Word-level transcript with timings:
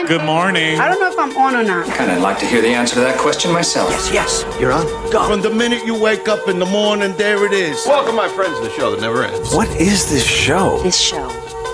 on? 0.00 0.06
Good 0.06 0.24
morning. 0.24 0.78
I 0.78 0.88
don't 0.88 1.00
know 1.00 1.08
if 1.10 1.18
I'm 1.18 1.36
on 1.36 1.56
or 1.56 1.62
not. 1.62 1.88
I 1.88 1.96
kind 1.96 2.10
of 2.10 2.18
like 2.18 2.38
to 2.40 2.46
hear 2.46 2.60
the 2.62 2.68
answer 2.68 2.94
to 2.94 3.00
that 3.00 3.18
question 3.18 3.52
myself. 3.52 3.90
Yes, 4.12 4.44
you're 4.60 4.72
on. 4.72 4.84
Go. 5.10 5.26
From 5.26 5.42
the 5.42 5.50
minute 5.50 5.84
you 5.84 5.98
wake 5.98 6.28
up 6.28 6.48
in 6.48 6.58
the 6.58 6.66
morning, 6.66 7.14
there 7.16 7.44
it 7.46 7.52
is. 7.52 7.84
Welcome, 7.86 8.16
my 8.16 8.28
friends, 8.28 8.58
to 8.58 8.64
the 8.64 8.70
show 8.70 8.90
that 8.90 9.00
never 9.00 9.24
ends. 9.24 9.54
What 9.54 9.68
is 9.80 10.10
this 10.10 10.24
show? 10.24 10.82
This 10.82 10.98
show 10.98 11.28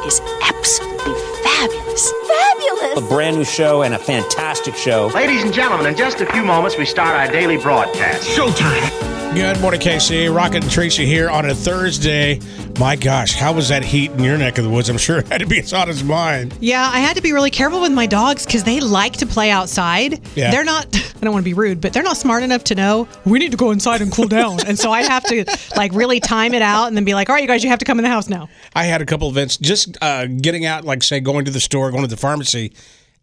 is 0.07 0.21
absolutely 0.43 1.15
fabulous. 1.43 2.13
Fabulous! 2.27 2.99
A 2.99 3.09
brand 3.09 3.37
new 3.37 3.45
show 3.45 3.83
and 3.83 3.95
a 3.95 3.99
fantastic 3.99 4.75
show. 4.75 5.09
Ladies 5.15 5.43
and 5.43 5.53
gentlemen, 5.53 5.87
in 5.87 5.97
just 5.97 6.21
a 6.21 6.27
few 6.33 6.43
moments, 6.43 6.77
we 6.77 6.85
start 6.85 7.17
our 7.17 7.31
daily 7.31 7.57
broadcast. 7.57 8.29
Showtime. 8.29 9.26
Good 9.37 9.61
morning, 9.61 9.83
KC. 9.83 10.35
Rocket 10.35 10.63
and 10.63 10.73
Tracy 10.73 11.05
here 11.05 11.29
on 11.29 11.45
a 11.45 11.55
Thursday. 11.55 12.41
My 12.79 12.97
gosh, 12.97 13.35
how 13.35 13.53
was 13.53 13.69
that 13.69 13.85
heat 13.85 14.11
in 14.13 14.21
your 14.25 14.39
neck 14.39 14.57
of 14.57 14.65
the 14.65 14.71
woods? 14.71 14.89
I'm 14.89 14.97
sure 14.97 15.19
it 15.19 15.29
had 15.29 15.43
to 15.43 15.47
be 15.47 15.59
as 15.59 15.73
hot 15.73 15.91
as 15.91 16.03
mine. 16.03 16.53
Yeah, 16.59 16.89
I 16.91 17.01
had 17.01 17.17
to 17.17 17.23
be 17.23 17.35
really 17.35 17.51
careful 17.51 17.83
with 17.83 17.93
my 17.93 18.07
dogs 18.07 18.47
because 18.47 18.65
they 18.65 18.81
like 18.81 19.13
to 19.19 19.27
play 19.27 19.51
outside. 19.51 20.23
Yeah. 20.35 20.51
They're 20.51 20.65
not, 20.65 20.87
I 20.97 21.21
don't 21.21 21.35
want 21.35 21.45
to 21.45 21.51
be 21.51 21.53
rude, 21.53 21.83
but 21.83 21.93
they're 21.93 22.03
not 22.03 22.17
smart 22.17 22.45
enough 22.45 22.65
to 22.65 22.75
know 22.75 23.07
we 23.27 23.39
need 23.39 23.51
to 23.51 23.59
go 23.59 23.73
inside 23.73 24.01
and 24.01 24.11
cool 24.11 24.27
down. 24.27 24.67
and 24.67 24.79
so 24.79 24.91
I 24.91 25.03
have 25.03 25.23
to 25.25 25.45
like 25.77 25.93
really 25.93 26.19
time 26.19 26.55
it 26.55 26.63
out 26.63 26.87
and 26.87 26.97
then 26.97 27.05
be 27.05 27.13
like, 27.13 27.29
all 27.29 27.35
right, 27.35 27.43
you 27.43 27.49
guys, 27.49 27.63
you 27.63 27.69
have 27.69 27.81
to 27.81 27.85
come 27.85 27.99
in 27.99 28.05
the 28.05 28.09
house 28.09 28.31
now. 28.31 28.49
I 28.75 28.85
had 28.85 29.03
a 29.03 29.07
couple 29.07 29.29
events 29.29 29.59
just 29.59 29.99
uh, 30.01 30.29
getting 30.29 30.65
out, 30.65 30.87
like 30.87 31.03
say 31.03 31.21
going 31.21 31.45
to 31.45 31.51
the 31.51 31.61
store, 31.61 31.91
going 31.91 32.05
to 32.05 32.09
the 32.09 32.17
pharmacy. 32.17 32.73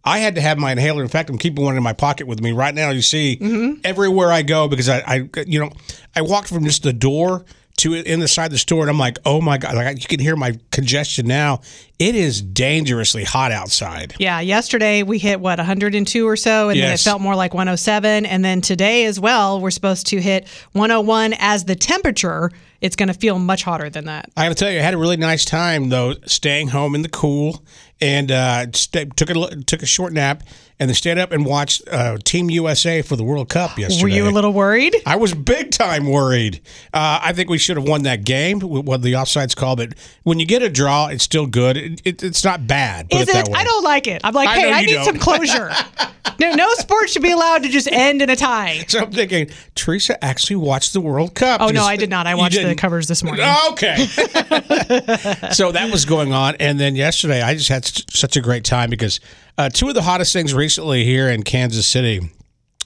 I 0.04 0.20
had 0.20 0.36
to 0.36 0.42
have 0.42 0.58
my 0.58 0.72
inhaler. 0.72 1.02
In 1.02 1.10
fact, 1.10 1.30
I'm 1.30 1.38
keeping 1.38 1.64
one 1.64 1.78
in 1.78 1.84
my 1.84 1.94
pocket 1.94 2.28
with 2.28 2.42
me 2.42 2.52
right 2.52 2.76
now. 2.76 2.90
You 2.90 3.02
see, 3.02 3.80
everywhere 3.84 4.32
I 4.32 4.42
go 4.42 4.68
because 4.68 4.90
I, 4.90 5.00
I, 5.06 5.30
you 5.48 5.60
know, 5.60 5.72
I 6.16 6.22
walked 6.22 6.50
from 6.50 6.66
just 6.66 6.84
the 6.84 6.94
door 6.94 7.46
to 7.78 7.94
in 7.96 8.20
the 8.20 8.28
side 8.28 8.46
of 8.46 8.52
the 8.52 8.58
store, 8.58 8.82
and 8.82 8.90
I'm 8.90 9.00
like, 9.00 9.18
oh 9.26 9.42
my 9.42 9.58
god, 9.58 9.76
like 9.76 10.02
you 10.02 10.08
can 10.08 10.20
hear 10.20 10.36
my 10.36 10.60
congestion 10.72 11.26
now. 11.26 11.62
It 11.98 12.16
is 12.16 12.42
dangerously 12.42 13.24
hot 13.24 13.52
outside. 13.52 14.16
Yeah, 14.20 14.42
yesterday 14.42 15.04
we 15.04 15.18
hit 15.18 15.40
what 15.40 15.58
102 15.58 16.28
or 16.28 16.36
so, 16.36 16.70
and 16.70 16.80
then 16.80 16.94
it 16.94 17.00
felt 17.00 17.22
more 17.22 17.36
like 17.36 17.54
107. 17.54 18.26
And 18.26 18.44
then 18.44 18.62
today 18.62 19.06
as 19.06 19.20
well, 19.20 19.60
we're 19.60 19.72
supposed 19.72 20.08
to 20.08 20.22
hit 20.22 20.48
101 20.74 21.34
as 21.40 21.66
the 21.66 21.76
temperature. 21.76 22.52
It's 22.82 22.98
going 22.98 23.08
to 23.08 23.14
feel 23.14 23.40
much 23.40 23.64
hotter 23.64 23.90
than 23.90 24.06
that. 24.06 24.30
I 24.36 24.44
got 24.44 24.50
to 24.50 24.56
tell 24.56 24.70
you, 24.70 24.80
I 24.80 24.82
had 24.82 24.94
a 24.94 24.98
really 24.98 25.18
nice 25.18 25.46
time 25.46 25.90
though, 25.90 26.14
staying 26.26 26.68
home 26.68 26.96
in 26.96 27.02
the 27.02 27.10
cool, 27.10 27.64
and 28.04 28.32
uh, 28.32 28.66
sta 28.74 29.06
took 29.16 29.30
a 29.30 29.34
took 29.64 29.82
a 29.82 29.86
short 29.86 30.12
nap, 30.14 30.44
and 30.80 30.90
then 30.90 30.96
stayed 30.96 31.18
up 31.18 31.32
and 31.32 31.46
watched 31.46 31.82
uh, 31.90 32.18
Team 32.24 32.50
USA 32.50 33.02
for 33.02 33.16
the 33.16 33.24
World 33.24 33.48
Cup 33.50 33.78
yesterday. 33.78 34.04
Were 34.04 34.10
you 34.10 34.28
a 34.28 34.32
little 34.32 34.52
worried? 34.52 34.96
I 35.06 35.16
was 35.16 35.34
big 35.34 35.72
time 35.72 36.08
worried. 36.08 36.60
Uh, 36.94 37.20
I 37.24 37.32
think 37.34 37.50
we 37.50 37.58
should 37.58 37.78
have 37.78 37.88
won 37.88 38.04
that 38.04 38.26
game. 38.26 38.60
wh- 38.60 38.86
What 38.86 39.02
the 39.02 39.14
offsides 39.14 39.56
call, 39.56 39.76
but 39.78 39.94
when 40.24 40.40
you 40.40 40.46
get 40.46 40.62
a 40.62 40.70
draw, 40.70 41.08
it's 41.08 41.24
still 41.24 41.48
good. 41.48 41.78
It, 41.78 42.02
it, 42.04 42.24
it's 42.24 42.44
not 42.44 42.68
bad. 42.68 43.08
Is 43.12 43.22
it 43.22 43.28
that 43.34 43.48
it? 43.48 43.52
way. 43.54 43.60
I 43.60 43.64
don't 43.64 43.84
like 43.84 44.08
it. 44.08 44.22
I'm 44.24 44.34
like, 44.34 44.50
I 44.50 44.60
hey, 44.60 44.72
I 44.74 44.82
need 44.82 44.94
don't. 44.96 45.06
some 45.06 45.18
closure. 45.20 45.72
no, 46.40 46.54
no 46.56 46.74
sport 46.74 47.10
should 47.10 47.22
be 47.24 47.32
allowed 47.32 47.64
to 47.64 47.70
just 47.70 47.88
end 47.92 48.22
in 48.22 48.30
a 48.30 48.36
tie. 48.36 48.84
So 48.94 49.00
I'm 49.00 49.12
thinking, 49.12 49.50
Teresa 49.76 50.22
actually 50.24 50.58
watched 50.58 50.94
the 50.94 51.02
World 51.02 51.34
Cup. 51.36 51.62
Oh 51.62 51.70
no, 51.70 51.84
I 51.84 51.96
did 51.96 52.10
not. 52.10 52.28
I 52.28 52.36
watched 52.36 52.62
the 52.62 52.76
covers 52.76 53.08
this 53.08 53.24
morning. 53.24 53.46
Okay. 53.72 53.96
so 55.52 55.72
that 55.72 55.90
was 55.92 56.06
going 56.06 56.32
on. 56.34 56.56
And 56.60 56.80
then 56.80 56.96
yesterday, 56.96 57.42
I 57.42 57.56
just 57.56 57.70
had 57.70 57.84
such 58.10 58.38
a 58.38 58.42
great 58.42 58.64
time 58.64 58.90
because 58.90 59.20
uh, 59.58 59.70
two 59.70 59.88
of 59.90 59.96
the 59.96 60.02
hottest 60.02 60.34
things 60.34 60.54
recently 60.54 61.04
here 61.04 61.30
in 61.30 61.44
Kansas 61.44 61.86
City. 61.86 62.30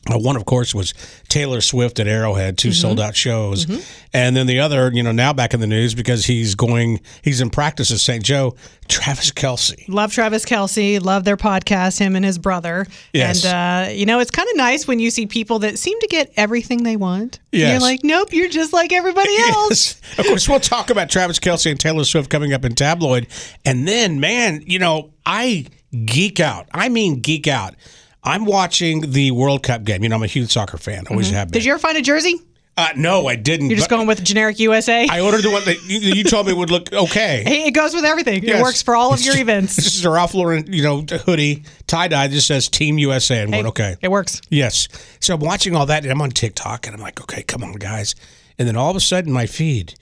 One, 0.09 0.36
of 0.36 0.45
course, 0.45 0.73
was 0.73 0.94
Taylor 1.30 1.61
Swift 1.61 2.00
at 2.00 2.08
Arrowhead, 2.08 2.55
Mm-hmm. 2.58 2.69
2 2.69 2.73
sold 2.73 3.00
out 3.00 3.16
shows. 3.16 3.66
And 4.13 4.36
then 4.36 4.47
the 4.47 4.59
other, 4.59 4.89
you 4.94 5.03
know, 5.03 5.11
now 5.11 5.33
back 5.33 5.53
in 5.53 5.59
the 5.59 5.67
news 5.67 5.94
because 5.94 6.25
he's 6.25 6.55
going, 6.55 7.02
he's 7.23 7.41
in 7.41 7.50
practice 7.50 7.91
at 7.91 8.00
St. 8.00 8.23
Joe, 8.23 8.55
Travis 8.88 9.31
Kelce. 9.31 9.88
Love 9.89 10.13
Travis 10.13 10.45
Kelce. 10.45 11.03
Love 11.03 11.23
their 11.25 11.35
podcast, 11.38 12.00
him 12.00 12.16
and 12.16 12.23
his 12.23 12.38
brother. 12.38 12.88
Yes. 13.13 13.44
And, 13.45 13.89
uh, 13.89 13.91
you 13.91 14.05
know, 14.05 14.19
it's 14.19 14.31
kind 14.31 14.47
of 14.50 14.55
nice 14.58 14.88
when 14.88 15.00
you 15.00 15.11
see 15.11 15.25
people 15.28 15.59
that 15.59 15.78
seem 15.78 16.00
to 16.00 16.08
get 16.08 16.31
everything 16.38 16.83
they 16.83 16.95
want. 16.95 17.39
Yes. 17.52 17.72
You're 17.72 17.81
like, 17.81 18.00
nope, 18.03 18.31
you're 18.31 18.50
just 18.50 18.72
like 18.73 18.94
everybody 18.94 19.35
else. 19.50 20.00
Yes. 20.01 20.19
Of 20.19 20.25
course, 20.25 20.47
we'll 20.47 20.59
talk 20.62 20.89
about 20.89 21.09
Travis 21.09 21.39
Kelce 21.39 21.69
and 21.69 21.79
Taylor 21.79 22.06
Swift 22.06 22.29
coming 22.29 22.53
up 22.53 22.63
in 22.63 22.75
tabloid. 22.75 23.28
And 23.66 23.88
then, 23.88 24.19
man, 24.19 24.63
you 24.66 24.79
know, 24.79 25.12
I 25.25 25.66
geek 26.06 26.39
out. 26.39 26.68
I 26.74 26.89
mean, 26.89 27.19
geek 27.19 27.47
out. 27.47 27.75
I'm 28.23 28.45
watching 28.45 29.11
the 29.11 29.31
World 29.31 29.63
Cup 29.63 29.83
game. 29.83 30.03
You 30.03 30.09
know, 30.09 30.16
I'm 30.16 30.23
a 30.23 30.28
huge 30.28 30.51
soccer 30.51 30.78
fan. 30.78 31.05
Always 31.09 31.29
have 31.29 31.47
been. 31.47 31.47
Mm-hmm. 31.47 31.53
Did 31.53 31.66
you 31.66 31.72
ever 31.73 31.79
find 31.79 31.97
a 31.97 32.01
jersey? 32.01 32.41
Uh, 32.78 32.89
no, 32.95 33.25
I 33.25 33.35
didn't. 33.35 33.72
You're 33.72 33.78
just 33.78 33.89
but 33.89 33.95
going 33.95 34.07
with 34.07 34.23
generic 34.23 34.59
USA? 34.59 35.07
I 35.09 35.22
ordered 35.22 35.41
the 35.41 35.50
one 35.50 35.66
that 35.66 35.83
you, 35.89 35.97
you 36.00 36.23
told 36.23 36.45
me 36.45 36.53
would 36.53 36.69
look 36.69 36.94
okay. 36.94 37.44
Hey, 37.47 37.66
it 37.66 37.72
goes 37.72 37.95
with 37.95 38.06
everything. 38.06 38.44
It 38.44 38.61
works 38.61 38.83
for 38.83 38.95
all 38.95 39.13
of 39.13 39.22
your 39.22 39.35
events. 39.35 39.75
This 39.75 39.97
is 39.97 40.06
a 40.06 40.11
Ralph 40.11 40.35
Lauren, 40.35 40.72
you 40.72 40.83
know, 40.83 41.01
hoodie, 41.01 41.63
tie 41.88 42.07
dye. 42.07 42.27
Just 42.27 42.45
says 42.45 42.69
Team 42.69 43.00
USA, 43.00 43.41
and 43.41 43.50
Hey, 43.50 43.57
went 43.57 43.69
okay. 43.69 43.95
It 44.01 44.11
works. 44.11 44.41
Yes. 44.50 44.88
So 45.19 45.33
I'm 45.33 45.39
watching 45.39 45.75
all 45.75 45.88
that, 45.88 46.03
and 46.03 46.11
I'm 46.11 46.22
on 46.22 46.29
TikTok, 46.29 46.85
and 46.85 46.95
I'm 46.95 47.01
like, 47.01 47.19
okay, 47.22 47.41
come 47.41 47.63
on, 47.63 47.73
guys. 47.73 48.13
And 48.59 48.67
then 48.67 48.75
all 48.75 48.91
of 48.91 48.95
a 48.95 49.00
sudden, 49.00 49.31
my 49.31 49.47
feed, 49.47 49.95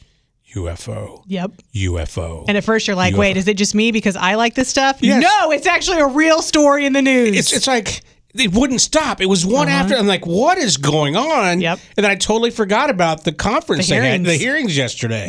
UFO, 0.56 1.24
Yep. 1.28 1.52
UFO. 1.74 2.46
And 2.48 2.58
at 2.58 2.64
first 2.64 2.88
you're 2.88 2.96
like, 2.96 3.14
UFO. 3.14 3.18
wait, 3.20 3.38
is 3.38 3.48
it 3.48 3.58
just 3.58 3.76
me 3.76 3.92
because 3.92 4.16
I 4.16 4.36
like 4.36 4.56
this 4.56 4.68
stuff? 4.70 4.98
Yes. 5.02 5.22
No, 5.22 5.52
it's 5.52 5.68
actually 5.68 6.00
a 6.00 6.08
real 6.08 6.42
story 6.42 6.86
in 6.86 6.94
the 6.94 7.02
news. 7.02 7.38
it's 7.38 7.54
it's 7.54 7.68
like 7.68 8.02
it 8.34 8.52
wouldn't 8.54 8.82
stop. 8.82 9.22
It 9.22 9.28
was 9.28 9.46
one 9.46 9.70
after. 9.70 9.96
I'm 9.96 10.08
like, 10.08 10.26
what 10.26 10.58
is 10.58 10.76
going 10.78 11.16
on? 11.16 11.26
Uh-huh. 11.26 11.60
Yep. 11.60 11.80
And 11.98 12.04
then 12.04 12.12
I 12.12 12.16
totally 12.16 12.52
forgot 12.52 12.90
about 12.90 13.24
the 13.24 13.32
conference 13.32 13.88
The 13.88 13.96
they 13.96 14.02
had, 14.02 14.04
hearings. 14.22 14.28
the 14.28 14.36
hearings 14.38 14.78
yesterday. 14.78 15.28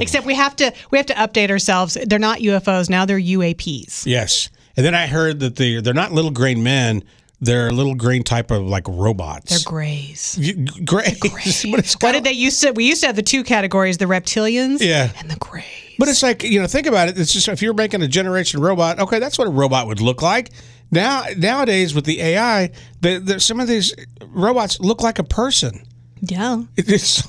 Except 0.00 0.26
we 0.26 0.34
have 0.34 0.56
to 0.56 0.72
we 0.90 0.98
have 0.98 1.06
to 1.06 1.14
update 1.14 1.50
ourselves. 1.50 1.96
They're 2.06 2.18
not 2.18 2.40
UFOs 2.40 2.90
now; 2.90 3.04
they're 3.04 3.18
UAPs. 3.20 4.04
Yes. 4.06 4.50
And 4.76 4.84
then 4.86 4.94
I 4.94 5.06
heard 5.06 5.40
that 5.40 5.56
they 5.56 5.80
they're 5.80 5.94
not 5.94 6.12
little 6.12 6.30
green 6.30 6.62
men. 6.62 7.04
They're 7.40 7.68
a 7.68 7.72
little 7.72 7.94
green 7.94 8.22
type 8.22 8.50
of 8.50 8.62
like 8.66 8.86
robots. 8.86 9.50
They're 9.50 9.58
grays. 9.72 10.36
You- 10.38 10.64
Gray. 10.84 11.16
but 11.22 11.32
it's 11.78 11.94
What 12.00 12.12
did 12.12 12.24
they 12.24 12.32
used 12.32 12.60
to? 12.62 12.72
We 12.72 12.84
used 12.84 13.00
to 13.00 13.06
have 13.06 13.16
the 13.16 13.22
two 13.22 13.42
categories: 13.44 13.96
the 13.98 14.04
reptilians, 14.06 14.80
Yeah. 14.80 15.10
and 15.18 15.30
the 15.30 15.36
grays. 15.36 15.64
But 15.98 16.08
it's 16.08 16.22
like 16.22 16.42
you 16.42 16.60
know, 16.60 16.66
think 16.66 16.86
about 16.86 17.08
it. 17.08 17.18
It's 17.18 17.32
just 17.32 17.48
if 17.48 17.62
you're 17.62 17.74
making 17.74 18.02
a 18.02 18.08
generation 18.08 18.60
robot, 18.60 18.98
okay, 19.00 19.18
that's 19.18 19.38
what 19.38 19.46
a 19.46 19.50
robot 19.50 19.86
would 19.86 20.00
look 20.00 20.20
like. 20.22 20.50
Now 20.90 21.24
nowadays 21.36 21.94
with 21.94 22.04
the 22.04 22.20
AI, 22.20 22.70
the, 23.00 23.18
the, 23.18 23.40
some 23.40 23.60
of 23.60 23.68
these 23.68 23.94
robots 24.28 24.80
look 24.80 25.02
like 25.02 25.18
a 25.18 25.24
person. 25.24 25.86
yeah. 26.20 26.62
It's 26.76 27.22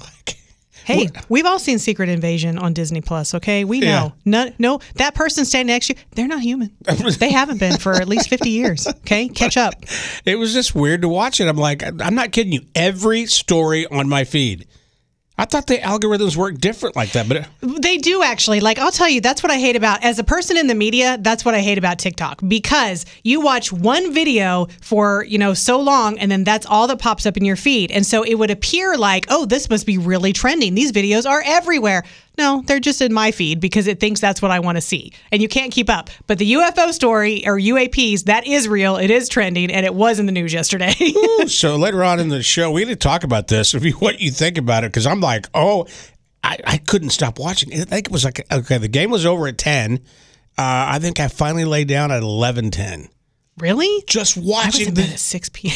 Hey, 0.94 1.10
we've 1.30 1.46
all 1.46 1.60
seen 1.60 1.80
Secret 1.80 2.10
Invasion 2.10 2.58
on 2.58 2.74
Disney 2.74 3.02
Plus. 3.02 3.34
Okay, 3.36 3.64
we 3.64 3.80
Yeah. 3.82 4.00
know. 4.00 4.14
No, 4.26 4.52
no, 4.60 4.80
that 4.96 5.16
person 5.16 5.46
standing 5.46 5.74
next 5.74 5.88
to 5.88 5.94
you, 5.96 6.00
they're 6.16 6.28
not 6.28 6.42
human. 6.42 6.72
they 7.20 7.32
haven't 7.32 7.60
been 7.60 7.78
for 7.78 7.94
at 7.94 8.08
least 8.08 8.30
fifty 8.30 8.50
years. 8.52 8.88
Okay, 8.88 9.28
catch 9.28 9.58
up. 9.58 9.74
it 10.26 10.36
was 10.38 10.54
just 10.54 10.76
weird 10.76 11.02
to 11.04 11.10
watch 11.10 11.40
it. 11.40 11.48
I'm 11.48 11.58
like, 11.58 11.84
I'm 11.84 12.16
not 12.16 12.32
kidding 12.32 12.54
you. 12.54 12.62
Every 12.76 13.26
story 13.26 13.86
on 13.88 14.08
my 14.10 14.24
feed. 14.24 14.68
I 15.42 15.46
thought 15.46 15.66
the 15.66 15.80
algorithms 15.80 16.36
work 16.36 16.60
different 16.60 16.96
like 16.96 17.14
that, 17.14 17.28
but 17.28 17.48
They 17.62 17.98
do 17.98 18.22
actually. 18.22 18.60
Like, 18.60 18.78
I'll 18.78 18.92
tell 18.92 19.10
you, 19.10 19.22
that's 19.22 19.42
what 19.42 19.52
I 19.52 19.58
hate 19.58 19.76
about, 19.76 20.04
as 20.04 20.20
a 20.20 20.24
person 20.24 20.56
in 20.56 20.68
the 20.68 20.76
media, 20.76 21.18
that's 21.20 21.44
what 21.44 21.56
I 21.56 21.62
hate 21.62 21.80
about 21.80 21.98
TikTok 21.98 22.42
because 22.48 23.08
you 23.24 23.42
watch 23.42 23.74
one 23.74 24.14
video 24.14 24.68
for, 24.82 25.26
you 25.28 25.40
know, 25.40 25.56
so 25.56 25.80
long 25.80 26.20
and 26.20 26.30
then 26.32 26.44
that's 26.44 26.68
all 26.68 26.86
that 26.86 27.00
pops 27.00 27.26
up 27.26 27.38
in 27.38 27.44
your 27.44 27.56
feed. 27.56 27.90
And 27.90 28.06
so 28.06 28.22
it 28.22 28.36
would 28.36 28.52
appear 28.52 28.96
like, 28.98 29.26
oh, 29.30 29.48
this 29.48 29.68
must 29.68 29.88
be 29.88 29.98
really 29.98 30.32
trending. 30.32 30.76
These 30.76 30.92
videos 30.92 31.28
are 31.28 31.42
everywhere. 31.44 32.04
No, 32.38 32.64
they're 32.66 32.80
just 32.80 33.02
in 33.02 33.14
my 33.14 33.32
feed 33.32 33.60
because 33.60 33.88
it 33.88 34.00
thinks 34.00 34.20
that's 34.22 34.42
what 34.42 34.52
I 34.52 34.60
want 34.60 34.78
to 34.78 34.82
see. 34.82 35.14
And 35.32 35.42
you 35.42 35.48
can't 35.48 35.72
keep 35.72 35.90
up. 35.90 36.10
But 36.28 36.38
the 36.38 36.54
UFO 36.54 36.92
story 36.94 37.46
or 37.46 37.58
UAPs, 37.58 38.24
that 38.24 38.48
is 38.48 38.68
real. 38.68 38.96
It 38.98 39.12
is 39.12 39.28
trending 39.30 39.72
and 39.72 39.86
it 39.86 39.94
was 39.94 40.20
in 40.20 40.26
the 40.26 40.32
news 40.32 40.54
yesterday. 40.54 40.94
so 41.48 41.76
later 41.76 42.04
on 42.04 42.20
in 42.20 42.30
the 42.30 42.42
show, 42.42 42.72
we 42.72 42.86
need 42.86 42.92
to 42.92 42.96
talk 42.96 43.24
about 43.24 43.48
this. 43.48 43.76
What 44.02 44.20
you 44.20 44.32
think 44.32 44.58
about 44.58 44.84
it, 44.84 44.92
because 44.92 45.06
I'm 45.06 45.20
like, 45.22 45.48
oh, 45.54 45.86
I, 46.44 46.58
I 46.66 46.78
couldn't 46.78 47.12
stop 47.12 47.38
watching. 47.38 47.74
I 47.74 47.84
think 47.84 48.08
it 48.08 48.12
was 48.12 48.26
like 48.26 48.52
okay, 48.52 48.78
the 48.78 48.88
game 48.88 49.12
was 49.12 49.26
over 49.26 49.48
at 49.48 49.58
ten. 49.58 50.00
Uh, 50.58 50.88
I 50.88 51.00
think 51.00 51.20
I 51.20 51.28
finally 51.28 51.66
laid 51.66 51.88
down 51.88 52.12
at 52.12 52.24
eleven 52.24 52.72
ten. 52.72 53.10
Really? 53.62 54.04
Just 54.08 54.36
watching 54.38 54.64
I 54.64 54.66
was 54.66 54.88
in 54.88 54.94
bed 54.96 55.10
at 55.14 55.20
6 55.20 55.50
p.m. 55.54 55.76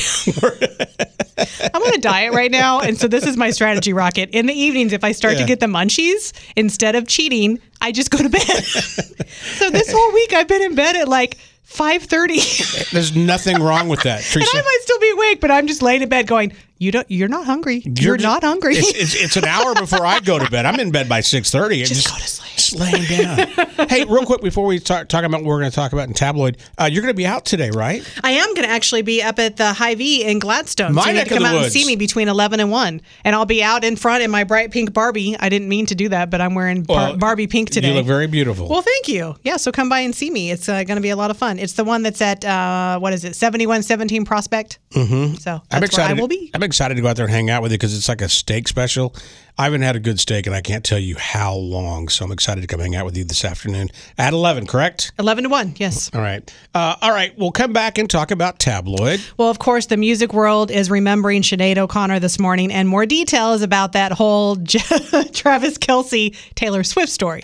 I'm 1.74 1.82
on 1.84 1.94
a 1.94 1.98
diet 1.98 2.34
right 2.34 2.52
now. 2.52 2.80
And 2.80 2.98
so 2.98 3.08
this 3.08 3.26
is 3.26 3.38
my 3.38 3.52
strategy, 3.52 3.94
Rocket. 3.94 4.30
In 4.32 4.46
the 4.46 4.54
evenings, 4.54 4.94
if 4.94 5.04
I 5.04 5.12
start 5.12 5.36
Yeah. 5.36 5.42
to 5.42 5.46
get 5.46 5.60
the 5.60 5.66
munchies, 5.68 6.34
instead 6.56 6.96
of 6.96 7.08
cheating, 7.08 7.60
I 7.82 7.92
just 7.92 8.10
go 8.10 8.18
to 8.18 8.30
bed. 8.30 8.42
so 9.58 9.70
this 9.70 9.92
whole 9.92 10.14
week, 10.14 10.34
I've 10.34 10.48
been 10.48 10.62
in 10.62 10.76
bed 10.76 10.96
at 10.96 11.08
like 11.08 11.38
5.30. 11.70 12.92
There's 12.92 13.16
nothing 13.16 13.62
wrong 13.62 13.90
with 13.90 14.02
that, 14.04 14.24
and 14.36 14.44
I 14.44 14.62
might 14.62 14.80
still 14.82 15.00
be 15.00 15.10
awake, 15.12 15.42
but 15.42 15.52
I'm 15.52 15.68
just 15.68 15.82
laying 15.82 16.02
in 16.02 16.10
bed 16.10 16.28
going, 16.28 16.54
you 16.78 16.92
don't, 16.92 17.10
you're 17.10 17.28
not 17.30 17.46
hungry. 17.46 17.82
You're, 17.86 18.18
just- 18.18 18.24
not 18.24 18.44
hungry. 18.44 18.76
It's, 18.76 19.16
it's, 19.16 19.24
it's 19.24 19.38
an 19.38 19.46
hour 19.46 19.74
before 19.76 20.06
I 20.06 20.20
go 20.20 20.38
to 20.40 20.50
bed. 20.50 20.66
I'm 20.66 20.80
in 20.80 20.92
bed 20.92 21.08
by 21.10 21.22
six 21.22 21.52
thirty. 21.52 21.84
Just 21.84 22.08
go 22.10 22.16
to 22.18 22.28
sleep. 22.28 22.46
Just 22.56 22.76
laying 22.76 23.06
down. 23.06 23.88
hey, 23.90 24.06
real 24.06 24.26
quick 24.26 24.42
before 24.42 24.66
we 24.66 24.80
start 24.80 25.10
talking 25.10 25.26
about 25.26 25.42
what 25.42 25.48
we're 25.50 25.60
going 25.60 25.70
to 25.72 25.76
talk 25.76 25.92
about 25.94 26.08
in 26.08 26.14
tabloid, 26.14 26.58
uh, 26.78 26.86
you're 26.92 27.02
going 27.02 27.14
to 27.14 27.18
be 27.18 27.26
out 27.26 27.46
today, 27.46 27.70
right? 27.72 28.02
I 28.24 28.32
am 28.32 28.54
going 28.54 28.66
to 28.68 28.72
actually 28.72 29.02
be 29.02 29.22
up 29.22 29.40
at 29.40 29.58
the 29.58 29.74
Hy-Vee 29.74 30.24
in 30.24 30.40
Gladstone. 30.40 30.94
My 30.94 31.04
so 31.04 31.08
you 31.10 31.14
neck 31.16 31.28
to 31.28 31.34
come 31.36 31.46
out 31.46 31.64
and 31.64 31.72
see 31.72 31.86
me 31.86 31.96
between 31.98 32.28
11 32.30 32.60
and 32.62 32.72
1. 32.72 33.02
And 33.26 33.36
I'll 33.36 33.46
be 33.46 33.62
out 33.62 33.84
in 33.84 33.96
front 33.98 34.24
in 34.24 34.32
my 34.32 34.44
bright 34.46 34.72
pink 34.72 34.94
Barbie. 34.94 35.36
I 35.38 35.50
didn't 35.50 35.68
mean 35.68 35.86
to 35.88 35.96
do 35.96 36.10
that, 36.10 36.30
but 36.30 36.40
I'm 36.42 36.56
wearing 36.56 36.84
bar- 36.84 37.10
Well, 37.10 37.18
Barbie 37.18 37.48
pink 37.48 37.70
today. 37.72 37.90
You 37.90 37.94
look 37.96 38.06
very 38.06 38.28
beautiful. 38.28 38.68
well, 38.70 38.82
thank 38.82 39.10
you. 39.10 39.36
Yeah, 39.44 39.58
so 39.58 39.72
come 39.72 39.90
by 39.90 40.00
and 40.00 40.16
see 40.16 40.32
me. 40.32 40.50
It's 40.52 40.70
uh, 40.70 40.84
going 40.86 40.96
to 40.98 41.02
be 41.02 41.10
a 41.10 41.16
lot 41.18 41.32
of 41.32 41.38
fun. 41.38 41.60
It's 41.60 41.74
the 41.74 41.84
one 41.84 42.04
that's 42.04 42.22
at, 42.22 42.44
uh, 42.46 43.00
what 43.00 43.12
is 43.14 43.26
it, 43.26 43.36
7117 43.36 44.24
Prospect? 44.26 44.80
Mm-hmm. 44.92 45.36
So 45.36 45.62
that's 45.70 45.74
I'm 45.74 45.80
where 45.82 45.86
excited. 45.86 46.18
I 46.18 46.22
will 46.22 46.28
be. 46.30 46.52
I'm 46.54 46.64
excited 46.66 46.96
to 46.96 47.02
go 47.02 47.08
out 47.08 47.16
there 47.16 47.26
and 47.26 47.34
hang 47.34 47.50
out 47.50 47.62
with 47.62 47.72
you 47.72 47.78
because 47.78 47.96
it's 47.96 48.10
like 48.10 48.22
a 48.22 48.30
steak 48.30 48.68
special. 48.68 49.16
I 49.58 49.64
haven't 49.64 49.84
had 49.84 49.96
a 49.96 50.02
good 50.02 50.20
steak, 50.20 50.48
and 50.48 50.56
I 50.56 50.60
can't 50.60 50.84
tell 50.84 51.00
you 51.00 51.16
how 51.18 51.54
long. 51.54 52.10
So 52.10 52.26
I'm 52.26 52.32
excited 52.34 52.60
to 52.60 52.68
come 52.68 52.82
hang 52.82 52.94
out 52.94 53.06
with 53.06 53.16
you 53.16 53.24
this 53.24 53.46
afternoon 53.46 53.90
at 54.18 54.34
11. 54.34 54.68
Correct? 54.68 55.14
11 55.18 55.46
to 55.46 55.50
1, 55.50 55.76
yes. 55.78 56.12
All 56.14 56.20
right. 56.20 56.54
Uh, 56.74 56.96
all 57.02 57.12
right. 57.12 57.38
We'll 57.38 57.52
come 57.52 57.72
back 57.72 57.98
and 57.98 58.10
talk 58.10 58.32
about 58.32 58.60
tabloid. 58.60 59.22
Well, 59.38 59.50
of 59.50 59.60
course, 59.60 59.86
the 59.86 59.96
music 59.96 60.34
world 60.34 60.72
is 60.72 60.92
remembering 60.92 61.42
Sinead 61.42 61.78
O'Connor 61.78 62.20
this 62.20 62.38
morning, 62.38 62.70
and 62.70 62.90
more 62.90 63.06
details 63.06 63.62
about 63.62 63.94
that 63.94 64.12
whole 64.12 64.56
Travis 64.66 65.78
Kelce 65.78 66.36
Taylor 66.56 66.84
Swift 66.84 67.12
story. 67.12 67.44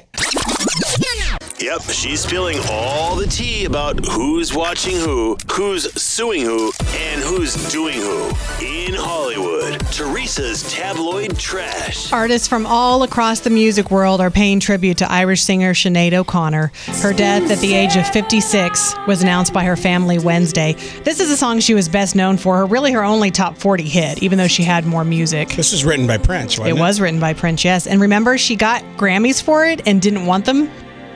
Yep, 1.61 1.81
she's 1.91 2.21
spilling 2.21 2.57
all 2.71 3.15
the 3.15 3.27
tea 3.27 3.65
about 3.65 4.03
who's 4.03 4.51
watching 4.51 4.95
who, 4.95 5.37
who's 5.51 5.83
suing 6.01 6.41
who, 6.41 6.71
and 6.95 7.21
who's 7.21 7.53
doing 7.71 7.99
who. 7.99 8.29
In 8.65 8.95
Hollywood, 8.95 9.79
Teresa's 9.91 10.63
tabloid 10.73 11.37
trash. 11.37 12.11
Artists 12.11 12.47
from 12.47 12.65
all 12.65 13.03
across 13.03 13.41
the 13.41 13.51
music 13.51 13.91
world 13.91 14.21
are 14.21 14.31
paying 14.31 14.59
tribute 14.59 14.97
to 14.97 15.11
Irish 15.11 15.43
singer 15.43 15.75
Sinead 15.75 16.13
O'Connor. 16.13 16.71
Her 17.03 17.13
death 17.13 17.51
at 17.51 17.59
the 17.59 17.75
age 17.75 17.95
of 17.95 18.07
56 18.07 18.95
was 19.05 19.21
announced 19.21 19.53
by 19.53 19.63
her 19.63 19.75
family 19.75 20.17
Wednesday. 20.17 20.73
This 21.03 21.19
is 21.19 21.29
a 21.29 21.37
song 21.37 21.59
she 21.59 21.75
was 21.75 21.87
best 21.87 22.15
known 22.15 22.37
for, 22.37 22.57
her 22.57 22.65
really 22.65 22.91
her 22.93 23.03
only 23.03 23.29
top 23.29 23.55
40 23.55 23.83
hit, 23.83 24.23
even 24.23 24.39
though 24.39 24.47
she 24.47 24.63
had 24.63 24.87
more 24.87 25.03
music. 25.03 25.49
This 25.49 25.73
is 25.73 25.85
written 25.85 26.07
by 26.07 26.17
Prince, 26.17 26.55
It 26.55 26.61
wasn't 26.61 26.77
it? 26.77 26.81
was 26.81 27.01
written 27.01 27.19
by 27.19 27.33
Prince, 27.33 27.63
yes. 27.63 27.85
And 27.85 28.01
remember, 28.01 28.39
she 28.39 28.55
got 28.55 28.81
Grammys 28.97 29.43
for 29.43 29.63
it 29.67 29.87
and 29.87 30.01
didn't 30.01 30.25
want 30.25 30.45
them. 30.45 30.67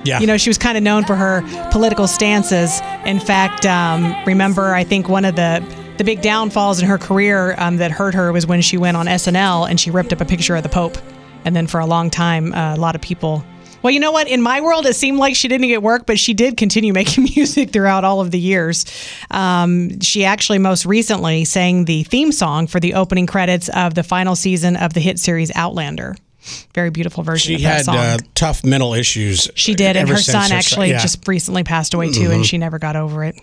Yeah. 0.05 0.19
You 0.19 0.27
know, 0.27 0.37
she 0.37 0.49
was 0.49 0.57
kind 0.57 0.77
of 0.77 0.83
known 0.83 1.03
for 1.03 1.15
her 1.15 1.41
political 1.71 2.07
stances. 2.07 2.79
In 3.05 3.19
fact, 3.19 3.65
um, 3.65 4.15
remember, 4.25 4.73
I 4.73 4.83
think 4.83 5.09
one 5.09 5.25
of 5.25 5.35
the 5.35 5.65
the 5.97 6.03
big 6.03 6.21
downfalls 6.21 6.81
in 6.81 6.87
her 6.87 6.97
career 6.97 7.55
um, 7.57 7.77
that 7.77 7.89
hurt 7.89 8.13
her 8.13 8.33
was 8.33 8.45
when 8.45 8.61
she 8.61 8.77
went 8.77 8.97
on 8.97 9.05
SNL 9.05 9.69
and 9.69 9.79
she 9.79 9.91
ripped 9.91 10.11
up 10.11 10.19
a 10.19 10.25
picture 10.25 10.55
of 10.55 10.63
the 10.63 10.69
Pope. 10.69 10.97
And 11.45 11.55
then 11.55 11.67
for 11.67 11.79
a 11.79 11.85
long 11.85 12.09
time, 12.09 12.53
uh, 12.53 12.75
a 12.75 12.77
lot 12.77 12.95
of 12.95 13.01
people. 13.01 13.45
Well, 13.81 13.91
you 13.91 13.99
know 13.99 14.11
what? 14.11 14.27
In 14.27 14.41
my 14.41 14.61
world, 14.61 14.87
it 14.87 14.95
seemed 14.95 15.19
like 15.19 15.35
she 15.35 15.47
didn't 15.47 15.67
get 15.67 15.83
work, 15.83 16.05
but 16.05 16.19
she 16.19 16.33
did 16.33 16.57
continue 16.57 16.91
making 17.01 17.29
music 17.35 17.71
throughout 17.71 18.03
all 18.03 18.19
of 18.19 18.31
the 18.31 18.39
years. 18.39 18.85
Um, 19.31 19.99
she 20.01 20.25
actually 20.25 20.57
most 20.57 20.85
recently 20.85 21.45
sang 21.45 21.85
the 21.85 22.03
theme 22.03 22.31
song 22.31 22.67
for 22.67 22.79
the 22.79 22.95
opening 22.95 23.27
credits 23.27 23.69
of 23.69 23.93
the 23.93 24.03
final 24.03 24.35
season 24.35 24.75
of 24.75 24.93
the 24.93 24.99
hit 24.99 25.19
series 25.19 25.51
Outlander. 25.55 26.15
Very 26.73 26.89
beautiful 26.89 27.23
version 27.23 27.49
She 27.49 27.55
of 27.55 27.71
had 27.71 27.85
song. 27.85 27.97
uh, 27.97 28.17
tough 28.35 28.63
mental 28.63 28.93
issues. 28.93 29.49
She 29.55 29.75
did, 29.75 29.97
and 29.97 30.07
her 30.09 30.17
son 30.17 30.51
actually 30.51 30.89
yeah. 30.89 30.95
Mm-hmm. 30.95 31.01
just 31.01 31.27
recently 31.27 31.63
passed 31.63 31.93
away 31.93 32.11
too, 32.11 32.31
and 32.31 32.45
she 32.45 32.57
never 32.57 32.79
got 32.79 32.95
over 32.95 33.23
it. 33.23 33.35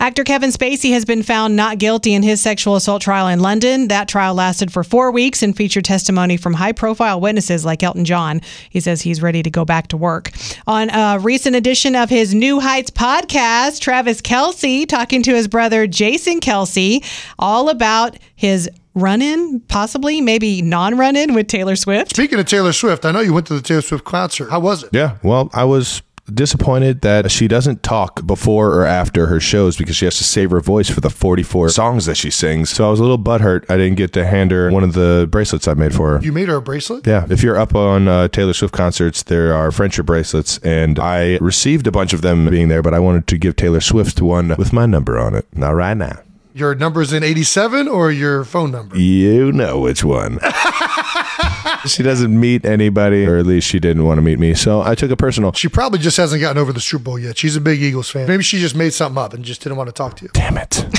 Actor 0.00 0.24
Kevin 0.24 0.50
Spacey 0.50 0.92
has 0.92 1.04
been 1.04 1.22
found 1.22 1.56
not 1.56 1.78
guilty 1.78 2.14
in 2.14 2.22
his 2.22 2.40
sexual 2.40 2.76
assault 2.76 3.02
trial 3.02 3.28
in 3.28 3.40
London. 3.40 3.88
That 3.88 4.08
trial 4.08 4.34
lasted 4.34 4.72
for 4.72 4.84
four 4.84 5.10
weeks 5.10 5.42
and 5.42 5.56
featured 5.56 5.84
testimony 5.84 6.36
from 6.36 6.54
high 6.54 6.72
profile 6.72 7.20
witnesses 7.20 7.64
like 7.64 7.82
Elton 7.82 8.04
John. 8.04 8.40
He 8.70 8.80
says 8.80 9.02
he's 9.02 9.20
ready 9.22 9.42
to 9.42 9.50
go 9.50 9.64
back 9.64 9.88
to 9.88 9.96
work. 9.96 10.30
On 10.66 10.88
a 10.90 11.18
recent 11.18 11.56
edition 11.56 11.96
of 11.96 12.10
his 12.10 12.34
New 12.34 12.60
Heights 12.60 12.90
podcast, 12.90 13.80
Travis 13.80 14.22
Kelce 14.22 14.86
talking 14.88 15.22
to 15.22 15.34
his 15.34 15.48
brother 15.48 15.86
Jason 15.86 16.40
Kelce 16.40 17.04
all 17.38 17.68
about 17.68 18.16
his 18.34 18.70
run 18.96 19.22
in, 19.22 19.60
possibly, 19.68 20.20
maybe 20.20 20.62
non 20.62 20.98
run 20.98 21.14
in 21.14 21.34
with 21.34 21.46
Taylor 21.46 21.76
Swift. 21.76 22.10
Speaking 22.10 22.40
of 22.40 22.46
Taylor 22.46 22.72
Swift, 22.72 23.04
I 23.04 23.12
know 23.12 23.20
you 23.20 23.32
went 23.32 23.46
to 23.46 23.54
the 23.54 23.62
Taylor 23.62 23.82
Swift 23.82 24.04
concert. 24.04 24.50
How 24.50 24.58
was 24.58 24.82
it? 24.82 24.90
Yeah, 24.92 25.18
well, 25.22 25.50
I 25.52 25.64
was 25.64 26.02
disappointed 26.32 27.02
that 27.02 27.30
she 27.30 27.46
doesn't 27.46 27.84
talk 27.84 28.26
before 28.26 28.74
or 28.74 28.84
after 28.84 29.26
her 29.26 29.38
shows 29.38 29.76
because 29.76 29.94
she 29.94 30.04
has 30.04 30.16
to 30.18 30.24
save 30.24 30.50
her 30.50 30.60
voice 30.60 30.90
for 30.90 31.00
the 31.00 31.10
44 31.10 31.68
songs 31.68 32.06
that 32.06 32.16
she 32.16 32.30
sings. 32.30 32.70
So 32.70 32.86
I 32.86 32.90
was 32.90 32.98
a 32.98 33.02
little 33.02 33.18
butthurt 33.18 33.64
I 33.70 33.76
didn't 33.76 33.96
get 33.96 34.12
to 34.14 34.26
hand 34.26 34.50
her 34.50 34.70
one 34.70 34.82
of 34.82 34.94
the 34.94 35.28
bracelets 35.30 35.68
I 35.68 35.74
made 35.74 35.94
for 35.94 36.18
her. 36.18 36.24
You 36.24 36.32
made 36.32 36.48
her 36.48 36.56
a 36.56 36.62
bracelet? 36.62 37.06
Yeah, 37.06 37.26
if 37.30 37.44
you're 37.44 37.56
up 37.56 37.74
on 37.76 38.08
uh, 38.08 38.26
Taylor 38.28 38.54
Swift 38.54 38.74
concerts, 38.74 39.22
there 39.22 39.54
are 39.54 39.70
friendship 39.70 40.06
bracelets, 40.06 40.58
and 40.58 40.98
I 40.98 41.38
received 41.40 41.86
a 41.86 41.92
bunch 41.92 42.12
of 42.12 42.22
them 42.22 42.50
being 42.50 42.68
there, 42.68 42.82
but 42.82 42.92
I 42.92 42.98
wanted 42.98 43.26
to 43.28 43.38
give 43.38 43.54
Taylor 43.56 43.80
Swift 43.80 44.20
one 44.20 44.54
with 44.58 44.72
my 44.72 44.86
number 44.86 45.18
on 45.18 45.34
it. 45.34 45.46
Not 45.54 45.76
right 45.76 45.96
now. 45.96 46.18
Your 46.56 46.74
number's 46.74 47.12
in 47.12 47.22
87 47.22 47.86
or 47.86 48.10
your 48.10 48.42
phone 48.42 48.70
number? 48.70 48.96
You 48.96 49.52
know 49.52 49.78
which 49.78 50.02
one. 50.02 50.38
she 51.86 52.02
doesn't 52.02 52.40
meet 52.40 52.64
anybody, 52.64 53.26
or 53.26 53.36
at 53.36 53.44
least 53.44 53.68
she 53.68 53.78
didn't 53.78 54.04
want 54.04 54.16
to 54.16 54.22
meet 54.22 54.38
me, 54.38 54.54
so 54.54 54.80
I 54.80 54.94
took 54.94 55.10
it 55.10 55.16
personal. 55.16 55.52
She 55.52 55.68
probably 55.68 55.98
just 55.98 56.16
hasn't 56.16 56.40
gotten 56.40 56.56
over 56.56 56.72
the 56.72 56.80
Super 56.80 57.04
Bowl 57.04 57.18
yet. 57.18 57.36
She's 57.36 57.56
a 57.56 57.60
big 57.60 57.82
Eagles 57.82 58.08
fan. 58.08 58.26
Maybe 58.26 58.42
she 58.42 58.58
just 58.58 58.74
made 58.74 58.94
something 58.94 59.22
up 59.22 59.34
and 59.34 59.44
just 59.44 59.60
didn't 59.60 59.76
want 59.76 59.88
to 59.88 59.92
talk 59.92 60.16
to 60.16 60.24
you. 60.24 60.30
Damn 60.32 60.56
it. 60.56 60.82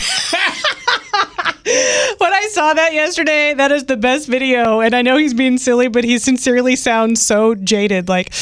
When 2.17 2.33
I 2.33 2.47
saw 2.51 2.73
that 2.73 2.93
yesterday, 2.93 3.53
that 3.53 3.73
is 3.73 3.85
the 3.85 3.97
best 3.97 4.29
video. 4.29 4.79
And 4.79 4.95
I 4.95 5.01
know 5.01 5.17
he's 5.17 5.33
being 5.33 5.57
silly, 5.57 5.89
but 5.89 6.05
he 6.05 6.17
sincerely 6.17 6.77
sounds 6.77 7.21
so 7.21 7.55
jaded. 7.55 8.07
Like, 8.07 8.33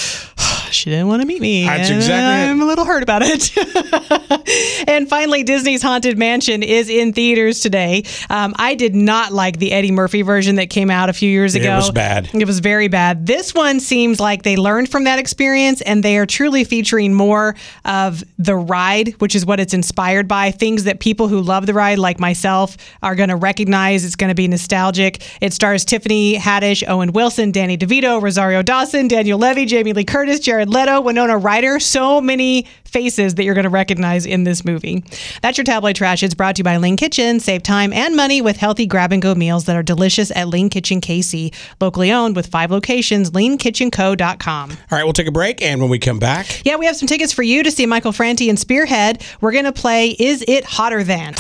she 0.76 0.90
didn't 0.90 1.08
want 1.08 1.22
to 1.22 1.28
meet 1.28 1.42
me. 1.42 1.66
That's 1.66 1.90
and 1.90 1.98
exactly. 1.98 2.50
I'm 2.50 2.62
a 2.62 2.66
little 2.66 2.86
hurt 2.86 3.04
about 3.04 3.22
it. 3.24 3.56
and 4.88 5.10
finally, 5.10 5.44
Disney's 5.44 5.82
Haunted 5.82 6.18
Mansion 6.18 6.64
is 6.64 6.90
in 6.90 7.14
theaters 7.14 7.62
today. 7.62 8.04
Um, 8.30 8.54
I 8.58 8.76
did 8.76 8.96
not 8.96 9.32
like 9.32 9.58
the 9.58 9.72
Eddie 9.72 9.92
Murphy 9.92 10.22
version 10.22 10.56
that 10.56 10.70
came 10.70 10.90
out 10.90 11.10
a 11.10 11.14
few 11.14 11.30
years 11.30 11.56
ago. 11.56 11.74
It 11.74 11.76
was 11.78 11.92
bad. 11.92 12.30
It 12.34 12.46
was 12.46 12.60
very 12.60 12.88
bad. 12.88 13.26
This 13.26 13.54
one 13.54 13.80
seems 13.80 14.20
like 14.20 14.44
they 14.44 14.58
learned 14.58 14.90
from 14.90 15.06
that 15.06 15.20
experience 15.20 15.82
and 15.82 16.04
they 16.04 16.18
are 16.18 16.26
truly 16.26 16.64
featuring 16.64 17.14
more 17.14 17.56
of 17.86 18.24
the 18.38 18.56
ride, 18.56 19.10
which 19.20 19.36
is 19.36 19.46
what 19.46 19.60
it's 19.60 19.74
inspired 19.74 20.28
by. 20.28 20.52
Things 20.52 20.84
that 20.84 21.00
people 21.00 21.28
who 21.28 21.42
love 21.42 21.66
the 21.66 21.74
ride, 21.74 22.00
like 22.00 22.20
myself, 22.20 22.78
are 23.02 23.16
going 23.16 23.30
to 23.30 23.36
recognize. 23.36 24.04
It's 24.04 24.16
going 24.16 24.30
to 24.30 24.36
be 24.36 24.48
nostalgic. 24.48 25.24
It 25.42 25.54
stars 25.54 25.86
Tiffany 25.86 26.36
Haddish, 26.36 26.84
Owen 26.88 27.12
Wilson, 27.14 27.52
Danny 27.52 27.78
DeVito, 27.78 28.22
Rosario 28.22 28.62
Dawson, 28.62 29.08
Daniel 29.08 29.40
Levy, 29.40 29.66
Jamie 29.66 29.94
Lee 29.94 30.04
Curtis, 30.04 30.40
Jared 30.40 30.65
Leto, 30.70 31.02
Winona 31.02 31.38
Ryder. 31.38 31.80
So 31.80 32.20
many 32.22 32.66
faces 32.86 33.36
that 33.36 33.44
you're 33.44 33.54
going 33.56 33.64
to 33.66 33.70
recognize 33.70 34.26
in 34.26 34.46
this 34.46 34.64
movie. 34.64 35.04
That's 35.42 35.58
your 35.58 35.66
tabloid 35.66 35.96
trash. 35.98 36.24
It's 36.24 36.34
brought 36.34 36.56
to 36.56 36.62
you 36.62 36.64
by 36.64 36.78
Lean 36.78 36.96
Kitchen. 36.96 37.40
Save 37.42 37.62
time 37.64 37.92
and 37.92 38.16
money 38.16 38.42
with 38.42 38.56
healthy 38.58 38.86
grab 38.86 39.12
and 39.12 39.22
go 39.22 39.36
meals 39.36 39.66
that 39.66 39.76
are 39.76 39.84
delicious 39.84 40.32
at 40.32 40.48
Lean 40.48 40.70
Kitchen 40.70 41.02
KC. 41.02 41.54
Locally 41.82 42.12
owned 42.12 42.36
with 42.38 42.48
five 42.48 42.72
locations, 42.72 43.32
leankitchenco.com. 43.32 44.70
All 44.72 44.78
right, 44.92 45.04
we'll 45.04 45.14
take 45.14 45.28
a 45.28 45.32
break, 45.32 45.62
and 45.62 45.82
when 45.82 45.90
we 45.90 46.00
come 46.00 46.20
back, 46.20 46.66
Yeah, 46.66 46.78
we 46.78 46.86
have 46.86 46.96
some 46.96 47.08
tickets 47.08 47.34
for 47.34 47.44
you 47.44 47.64
to 47.64 47.72
see 47.72 47.86
Michael 47.86 48.14
Franti 48.14 48.50
and 48.50 48.58
Spearhead. 48.58 49.24
We're 49.42 49.52
going 49.52 49.66
to 49.66 49.74
play 49.74 50.12
Is 50.12 50.44
It 50.48 50.64
Hotter 50.64 51.04
Than? 51.04 51.36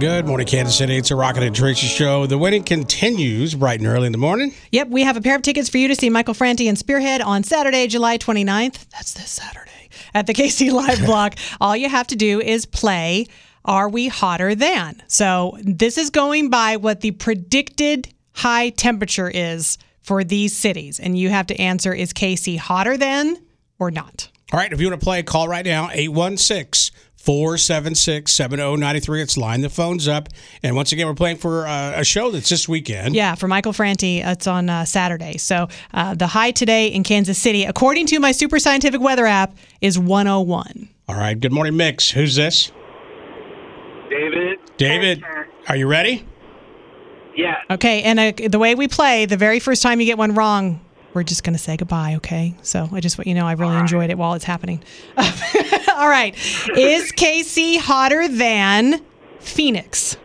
Good 0.00 0.26
morning, 0.26 0.46
Kansas 0.46 0.78
City. 0.78 0.96
It's 0.96 1.10
a 1.10 1.14
Rocket 1.14 1.42
and 1.42 1.54
Tracy 1.54 1.86
show. 1.86 2.24
The 2.24 2.38
winning 2.38 2.62
continues 2.62 3.54
bright 3.54 3.80
and 3.80 3.86
early 3.86 4.06
in 4.06 4.12
the 4.12 4.18
morning. 4.18 4.54
Yep, 4.72 4.88
we 4.88 5.02
have 5.02 5.18
a 5.18 5.20
pair 5.20 5.36
of 5.36 5.42
tickets 5.42 5.68
for 5.68 5.76
you 5.76 5.88
to 5.88 5.94
see 5.94 6.08
Michael 6.08 6.32
Franti 6.32 6.68
and 6.68 6.78
Spearhead 6.78 7.20
on 7.20 7.44
Saturday, 7.44 7.86
July 7.86 8.16
29th. 8.16 8.88
That's 8.88 9.12
this 9.12 9.28
Saturday 9.28 9.90
at 10.14 10.26
the 10.26 10.32
KC 10.34 10.72
Live 10.72 11.04
Block. 11.04 11.34
All 11.60 11.76
you 11.76 11.90
have 11.90 12.06
to 12.06 12.16
do 12.16 12.40
is 12.40 12.64
play 12.64 13.26
Are 13.66 13.90
We 13.90 14.08
Hotter 14.08 14.54
Than? 14.54 15.02
So 15.06 15.58
this 15.62 15.98
is 15.98 16.08
going 16.08 16.48
by 16.48 16.78
what 16.78 17.02
the 17.02 17.10
predicted 17.10 18.08
high 18.32 18.70
temperature 18.70 19.28
is 19.28 19.76
for 20.00 20.24
these 20.24 20.56
cities. 20.56 20.98
And 20.98 21.18
you 21.18 21.28
have 21.28 21.46
to 21.48 21.60
answer 21.60 21.92
is 21.92 22.14
KC 22.14 22.56
hotter 22.56 22.96
than 22.96 23.36
or 23.78 23.90
not? 23.90 24.30
All 24.50 24.58
right, 24.58 24.72
if 24.72 24.80
you 24.80 24.88
want 24.88 24.98
to 24.98 25.04
play, 25.04 25.22
call 25.22 25.46
right 25.46 25.64
now 25.64 25.90
816 25.92 26.96
476 27.20 28.32
7093. 28.32 29.20
Let's 29.20 29.36
line 29.36 29.60
the 29.60 29.68
phones 29.68 30.08
up. 30.08 30.30
And 30.62 30.74
once 30.74 30.90
again, 30.92 31.06
we're 31.06 31.14
playing 31.14 31.36
for 31.36 31.66
uh, 31.66 32.00
a 32.00 32.04
show 32.04 32.30
that's 32.30 32.48
this 32.48 32.66
weekend. 32.66 33.14
Yeah, 33.14 33.34
for 33.34 33.46
Michael 33.46 33.74
Franti, 33.74 34.20
it's 34.20 34.46
on 34.46 34.70
uh, 34.70 34.86
Saturday. 34.86 35.36
So 35.36 35.68
uh, 35.92 36.14
the 36.14 36.26
high 36.26 36.50
today 36.50 36.86
in 36.86 37.02
Kansas 37.02 37.36
City, 37.36 37.64
according 37.64 38.06
to 38.06 38.20
my 38.20 38.32
super 38.32 38.58
scientific 38.58 39.02
weather 39.02 39.26
app, 39.26 39.54
is 39.82 39.98
101. 39.98 40.88
All 41.08 41.14
right, 41.14 41.38
good 41.38 41.52
morning, 41.52 41.76
Mix. 41.76 42.10
Who's 42.10 42.36
this? 42.36 42.72
David. 44.08 44.58
David, 44.78 45.22
are 45.68 45.76
you 45.76 45.86
ready? 45.86 46.26
Yeah. 47.36 47.56
Okay, 47.70 48.02
and 48.02 48.18
uh, 48.18 48.48
the 48.48 48.58
way 48.58 48.74
we 48.74 48.88
play, 48.88 49.26
the 49.26 49.36
very 49.36 49.60
first 49.60 49.82
time 49.82 50.00
you 50.00 50.06
get 50.06 50.16
one 50.16 50.34
wrong, 50.34 50.80
we're 51.14 51.22
just 51.22 51.42
going 51.44 51.54
to 51.54 51.58
say 51.58 51.76
goodbye, 51.76 52.14
okay? 52.16 52.54
So 52.62 52.88
I 52.92 53.00
just 53.00 53.18
want 53.18 53.26
you 53.26 53.34
know 53.34 53.46
I 53.46 53.52
really 53.52 53.76
enjoyed 53.76 54.10
it 54.10 54.18
while 54.18 54.34
it's 54.34 54.44
happening. 54.44 54.82
All 55.16 56.08
right. 56.08 56.34
Is 56.76 57.12
KC 57.12 57.78
hotter 57.78 58.28
than 58.28 59.02
Phoenix? 59.40 60.16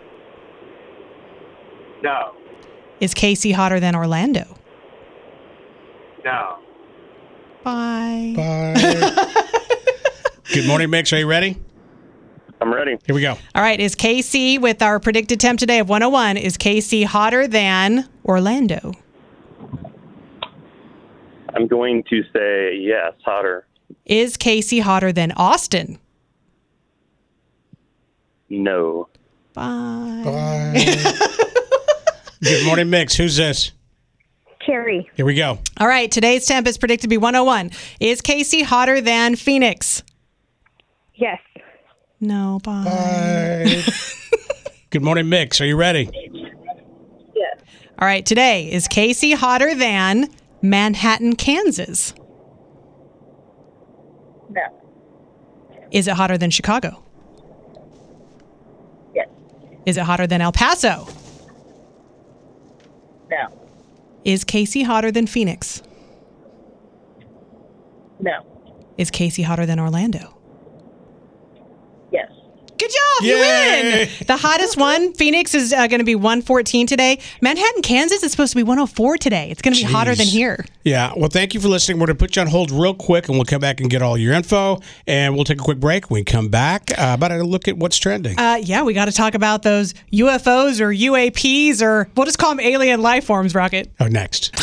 No. 2.04 2.36
Is 3.00 3.13
KC 3.13 3.54
hotter 3.54 3.80
than 3.80 3.96
Orlando? 3.96 4.58
No. 6.24 6.60
Bye. 7.63 8.34
Bye. 8.36 9.34
good 10.54 10.68
morning, 10.68 10.89
Mix. 10.89 11.12
Are 11.13 11.18
you 11.18 11.27
ready? 11.27 11.60
I'm 12.62 12.74
ready. 12.74 12.98
Here 13.06 13.13
we 13.13 13.22
go. 13.22 13.32
All 13.54 13.62
right, 13.62 13.80
is 13.80 13.96
KC 13.96 14.62
with 14.62 14.82
our 14.82 15.00
predicted 15.00 15.39
temp 15.39 15.60
today 15.60 15.80
of 15.80 15.89
101? 15.89 16.38
Is 16.38 16.58
KC 16.58 17.06
hotter 17.06 17.48
than 17.48 18.08
Orlando? 18.24 18.94
I'm 21.56 21.68
going 21.68 22.04
to 22.10 22.24
say 22.34 22.76
yes, 22.78 23.14
hotter. 23.24 23.66
Is 24.06 24.36
Casey 24.36 24.80
hotter 24.80 25.12
than 25.12 25.32
Austin? 25.34 26.00
No. 28.50 29.08
Bye. 29.54 30.22
Bye. 30.26 31.14
Good 32.44 32.66
morning, 32.66 32.90
Mix. 32.90 33.16
Who's 33.16 33.38
this? 33.38 33.72
Carrie. 34.66 35.10
Here 35.16 35.26
we 35.26 35.36
go. 35.36 35.60
All 35.78 35.88
right, 35.88 36.12
today's 36.12 36.46
temp 36.46 36.68
is 36.68 36.78
predicted 36.78 37.04
to 37.04 37.08
be 37.08 37.18
101. 37.18 37.72
Is 38.00 38.22
Casey 38.22 38.64
hotter 38.64 39.00
than 39.00 39.36
Phoenix? 39.36 40.04
Yes. 41.14 41.40
No, 42.20 42.60
bye. 42.64 42.84
bye. 42.84 43.84
Good 44.90 45.04
morning, 45.04 45.30
Mix. 45.30 45.62
Are 45.62 45.66
you 45.66 45.78
ready? 45.78 46.10
Yes. 47.34 47.60
All 48.00 48.08
right, 48.08 48.26
today 48.26 48.72
is 48.72 48.88
Casey 48.88 49.32
hotter 49.34 49.74
than 49.76 50.30
Manhattan, 50.70 51.36
Kansas? 51.36 52.14
No. 54.50 54.62
Is 55.92 56.08
it 56.08 56.14
hotter 56.14 56.38
than 56.38 56.50
Chicago? 56.50 57.04
Yes. 59.14 59.28
Is 59.86 59.98
it 59.98 60.04
hotter 60.04 60.28
than 60.28 60.42
El 60.42 60.52
Paso? 60.52 61.08
No. 63.30 63.48
Is 64.24 64.44
Casey 64.44 64.84
hotter 64.84 65.12
than 65.12 65.28
Phoenix? 65.28 65.82
No. 68.20 68.46
Is 68.98 69.12
Casey 69.12 69.44
hotter 69.44 69.66
than 69.66 69.80
Orlando? 69.80 70.35
Good 72.77 72.91
job. 72.91 73.25
You 73.25 73.36
win. 73.36 74.10
The 74.27 74.38
hottest 74.38 74.77
one, 74.77 75.13
Phoenix, 75.13 75.53
is 75.55 75.72
uh, 75.72 75.88
going 75.88 76.00
to 76.00 76.05
be 76.05 76.15
114 76.15 76.88
today. 76.88 77.20
Manhattan, 77.41 77.82
Kansas 77.82 78.22
is 78.24 78.32
supposed 78.32 78.51
to 78.51 78.58
be 78.58 78.63
104 78.63 79.17
today. 79.17 79.50
It's 79.50 79.62
going 79.62 79.74
to 79.74 79.86
be 79.86 79.91
hotter 79.91 80.13
than 80.15 80.27
here. 80.27 80.65
Yeah. 80.84 81.13
Well, 81.15 81.29
thank 81.29 81.53
you 81.53 81.60
for 81.60 81.67
listening. 81.67 82.00
We're 82.00 82.08
going 82.08 82.17
to 82.17 82.24
put 82.24 82.36
you 82.36 82.41
on 82.41 82.48
hold 82.48 82.72
real 82.72 82.94
quick, 82.94 83.27
and 83.29 83.38
we'll 83.38 83.46
come 83.46 83.62
back 83.62 83.79
and 83.79 83.89
get 83.89 84.01
all 84.01 84.17
your 84.17 84.34
info, 84.34 84.82
and 85.08 85.36
we'll 85.36 85.46
take 85.46 85.60
a 85.60 85.63
quick 85.63 85.79
break. 85.79 86.10
When 86.10 86.20
we 86.20 86.24
come 86.25 86.50
back, 86.50 86.91
uh, 86.91 87.13
about 87.15 87.29
to 87.29 87.44
look 87.44 87.67
at 87.67 87.77
what's 87.77 87.98
trending. 87.98 88.38
Uh, 88.38 88.60
yeah, 88.62 88.84
we 88.84 88.94
got 88.94 89.05
to 89.05 89.12
talk 89.12 89.36
about 89.36 89.63
those 89.63 89.94
UFOs 90.12 90.79
or 90.82 90.89
UAPs 90.89 91.82
or 91.82 92.10
we'll 92.15 92.25
just 92.25 92.38
call 92.38 92.51
them 92.51 92.60
alien 92.60 93.01
life 93.01 93.25
forms, 93.25 93.55
Rocket. 93.55 93.91
Oh, 94.00 94.08
next. 94.08 94.53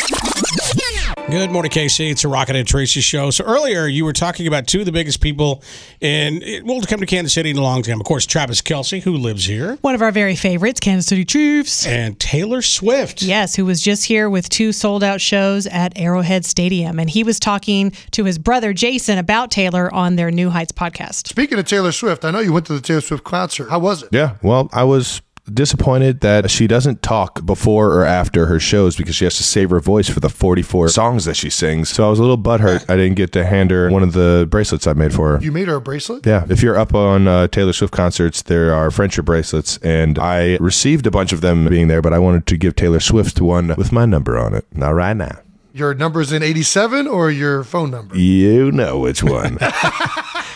Good 1.33 1.51
morning, 1.51 1.71
KC. 1.73 2.11
It's 2.11 2.25
a 2.25 2.29
Rocket 2.29 2.57
and 2.57 2.69
Tracy 2.69 3.01
show. 3.01 3.31
So 3.31 3.43
earlier 3.45 3.87
you 3.87 4.05
were 4.05 4.13
talking 4.13 4.47
about 4.47 4.67
two 4.67 4.81
of 4.81 4.85
the 4.85 4.93
biggest 4.93 5.23
people 5.23 5.63
in 6.03 6.43
well 6.67 6.79
to 6.83 6.87
come 6.87 7.01
to 7.01 7.07
Kansas 7.07 7.33
City 7.33 7.49
in 7.49 7.57
a 7.57 7.63
long 7.63 7.83
time. 7.83 7.99
Of 7.99 8.05
course, 8.07 8.27
Travis 8.27 8.61
Kelce, 8.61 9.01
who 9.03 9.15
lives 9.17 9.47
here, 9.47 9.79
One 9.81 9.95
of 9.95 10.03
our 10.03 10.13
very 10.13 10.37
favorites, 10.37 10.79
Kansas 10.79 11.07
City 11.07 11.25
Chiefs. 11.25 11.87
and 11.87 12.21
Taylor 12.21 12.61
Swift. 12.61 13.23
Yes, 13.23 13.55
who 13.57 13.65
was 13.65 13.81
just 13.81 14.05
here 14.05 14.29
with 14.29 14.51
two 14.51 14.73
sold 14.73 15.03
out 15.03 15.23
shows 15.23 15.67
at 15.69 15.99
Arrowhead 15.99 16.45
Stadium. 16.45 16.99
And 16.99 17.09
he 17.09 17.25
was 17.25 17.41
talking 17.41 17.93
to 18.11 18.25
his 18.25 18.39
brother 18.39 18.75
Jason 18.75 19.17
about 19.17 19.51
Taylor 19.51 19.93
on 19.95 20.17
their 20.17 20.31
New 20.31 20.51
Heights 20.51 20.73
podcast. 20.73 21.29
Speaking 21.29 21.59
of 21.59 21.65
Taylor 21.65 21.93
Swift, 21.93 22.27
I 22.27 22.31
know 22.31 22.41
you 22.41 22.53
went 22.53 22.67
to 22.67 22.75
the 22.75 22.83
Taylor 22.83 23.01
Swift 23.01 23.25
concert. 23.25 23.71
How 23.71 23.79
was 23.79 24.03
it? 24.03 24.11
Yeah, 24.13 24.37
well, 24.43 24.69
I 24.71 24.85
was 24.85 25.23
disappointed 25.53 26.21
that 26.21 26.51
she 26.51 26.67
doesn't 26.67 27.03
talk 27.03 27.45
before 27.45 27.93
or 27.93 28.05
after 28.05 28.47
her 28.47 28.61
shows 28.61 28.97
because 28.97 29.15
she 29.15 29.25
has 29.25 29.37
to 29.37 29.43
save 29.43 29.71
her 29.71 29.81
voice 29.81 30.09
for 30.09 30.21
the 30.21 30.29
44 30.29 30.89
songs 30.89 31.25
that 31.25 31.35
she 31.35 31.51
sings. 31.51 31.89
So 31.89 32.07
I 32.07 32.11
was 32.11 32.19
a 32.19 32.23
little 32.23 32.39
butthurt 32.39 32.89
I 32.89 32.97
didn't 32.97 33.17
get 33.17 33.33
to 33.33 33.45
hand 33.45 33.71
her 33.71 33.91
one 33.91 34.03
of 34.03 34.13
the 34.13 34.47
bracelets 34.51 34.87
I 34.87 34.93
made 34.93 35.13
for 35.13 35.37
her. 35.37 35.43
You 35.43 35.53
made 35.53 35.69
her 35.69 35.77
a 35.77 35.81
bracelet? 35.81 36.27
Yeah, 36.27 36.47
if 36.49 36.63
you're 36.63 36.79
up 36.79 36.95
on 36.95 37.27
uh, 37.27 37.49
Taylor 37.49 37.73
Swift 37.73 37.93
concerts, 37.93 38.43
there 38.43 38.75
are 38.75 38.91
friendship 38.91 39.25
bracelets, 39.25 39.79
and 39.79 40.19
I 40.19 40.57
received 40.57 41.07
a 41.07 41.11
bunch 41.11 41.33
of 41.33 41.41
them 41.41 41.67
being 41.69 41.89
there, 41.89 42.03
but 42.03 42.13
I 42.13 42.19
wanted 42.19 42.47
to 42.47 42.57
give 42.57 42.77
Taylor 42.77 43.01
Swift 43.01 43.41
one 43.41 43.75
with 43.77 43.93
my 43.93 44.05
number 44.05 44.39
on 44.39 44.55
it. 44.55 44.65
Not 44.73 44.91
right 44.91 45.17
now. 45.17 45.41
Your 45.73 45.95
number's 45.95 46.33
in 46.33 46.43
87 46.43 47.07
or 47.07 47.31
your 47.31 47.65
phone 47.65 47.91
number? 47.91 48.17
You 48.17 48.71
know 48.73 48.99
which 48.99 49.23
one. 49.23 49.59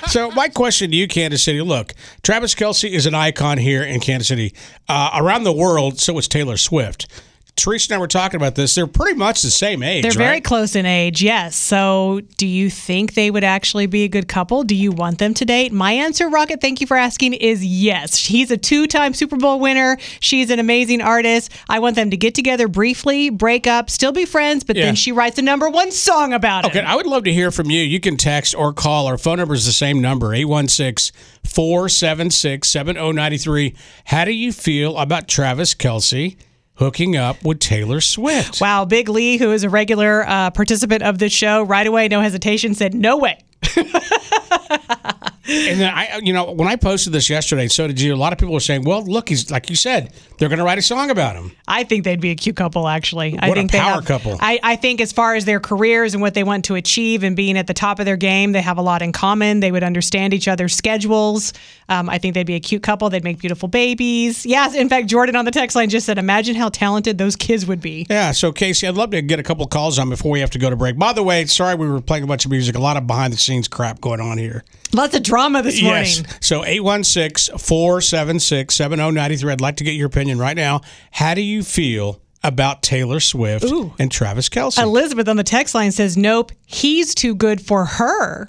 So 0.09 0.31
my 0.31 0.49
question 0.49 0.93
to 0.93 0.97
you, 0.97 1.09
Kansas 1.09 1.43
City, 1.43 1.61
look, 1.63 1.93
Travis 2.23 2.55
Kelce 2.55 2.89
is 2.89 3.07
an 3.07 3.15
icon 3.15 3.59
here 3.59 3.83
in 3.83 3.99
Kansas 3.99 4.29
City. 4.29 4.55
Uh, 4.89 5.11
around 5.15 5.43
the 5.43 5.53
world, 5.53 5.99
so 5.99 6.17
is 6.17 6.29
Taylor 6.29 6.57
Swift. 6.57 7.09
Teresa 7.57 7.93
and 7.93 7.97
I 7.97 8.01
were 8.01 8.07
talking 8.07 8.37
about 8.37 8.55
this. 8.55 8.75
They're 8.75 8.87
pretty 8.87 9.17
much 9.17 9.41
the 9.41 9.51
same 9.51 9.83
age. 9.83 10.03
They're 10.03 10.13
very 10.13 10.37
right? 10.37 10.45
close 10.45 10.77
in 10.77 10.85
age, 10.85 11.23
yes. 11.23 11.57
So, 11.57 12.21
do 12.37 12.47
you 12.47 12.69
think 12.69 13.15
they 13.15 13.31
would 13.31 13.45
actually 13.45 13.87
be 13.87 14.05
a 14.05 14.09
good 14.09 14.29
couple? 14.29 14.63
Do 14.63 14.75
you 14.75 14.93
want 14.93 15.19
them 15.19 15.33
to 15.35 15.45
date? 15.47 15.73
My 15.73 15.93
answer, 15.93 16.29
Rocket, 16.29 16.61
thank 16.61 16.83
you 16.83 16.87
for 16.87 16.99
asking, 16.99 17.33
is 17.33 17.65
yes. 17.65 18.27
He's 18.27 18.51
a 18.51 18.59
two 18.59 18.87
time 18.87 19.15
Super 19.15 19.37
Bowl 19.37 19.59
winner. 19.59 19.97
She's 20.21 20.51
an 20.51 20.59
amazing 20.59 21.01
artist. 21.01 21.51
I 21.69 21.79
want 21.79 21.97
them 21.97 22.11
to 22.11 22.17
get 22.17 22.35
together 22.35 22.69
briefly, 22.69 23.31
break 23.31 23.67
up, 23.67 23.89
still 23.89 24.13
be 24.13 24.27
friends, 24.27 24.63
but 24.63 24.77
Yeah. 24.77 24.85
then 24.85 24.95
she 24.95 25.11
writes 25.13 25.39
a 25.39 25.43
number 25.43 25.69
one 25.71 25.91
song 25.93 26.35
about 26.35 26.67
it. 26.67 26.69
Okay. 26.69 26.81
I 26.81 26.95
would 26.95 27.07
love 27.07 27.25
to 27.25 27.33
hear 27.33 27.51
from 27.51 27.71
you. 27.71 27.81
You 27.83 28.01
can 28.01 28.19
text 28.19 28.55
or 28.55 28.75
call. 28.75 29.07
Our 29.07 29.17
phone 29.17 29.39
number 29.39 29.55
is 29.55 29.65
the 29.65 29.73
same 29.73 30.03
number, 30.03 30.35
816 30.35 31.17
476 31.43 32.69
7093. 32.69 33.75
How 34.05 34.25
do 34.27 34.33
you 34.33 34.53
feel 34.53 34.97
about 34.99 35.27
Travis 35.27 35.75
Kelce 35.75 36.37
hooking 36.77 37.17
up 37.17 37.45
with 37.45 37.59
Taylor 37.59 38.01
Swift? 38.01 38.61
Wow, 38.61 38.85
Big 38.85 39.09
Lee, 39.09 39.37
who 39.37 39.53
is 39.53 39.65
a 39.65 39.71
regular 39.71 40.27
uh, 40.27 40.51
participant 40.51 41.03
of 41.03 41.19
this 41.19 41.33
show, 41.33 41.63
right 41.63 41.87
away, 41.87 42.09
no 42.09 42.21
hesitation, 42.21 42.75
said, 42.75 42.95
no 42.95 43.17
way. 43.17 43.39
And 45.49 45.81
then 45.81 45.95
I, 45.95 46.19
you 46.25 46.33
know, 46.33 46.51
when 46.51 46.67
I 46.67 46.75
posted 46.75 47.13
this 47.13 47.31
yesterday, 47.31 47.69
so 47.69 47.87
did 47.87 48.01
you. 48.01 48.13
A 48.13 48.17
lot 48.17 48.33
of 48.33 48.39
people 48.41 48.53
were 48.53 48.59
saying, 48.59 48.83
"Well, 48.83 49.05
look, 49.05 49.29
he's 49.29 49.49
like 49.49 49.71
you 49.71 49.77
said, 49.77 50.13
they're 50.39 50.49
going 50.49 50.59
to 50.59 50.65
write 50.65 50.79
a 50.79 50.83
song 50.83 51.09
about 51.09 51.37
him." 51.37 51.53
I 51.69 51.85
think 51.85 52.03
they'd 52.03 52.21
be 52.21 52.31
a 52.31 52.35
cute 52.35 52.57
couple, 52.57 52.89
actually. 52.89 53.39
I 53.39 53.49
What 53.49 53.57
a 53.57 53.61
think 53.61 53.71
they 53.71 53.79
power 53.79 53.95
have- 53.95 54.07
couple. 54.07 54.37
I, 54.41 54.59
I 54.65 54.75
think 54.75 55.01
as 55.01 55.13
far 55.13 55.37
as 55.37 55.45
their 55.45 55.61
careers 55.61 56.15
and 56.15 56.21
what 56.21 56.35
they 56.35 56.43
want 56.43 56.65
to 56.65 56.75
achieve 56.75 57.23
and 57.23 57.37
being 57.37 57.57
at 57.57 57.69
the 57.69 57.75
top 57.75 58.01
of 58.01 58.07
their 58.07 58.17
game, 58.17 58.51
they 58.53 58.61
have 58.61 58.77
a 58.77 58.83
lot 58.83 59.03
in 59.03 59.13
common. 59.13 59.61
They 59.61 59.71
would 59.71 59.85
understand 59.85 60.35
each 60.35 60.49
other's 60.49 60.75
schedules. 60.75 61.53
Um, 61.89 62.11
I 62.11 62.19
think 62.19 62.35
they'd 62.35 62.45
be 62.45 62.57
a 62.57 62.61
cute 62.61 62.83
couple. 62.83 63.09
They'd 63.09 63.23
make 63.23 63.39
beautiful 63.39 63.69
babies. 63.69 64.45
Yes, 64.45 64.75
in 64.75 64.89
fact, 64.89 65.07
Jordan 65.07 65.37
on 65.37 65.45
the 65.45 65.53
text 65.53 65.77
line 65.77 65.91
just 65.91 66.07
said, 66.07 66.19
"Imagine 66.19 66.57
how 66.57 66.71
talented 66.71 67.19
those 67.19 67.37
kids 67.37 67.67
would 67.67 67.81
be." 67.81 68.05
Yeah. 68.11 68.33
So 68.33 68.51
Casey, 68.51 68.89
I'd 68.89 68.97
love 68.97 69.11
to 69.13 69.23
get 69.23 69.39
a 69.39 69.45
couple 69.45 69.65
calls 69.69 69.97
on 70.01 70.11
before 70.11 70.33
we 70.33 70.41
have 70.41 70.51
to 70.51 70.59
go 70.59 70.71
to 70.71 70.77
break. 70.77 70.99
By 70.99 71.13
the 71.13 71.23
way, 71.23 71.45
sorry 71.47 71.77
we 71.77 71.89
were 71.89 72.01
playing 72.01 72.25
a 72.25 72.27
bunch 72.27 72.45
of 72.45 72.51
music. 72.51 72.75
A 72.75 72.81
lot 72.81 72.97
of 72.97 73.07
behind 73.07 73.33
the 73.33 73.37
scenes 73.39 73.56
crap 73.67 74.01
going 74.01 74.21
on 74.21 74.39
here. 74.39 74.65
Lots 74.93 75.15
of 75.17 75.23
drama 75.23 75.63
this 75.63 75.83
morning. 75.83 76.05
Yes. 76.05 76.23
So 76.41 76.65
816 76.65 77.59
476 77.59 78.75
7093. 78.75 79.53
I'd 79.53 79.61
like 79.61 79.77
to 79.77 79.85
get 79.85 79.93
your 79.93 80.07
opinion 80.07 80.39
right 80.39 80.57
now. 80.57 80.81
How 81.11 81.35
do 81.35 81.41
you 81.43 81.63
feel 81.63 82.21
about 82.45 82.83
Taylor 82.83 83.19
Swift 83.21 83.65
Ooh. 83.65 83.93
and 83.99 84.11
Travis 84.13 84.49
Kelce? 84.49 84.81
Elizabeth 84.81 85.29
on 85.29 85.37
the 85.37 85.43
text 85.45 85.75
line 85.75 85.91
says, 85.93 86.17
"Nope, 86.17 86.53
he's 86.67 87.15
too 87.15 87.35
good 87.35 87.61
for 87.61 87.85
her." 87.85 88.49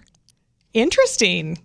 Interesting. 0.73 1.59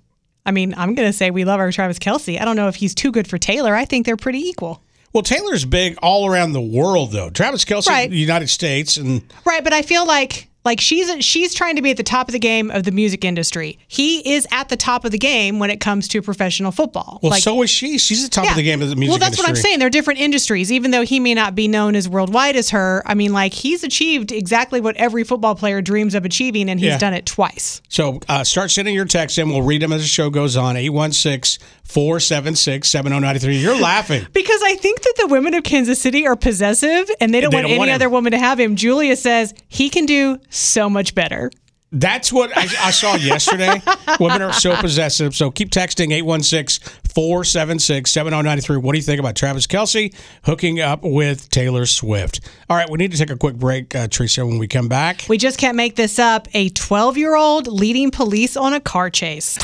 I 0.46 0.50
mean, 0.50 0.75
I'm 0.76 0.94
going 0.94 1.08
to 1.08 1.12
say 1.12 1.30
we 1.30 1.44
love 1.44 1.61
our 1.61 1.70
Travis 1.70 1.99
Kelce. 1.99 2.40
I 2.40 2.44
don't 2.44 2.56
know 2.56 2.68
if 2.68 2.76
he's 2.76 2.94
too 2.94 3.12
good 3.12 3.28
for 3.28 3.38
Taylor. 3.38 3.75
I 3.75 3.84
think 3.84 4.06
they're 4.06 4.16
pretty 4.16 4.40
equal. 4.40 4.82
well, 5.12 5.22
Taylor's 5.22 5.64
big 5.64 5.96
all 6.02 6.26
around 6.26 6.52
the 6.52 6.61
world, 6.61 7.12
though. 7.12 7.30
Travis 7.30 7.64
Kelce, 7.64 7.87
Right. 7.88 8.11
United 8.11 8.49
States, 8.49 8.96
and 8.96 9.22
Right, 9.44 9.62
but 9.62 9.72
I 9.72 9.82
feel 9.82 10.06
like 10.06 10.49
like 10.64 10.81
she's 10.81 11.25
she's 11.25 11.54
trying 11.54 11.76
to 11.76 11.83
be 11.83 11.90
at 11.90 11.97
the 11.97 12.02
top 12.02 12.28
of 12.28 12.33
the 12.33 12.38
game 12.38 12.71
of 12.71 12.85
the 12.85 12.92
music 12.92 13.25
industry. 13.25 13.78
He 13.88 14.33
is 14.35 14.47
at 14.52 14.69
the 14.69 14.76
top 14.76 15.04
of 15.04 15.11
the 15.11 15.19
game 15.19 15.59
when 15.59 15.71
it 15.71 15.81
comes 15.81 16.07
to 16.09 16.23
professional 16.23 16.71
football. 16.71 17.19
well, 17.23 17.31
like, 17.31 17.42
so 17.42 17.61
is 17.62 17.71
she. 17.71 17.99
She's 17.99 18.25
at 18.25 18.31
the 18.31 18.35
top 18.42 18.50
of 18.50 18.57
the 18.57 18.62
game 18.62 18.81
of 18.83 18.88
the 18.88 18.97
music 18.97 19.14
industry. 19.14 19.21
Well, 19.21 19.31
that's 19.31 19.38
what 19.38 19.49
I'm 19.49 19.57
saying. 19.57 19.78
They're 19.81 19.90
different 19.90 20.21
industries. 20.21 20.71
Even 20.71 20.90
though 20.92 21.02
he 21.02 21.19
may 21.21 21.35
not 21.35 21.54
be 21.54 21.66
known 21.69 21.97
as 21.97 22.09
worldwide 22.09 22.57
as 22.57 22.71
her, 22.71 23.02
I 23.07 23.14
mean, 23.14 23.33
like 23.33 23.52
he's 23.52 23.83
achieved 23.83 24.31
exactly 24.33 24.81
what 24.81 24.97
every 24.97 25.25
football 25.25 25.54
player 25.54 25.83
dreams 25.83 26.14
of 26.14 26.25
achieving, 26.25 26.69
and 26.71 26.78
he's 26.78 26.88
Yeah. 26.90 26.99
done 26.99 27.14
it 27.14 27.26
twice. 27.26 27.83
So 27.88 28.21
uh, 28.28 28.45
start 28.45 28.71
sending 28.71 28.95
your 28.95 29.04
texts 29.04 29.38
in. 29.38 29.49
We'll 29.49 29.62
read 29.62 29.83
them 29.83 29.92
as 29.92 30.02
the 30.02 30.07
show 30.09 30.31
goes 30.31 30.57
on. 30.57 30.76
816 30.76 31.64
476 31.85 32.88
7093. 32.88 33.57
You're 33.59 33.76
laughing. 33.81 34.26
Because 34.33 34.61
I 34.64 34.76
think 34.76 35.02
that 35.02 35.14
the 35.19 35.26
women 35.26 35.54
of 35.54 35.62
Kansas 35.64 36.00
City 36.00 36.26
are 36.26 36.37
possessive, 36.37 37.11
and 37.21 37.33
they 37.35 37.40
don't 37.40 37.50
They 37.50 37.57
want 37.57 37.64
don't 37.64 37.71
any 37.73 37.78
want 37.78 37.90
other 37.90 38.09
woman 38.09 38.33
to 38.33 38.38
have 38.38 38.59
him. 38.59 38.76
Julia 38.76 39.16
says 39.16 39.54
he 39.69 39.90
can 39.90 40.07
do 40.07 40.38
so 40.54 40.88
much 40.88 41.14
better. 41.14 41.50
That's 41.94 42.32
what 42.32 42.56
I, 42.56 42.62
I 42.62 42.90
saw 42.90 43.16
yesterday. 43.16 43.82
Women 44.18 44.40
are 44.40 44.52
so 44.54 44.75
possessive. 44.76 45.35
So 45.35 45.50
keep 45.50 45.71
texting 45.71 46.11
816 46.11 46.90
476 47.14 48.11
7093. 48.11 48.78
What 48.78 48.92
do 48.92 48.99
you 48.99 49.02
think 49.02 49.21
about 49.21 49.37
Travis 49.37 49.66
Kelce 49.66 50.14
hooking 50.44 50.80
up 50.80 51.00
with 51.02 51.50
Taylor 51.50 51.85
Swift? 51.85 52.40
All 52.71 52.78
right, 52.78 52.88
we 52.88 52.97
need 52.97 53.12
to 53.12 53.18
take 53.18 53.28
a 53.28 53.37
quick 53.37 53.56
break, 53.56 53.94
uh, 53.94 54.09
Teresa, 54.09 54.47
when 54.47 54.59
we 54.59 54.66
come 54.68 54.88
back. 54.88 55.26
We 55.28 55.37
just 55.37 55.59
can't 55.59 55.76
make 55.76 55.97
this 55.97 56.18
up. 56.18 56.49
A 56.54 56.71
12 56.71 57.18
year 57.18 57.37
old 57.37 57.66
leading 57.66 58.11
police 58.11 58.56
on 58.56 58.73
a 58.73 58.80
car 58.80 59.11
chase. 59.11 59.59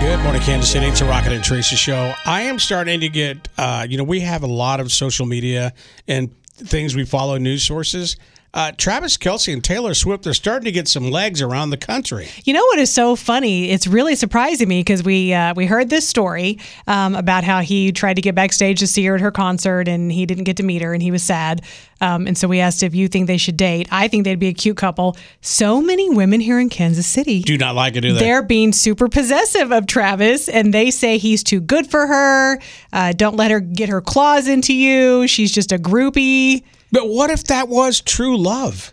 Good 0.00 0.18
morning, 0.20 0.42
Kansas 0.42 0.72
City. 0.72 0.86
It's 0.86 1.02
a 1.02 1.04
Rocket 1.04 1.30
and 1.30 1.44
Teresa 1.44 1.76
show. 1.76 2.14
I 2.24 2.42
am 2.42 2.58
starting 2.58 3.00
to 3.00 3.08
get, 3.08 3.48
uh, 3.58 3.86
you 3.88 3.98
know, 3.98 4.02
we 4.02 4.20
have 4.20 4.42
a 4.42 4.48
lot 4.48 4.80
of 4.80 4.90
social 4.90 5.26
media 5.26 5.74
and 6.08 6.34
things 6.66 6.94
we 6.94 7.04
follow, 7.04 7.36
news 7.38 7.64
sources. 7.64 8.16
Uh, 8.52 8.72
Travis 8.76 9.16
Kelce 9.16 9.52
and 9.52 9.62
Taylor 9.62 9.94
Swift 9.94 10.26
are 10.26 10.34
starting 10.34 10.64
to 10.64 10.72
get 10.72 10.88
some 10.88 11.08
legs 11.10 11.40
around 11.40 11.70
the 11.70 11.76
country. 11.76 12.26
You 12.44 12.52
know 12.52 12.64
what 12.64 12.80
is 12.80 12.90
so 12.90 13.14
funny? 13.14 13.70
It's 13.70 13.86
really 13.86 14.16
surprising 14.16 14.68
me 14.68 14.80
because 14.80 15.04
we 15.04 15.32
uh, 15.32 15.54
we 15.54 15.66
heard 15.66 15.88
this 15.88 16.08
story 16.08 16.58
um, 16.88 17.14
about 17.14 17.44
how 17.44 17.60
he 17.60 17.92
tried 17.92 18.14
to 18.14 18.22
get 18.22 18.34
backstage 18.34 18.80
to 18.80 18.88
see 18.88 19.04
her 19.04 19.14
at 19.14 19.20
her 19.20 19.30
concert 19.30 19.86
and 19.86 20.10
he 20.10 20.26
didn't 20.26 20.44
get 20.44 20.56
to 20.56 20.64
meet 20.64 20.82
her 20.82 20.92
and 20.92 21.00
he 21.00 21.12
was 21.12 21.22
sad. 21.22 21.62
Um, 22.00 22.26
and 22.26 22.36
so 22.36 22.48
we 22.48 22.58
asked 22.58 22.82
if 22.82 22.92
you 22.92 23.06
think 23.06 23.28
they 23.28 23.36
should 23.36 23.56
date. 23.56 23.86
I 23.92 24.08
think 24.08 24.24
they'd 24.24 24.38
be 24.38 24.48
a 24.48 24.54
cute 24.54 24.76
couple. 24.76 25.16
So 25.42 25.80
many 25.80 26.10
women 26.10 26.40
here 26.40 26.58
in 26.58 26.70
Kansas 26.70 27.06
City 27.06 27.42
Do 27.42 27.56
not 27.56 27.76
like 27.76 27.94
it, 27.94 28.00
do 28.00 28.14
they? 28.14 28.18
They're 28.18 28.42
being 28.42 28.72
super 28.72 29.08
possessive 29.08 29.70
of 29.70 29.86
Travis, 29.86 30.48
and 30.48 30.74
they 30.74 30.90
say 30.90 31.18
he's 31.18 31.44
too 31.44 31.60
good 31.60 31.88
for 31.88 32.06
her. 32.06 32.58
Uh, 32.92 33.12
don't 33.12 33.36
let 33.36 33.50
her 33.50 33.60
get 33.60 33.90
her 33.90 34.00
claws 34.00 34.48
into 34.48 34.74
you. 34.74 35.28
She's 35.28 35.52
just 35.52 35.70
a 35.70 35.78
groupie. 35.78 36.64
But 36.92 37.08
what 37.08 37.30
if 37.30 37.44
that 37.44 37.68
was 37.68 38.00
true 38.00 38.36
love? 38.36 38.92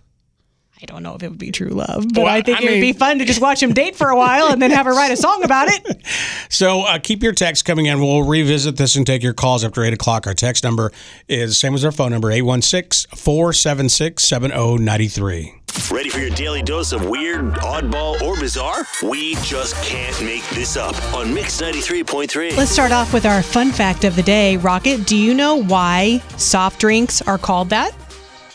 I 0.80 0.86
don't 0.86 1.02
know 1.02 1.16
if 1.16 1.24
it 1.24 1.30
would 1.30 1.40
be 1.40 1.52
true 1.52 1.70
love, 1.70 2.06
but 2.14 2.24
Well, 2.24 2.28
I 2.28 2.42
think 2.42 2.60
I 2.60 2.64
it 2.64 2.70
would 2.70 2.82
be 2.82 2.94
fun 2.94 3.18
to 3.18 3.26
just 3.26 3.42
watch 3.42 3.64
him 3.64 3.74
date 3.74 3.96
for 3.96 4.10
a 4.10 4.16
while 4.18 4.50
and 4.50 4.62
then 4.62 4.70
have 4.70 4.86
her 4.86 4.94
write 4.94 5.12
a 5.12 5.18
song 5.18 5.44
about 5.44 5.68
it. 5.70 5.98
So 6.50 6.84
uh, 6.84 6.98
keep 6.98 7.24
your 7.24 7.34
texts 7.34 7.62
coming 7.62 7.88
in. 7.88 8.00
We'll 8.00 8.24
revisit 8.24 8.78
this 8.78 8.96
and 8.96 9.06
take 9.06 9.22
your 9.22 9.34
calls 9.34 9.66
after 9.66 9.84
8 9.84 9.94
o'clock. 9.94 10.26
Our 10.26 10.34
text 10.34 10.64
number 10.64 10.92
is 11.28 11.58
same 11.58 11.76
as 11.76 11.84
our 11.84 11.92
phone 11.92 12.12
number, 12.12 12.32
816 12.32 13.10
476 13.16 14.24
7093. 14.24 15.54
Ready 15.92 16.10
for 16.10 16.20
your 16.20 16.30
daily 16.32 16.64
dose 16.64 16.94
of 16.94 17.06
weird, 17.08 17.54
oddball, 17.56 18.20
or 18.22 18.36
bizarre? 18.40 18.86
We 19.04 19.36
just 19.44 19.76
can't 19.84 20.20
make 20.24 20.48
this 20.52 20.78
up 20.78 20.96
on 21.14 21.34
Mix 21.34 21.62
93.3. 21.62 22.56
Let's 22.58 22.72
start 22.72 22.92
off 22.94 23.14
with 23.14 23.26
our 23.26 23.44
fun 23.44 23.72
fact 23.72 24.04
of 24.06 24.16
the 24.16 24.24
day. 24.24 24.58
Rocket, 24.58 25.06
do 25.06 25.18
you 25.18 25.34
know 25.34 25.62
why 25.64 26.24
soft 26.38 26.80
drinks 26.80 27.22
are 27.22 27.38
called 27.38 27.70
that? 27.70 27.94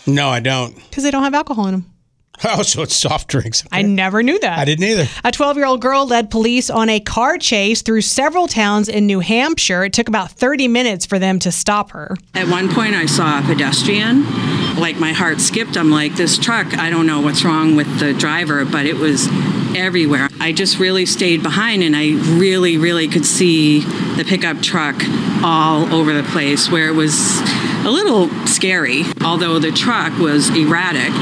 No, 0.07 0.29
I 0.31 0.41
don't. 0.41 0.75
Because 0.75 1.05
they 1.05 1.11
don't 1.11 1.23
have 1.23 1.35
alcohol 1.35 1.67
in 1.67 1.73
them. 1.75 1.92
Oh, 2.45 2.63
so 2.63 2.83
it's 2.83 2.97
soft 2.97 3.29
drinks. 3.29 3.63
I 3.71 3.83
never 3.83 4.23
knew 4.23 4.39
that. 4.41 4.59
I 4.59 4.65
didn't 4.65 4.85
either. 4.85 5.07
A 5.25 5.31
12 5.31 5.57
year 5.57 5.67
old 5.67 5.81
girl 5.81 6.07
led 6.07 6.31
police 6.31 6.71
on 6.71 6.89
a 6.89 6.99
car 6.99 7.39
chase 7.39 7.83
through 7.83 8.01
several 8.01 8.49
towns 8.49 8.89
in 8.89 9.07
New 9.07 9.21
Hampshire. 9.21 9.85
It 9.85 9.93
took 9.93 10.09
about 10.09 10.33
30 10.33 10.67
minutes 10.69 11.07
for 11.07 11.19
them 11.19 11.39
to 11.41 11.53
stop 11.53 11.93
her. 11.93 12.17
At 12.35 12.49
one 12.49 12.73
point, 12.73 12.95
I 12.95 13.07
saw 13.07 13.39
a 13.39 13.43
pedestrian. 13.43 14.25
Like 14.77 14.97
my 14.99 15.13
heart 15.13 15.41
skipped. 15.41 15.77
I'm 15.77 15.91
like, 15.91 16.17
this 16.17 16.37
truck, 16.37 16.77
I 16.79 16.91
don't 16.91 17.07
know 17.07 17.21
what's 17.21 17.45
wrong 17.45 17.77
with 17.77 18.01
the 18.01 18.13
driver, 18.13 18.65
but 18.65 18.87
it 18.87 18.97
was 18.97 19.29
everywhere. 19.77 20.29
I 20.41 20.53
just 20.53 20.79
really 20.79 21.07
stayed 21.07 21.43
behind 21.43 21.83
and 21.83 21.95
I 21.97 22.11
really, 22.39 22.77
really 22.77 23.09
could 23.09 23.25
see 23.25 23.81
the 24.17 24.25
pickup 24.27 24.61
truck 24.61 24.97
all 25.43 25.93
over 25.95 26.13
the 26.13 26.23
place 26.25 26.71
where 26.71 26.89
it 26.89 26.95
was 26.95 27.41
a 27.85 27.91
little 27.91 28.29
scary. 28.47 29.05
Although 29.25 29.59
the 29.59 29.73
truck 29.73 30.19
was 30.19 30.51
erratic, 30.51 31.13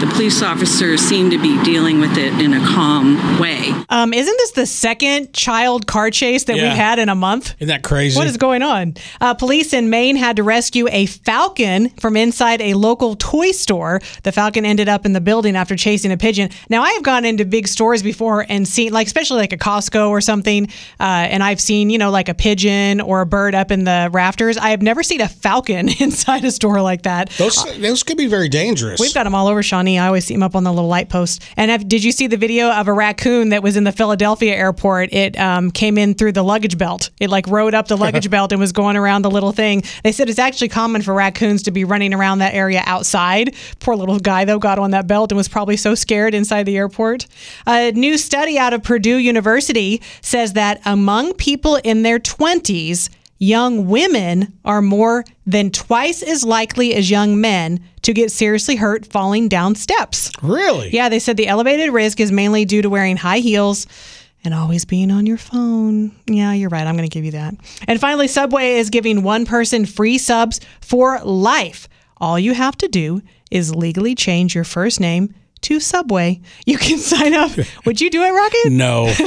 the 0.00 0.06
police 0.06 0.42
officers 0.42 1.00
seem 1.00 1.28
to 1.30 1.38
be 1.42 1.60
dealing 1.64 1.98
with 2.00 2.16
it 2.16 2.32
in 2.40 2.54
a 2.54 2.60
calm 2.66 3.16
way. 3.40 3.72
Um, 3.88 4.12
isn't 4.12 4.36
this 4.38 4.52
the 4.52 4.66
second 4.66 5.32
child 5.32 5.86
car 5.88 6.10
chase 6.10 6.44
that 6.44 6.56
Yeah. 6.56 6.68
we've 6.68 6.76
had 6.76 6.98
in 7.00 7.08
a 7.08 7.14
month? 7.16 7.54
Isn't 7.58 7.68
that 7.68 7.82
crazy? 7.82 8.16
What 8.16 8.28
is 8.28 8.36
going 8.36 8.62
on? 8.62 8.94
Uh, 9.20 9.34
police 9.34 9.72
in 9.72 9.90
Maine 9.90 10.14
had 10.14 10.36
to 10.36 10.44
rescue 10.44 10.86
a 10.92 11.06
falcon 11.06 11.88
from 12.00 12.16
inside 12.16 12.60
a 12.62 12.74
local 12.74 13.16
toy 13.16 13.50
store. 13.50 14.00
The 14.22 14.30
falcon 14.30 14.64
ended 14.64 14.88
up 14.88 15.04
in 15.04 15.14
the 15.14 15.20
building 15.20 15.56
after 15.56 15.74
chasing 15.74 16.12
a 16.12 16.16
pigeon. 16.16 16.50
Now, 16.68 16.82
I 16.82 16.90
have 16.92 17.02
gone 17.02 17.24
into 17.24 17.44
big 17.44 17.66
stores 17.66 18.02
before 18.02 18.46
and 18.48 18.68
seen, 18.68 18.92
like, 18.92 19.08
especially 19.08 19.38
like 19.40 19.52
a 19.52 19.58
Costco 19.58 20.10
or 20.10 20.20
something, 20.20 20.66
uh, 21.00 21.02
and 21.02 21.42
I've 21.42 21.60
seen, 21.60 21.90
you 21.90 21.98
know, 21.98 22.10
like 22.12 22.28
a 22.28 22.34
pigeon 22.34 23.00
or 23.00 23.20
a 23.22 23.26
bird 23.26 23.54
up 23.56 23.72
in 23.72 23.82
the 23.82 24.10
rafters. 24.12 24.56
I 24.58 24.70
have 24.70 24.82
never 24.82 25.02
seen 25.02 25.20
a 25.20 25.28
falcon 25.28 25.88
inside 26.00 26.44
a 26.44 26.52
store 26.52 26.80
like 26.82 27.02
that. 27.02 27.30
Those, 27.30 27.56
those 27.80 28.04
could 28.04 28.16
be 28.16 28.26
very 28.28 28.48
dangerous. 28.48 29.00
We've 29.00 29.12
got 29.14 29.24
them 29.24 29.34
all 29.34 29.48
over, 29.48 29.60
Shawnee. 29.62 29.87
I 29.96 30.08
always 30.08 30.24
see 30.24 30.34
him 30.34 30.42
up 30.42 30.56
on 30.56 30.64
the 30.64 30.72
little 30.72 30.88
light 30.88 31.08
post. 31.08 31.42
And 31.56 31.70
have, 31.70 31.88
did 31.88 32.02
you 32.02 32.10
see 32.10 32.26
the 32.26 32.36
video 32.36 32.70
of 32.70 32.88
a 32.88 32.92
raccoon 32.92 33.50
that 33.50 33.62
was 33.62 33.76
in 33.76 33.84
the 33.84 33.92
Philadelphia 33.92 34.54
airport? 34.54 35.12
It 35.12 35.38
um, 35.38 35.70
came 35.70 35.96
in 35.96 36.14
through 36.14 36.32
the 36.32 36.42
luggage 36.42 36.76
belt. 36.76 37.10
It 37.20 37.30
like 37.30 37.46
rode 37.46 37.74
up 37.74 37.86
the 37.86 37.96
luggage 38.04 38.28
belt 38.28 38.50
and 38.50 38.60
was 38.60 38.72
going 38.72 38.96
around 38.96 39.22
the 39.22 39.30
little 39.30 39.52
thing. 39.52 39.84
They 40.02 40.10
said 40.10 40.28
it's 40.28 40.38
actually 40.40 40.68
common 40.68 41.02
for 41.02 41.14
raccoons 41.14 41.62
to 41.62 41.70
be 41.70 41.84
running 41.84 42.12
around 42.12 42.38
that 42.40 42.54
area 42.54 42.82
outside. 42.84 43.54
Poor 43.78 43.94
little 43.94 44.18
guy 44.18 44.44
though 44.44 44.58
got 44.58 44.78
on 44.78 44.90
that 44.90 45.06
belt 45.06 45.30
and 45.30 45.36
was 45.36 45.48
probably 45.48 45.76
so 45.76 45.94
scared 45.94 46.34
inside 46.34 46.64
the 46.64 46.76
airport. 46.76 47.26
A 47.66 47.92
new 47.92 48.18
study 48.18 48.58
out 48.58 48.72
of 48.72 48.82
Purdue 48.82 49.16
University 49.16 50.02
says 50.20 50.54
that 50.54 50.80
among 50.84 51.34
people 51.34 51.76
in 51.76 52.02
their 52.02 52.18
20s, 52.18 53.10
young 53.38 53.86
women 53.88 54.52
are 54.64 54.82
more 54.82 55.24
than 55.46 55.70
twice 55.70 56.22
as 56.22 56.44
likely 56.44 56.94
as 56.94 57.10
young 57.10 57.40
men 57.40 57.80
to 58.02 58.12
get 58.12 58.30
seriously 58.30 58.76
hurt 58.76 59.06
falling 59.06 59.48
down 59.48 59.74
steps. 59.74 60.30
Really? 60.42 60.90
Yeah, 60.90 61.08
they 61.08 61.18
said 61.18 61.36
the 61.36 61.48
elevated 61.48 61.92
risk 61.92 62.20
is 62.20 62.32
mainly 62.32 62.64
due 62.64 62.82
to 62.82 62.90
wearing 62.90 63.16
high 63.16 63.38
heels 63.38 63.86
and 64.44 64.54
always 64.54 64.84
being 64.84 65.10
on 65.10 65.26
your 65.26 65.36
phone. 65.36 66.12
Yeah, 66.26 66.52
you're 66.52 66.68
right. 66.70 66.86
I'm 66.86 66.96
going 66.96 67.08
to 67.08 67.12
give 67.14 67.24
you 67.24 67.32
that. 67.32 67.54
And 67.86 68.00
finally, 68.00 68.28
Subway 68.28 68.76
is 68.76 68.90
giving 68.90 69.22
one 69.22 69.46
person 69.46 69.84
free 69.84 70.18
subs 70.18 70.60
for 70.80 71.20
life. 71.20 71.88
All 72.18 72.38
you 72.38 72.54
have 72.54 72.76
to 72.78 72.88
do 72.88 73.22
is 73.50 73.74
legally 73.74 74.14
change 74.14 74.54
your 74.54 74.64
first 74.64 75.00
name 75.00 75.34
to 75.62 75.80
Subway. 75.80 76.40
You 76.66 76.78
can 76.78 76.98
sign 77.12 77.34
up. 77.34 77.50
Would 77.84 78.00
you 78.00 78.10
do 78.10 78.22
it, 78.22 78.30
Rocket? 78.30 78.72
No. 78.78 79.12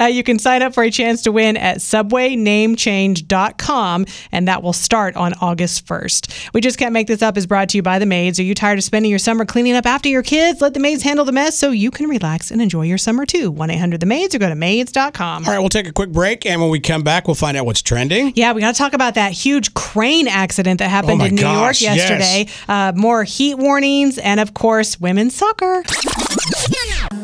Uh, 0.00 0.04
you 0.04 0.22
can 0.22 0.38
sign 0.38 0.62
up 0.62 0.74
for 0.74 0.82
a 0.82 0.90
chance 0.90 1.22
to 1.22 1.32
win 1.32 1.56
at 1.56 1.78
subwaynamechange.com, 1.78 4.06
and 4.32 4.48
that 4.48 4.62
will 4.62 4.72
start 4.72 5.16
on 5.16 5.32
August 5.40 5.86
1st. 5.86 6.50
We 6.52 6.60
Just 6.60 6.78
Can't 6.78 6.92
Make 6.92 7.06
This 7.06 7.22
Up 7.22 7.36
is 7.38 7.46
brought 7.46 7.68
to 7.70 7.78
you 7.78 7.82
by 7.82 7.98
the 7.98 8.06
maids. 8.06 8.38
Are 8.38 8.42
you 8.42 8.54
tired 8.54 8.78
of 8.78 8.84
spending 8.84 9.10
your 9.10 9.18
summer 9.18 9.44
cleaning 9.44 9.74
up 9.74 9.86
after 9.86 10.08
your 10.08 10.22
kids? 10.22 10.60
Let 10.60 10.74
the 10.74 10.80
maids 10.80 11.02
handle 11.02 11.24
the 11.24 11.32
mess 11.32 11.56
so 11.56 11.70
you 11.70 11.90
can 11.90 12.08
relax 12.08 12.50
and 12.50 12.60
enjoy 12.60 12.82
your 12.82 12.98
summer 12.98 13.24
too. 13.24 13.50
1 13.50 13.70
800 13.70 14.00
The 14.00 14.06
Maids 14.06 14.34
or 14.34 14.38
go 14.38 14.48
to 14.48 14.54
maids.com. 14.54 15.44
All 15.44 15.50
right, 15.52 15.58
we'll 15.58 15.68
take 15.68 15.88
a 15.88 15.92
quick 15.92 16.10
break, 16.10 16.44
and 16.46 16.60
when 16.60 16.70
we 16.70 16.80
come 16.80 17.02
back, 17.02 17.26
we'll 17.26 17.34
find 17.34 17.56
out 17.56 17.66
what's 17.66 17.82
trending. 17.82 18.32
Yeah, 18.36 18.52
we 18.52 18.60
got 18.60 18.74
to 18.74 18.78
talk 18.78 18.92
about 18.92 19.14
that 19.14 19.32
huge 19.32 19.72
crane 19.74 20.28
accident 20.28 20.78
that 20.80 20.90
happened 20.90 21.22
Oh 21.22 21.26
in 21.26 21.34
New 21.36 21.42
gosh, 21.42 21.80
York 21.80 21.96
yes. 21.96 22.10
yesterday. 22.10 22.48
Uh, 22.68 22.92
more 22.94 23.24
heat 23.24 23.54
warnings, 23.54 24.18
and 24.18 24.40
of 24.40 24.54
course, 24.54 25.00
women's 25.00 25.34
soccer. 25.34 25.55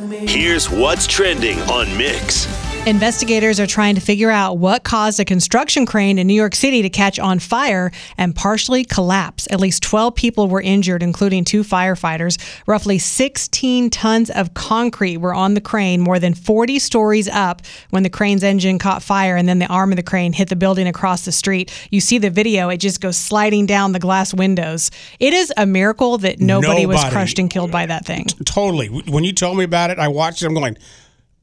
Here's 0.08 0.70
what's 0.70 1.06
trending 1.06 1.58
on 1.62 1.94
Mix. 1.98 2.61
Investigators 2.84 3.60
are 3.60 3.66
trying 3.66 3.94
to 3.94 4.00
figure 4.00 4.32
out 4.32 4.58
what 4.58 4.82
caused 4.82 5.20
a 5.20 5.24
construction 5.24 5.86
crane 5.86 6.18
in 6.18 6.26
New 6.26 6.34
York 6.34 6.52
City 6.52 6.82
to 6.82 6.90
catch 6.90 7.16
on 7.16 7.38
fire 7.38 7.92
and 8.18 8.34
partially 8.34 8.84
collapse. 8.84 9.46
At 9.52 9.60
least 9.60 9.84
12 9.84 10.16
people 10.16 10.48
were 10.48 10.60
injured, 10.60 11.00
including 11.00 11.44
two 11.44 11.62
firefighters. 11.62 12.42
Roughly 12.66 12.98
16 12.98 13.88
tons 13.90 14.30
of 14.30 14.54
concrete 14.54 15.18
were 15.18 15.32
on 15.32 15.54
the 15.54 15.60
crane, 15.60 16.00
more 16.00 16.18
than 16.18 16.34
40 16.34 16.80
stories 16.80 17.28
up, 17.28 17.62
when 17.90 18.02
the 18.02 18.10
crane's 18.10 18.42
engine 18.42 18.80
caught 18.80 19.04
fire 19.04 19.36
and 19.36 19.48
then 19.48 19.60
the 19.60 19.68
arm 19.68 19.92
of 19.92 19.96
the 19.96 20.02
crane 20.02 20.32
hit 20.32 20.48
the 20.48 20.56
building 20.56 20.88
across 20.88 21.24
the 21.24 21.30
street. 21.30 21.70
You 21.92 22.00
see 22.00 22.18
the 22.18 22.30
video, 22.30 22.68
it 22.68 22.78
just 22.78 23.00
goes 23.00 23.16
sliding 23.16 23.64
down 23.64 23.92
the 23.92 24.00
glass 24.00 24.34
windows. 24.34 24.90
It 25.20 25.32
is 25.32 25.52
a 25.56 25.66
miracle 25.66 26.18
that 26.18 26.40
nobody, 26.40 26.86
was 26.86 27.04
crushed 27.10 27.38
and 27.38 27.48
killed 27.48 27.70
by 27.70 27.86
that 27.86 28.04
thing. 28.04 28.26
Totally. 28.44 28.88
When 28.88 29.22
you 29.22 29.32
told 29.32 29.56
me 29.56 29.62
about 29.62 29.90
it, 29.90 30.00
I 30.00 30.08
watched 30.08 30.42
it. 30.42 30.46
I'm 30.46 30.54
going, 30.54 30.76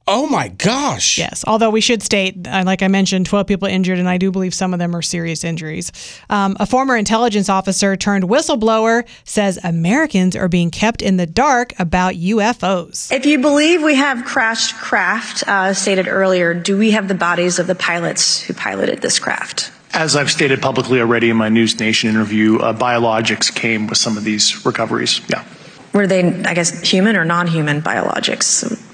oh 0.10 0.28
my 0.28 0.48
gosh. 0.48 1.18
Yes, 1.18 1.46
although 1.48 1.70
we 1.70 1.82
should 1.82 2.02
state, 2.02 2.48
uh, 2.48 2.64
like 2.66 2.82
I 2.82 2.88
mentioned, 2.88 3.28
12 3.28 3.46
people 3.46 3.68
injured, 3.68 4.00
and 4.00 4.10
I 4.10 4.18
do 4.18 4.32
believe 4.32 4.54
some 4.54 4.74
of 4.74 4.80
them 4.80 4.96
are 4.96 5.02
serious 5.04 5.44
injuries. 5.44 5.92
Um, 6.30 6.58
a 6.60 6.66
former 6.66 6.98
intelligence 6.98 7.48
officer 7.48 7.96
turned 7.96 8.26
whistleblower 8.26 9.08
says 9.24 9.60
Americans 9.64 10.36
are 10.36 10.48
being 10.48 10.72
kept 10.72 11.02
in 11.02 11.18
the 11.18 11.28
dark 11.28 11.74
about 11.80 12.16
UFOs. 12.16 13.12
If 13.12 13.26
you 13.28 13.38
believe 13.40 13.84
we 13.84 13.96
have 13.96 14.26
crashed 14.26 14.76
craft, 14.76 15.48
uh, 15.48 15.74
stated 15.74 16.08
earlier, 16.08 16.56
do 16.56 16.78
we 16.78 16.92
have 16.92 17.08
the 17.08 17.16
bodies 17.16 17.60
of 17.60 17.68
the 17.68 17.76
pilots 17.76 18.42
who 18.42 18.54
piloted 18.56 19.02
this 19.02 19.20
craft? 19.20 19.72
As 19.94 20.16
I've 20.16 20.32
stated 20.32 20.62
publicly 20.62 21.00
already 21.00 21.30
in 21.30 21.38
my 21.38 21.50
News 21.50 21.80
Nation 21.80 22.10
interview, 22.10 22.58
uh, 22.58 22.74
biologics 22.74 23.54
came 23.54 23.88
with 23.88 23.98
some 24.00 24.18
of 24.18 24.24
these 24.24 24.66
recoveries. 24.66 25.22
Yeah. 25.30 25.46
Were 25.94 26.08
they, 26.08 26.24
I 26.44 26.54
guess, 26.54 26.82
human 26.82 27.16
or 27.16 27.26
non 27.26 27.48
human 27.48 27.82
biologics? 27.82 28.89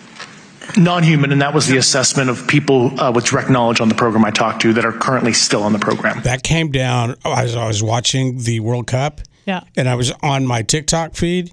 Non 0.77 1.03
human, 1.03 1.31
and 1.31 1.41
that 1.41 1.53
was 1.53 1.67
the 1.67 1.77
assessment 1.77 2.29
of 2.29 2.47
people 2.47 2.99
uh, 2.99 3.11
with 3.11 3.25
direct 3.25 3.49
knowledge 3.49 3.79
on 3.81 3.89
the 3.89 3.95
program 3.95 4.25
I 4.25 4.31
talked 4.31 4.61
to 4.63 4.73
that 4.73 4.85
are 4.85 4.91
currently 4.91 5.33
still 5.33 5.63
on 5.63 5.73
the 5.73 5.79
program. 5.79 6.21
That 6.23 6.43
came 6.43 6.71
down 6.71 7.15
as 7.23 7.55
I 7.55 7.67
was 7.67 7.81
watching 7.81 8.39
the 8.39 8.59
World 8.59 8.87
Cup. 8.87 9.21
Yeah. 9.45 9.61
And 9.77 9.87
I 9.87 9.95
was 9.95 10.11
on 10.23 10.45
my 10.45 10.63
TikTok 10.63 11.15
feed, 11.15 11.51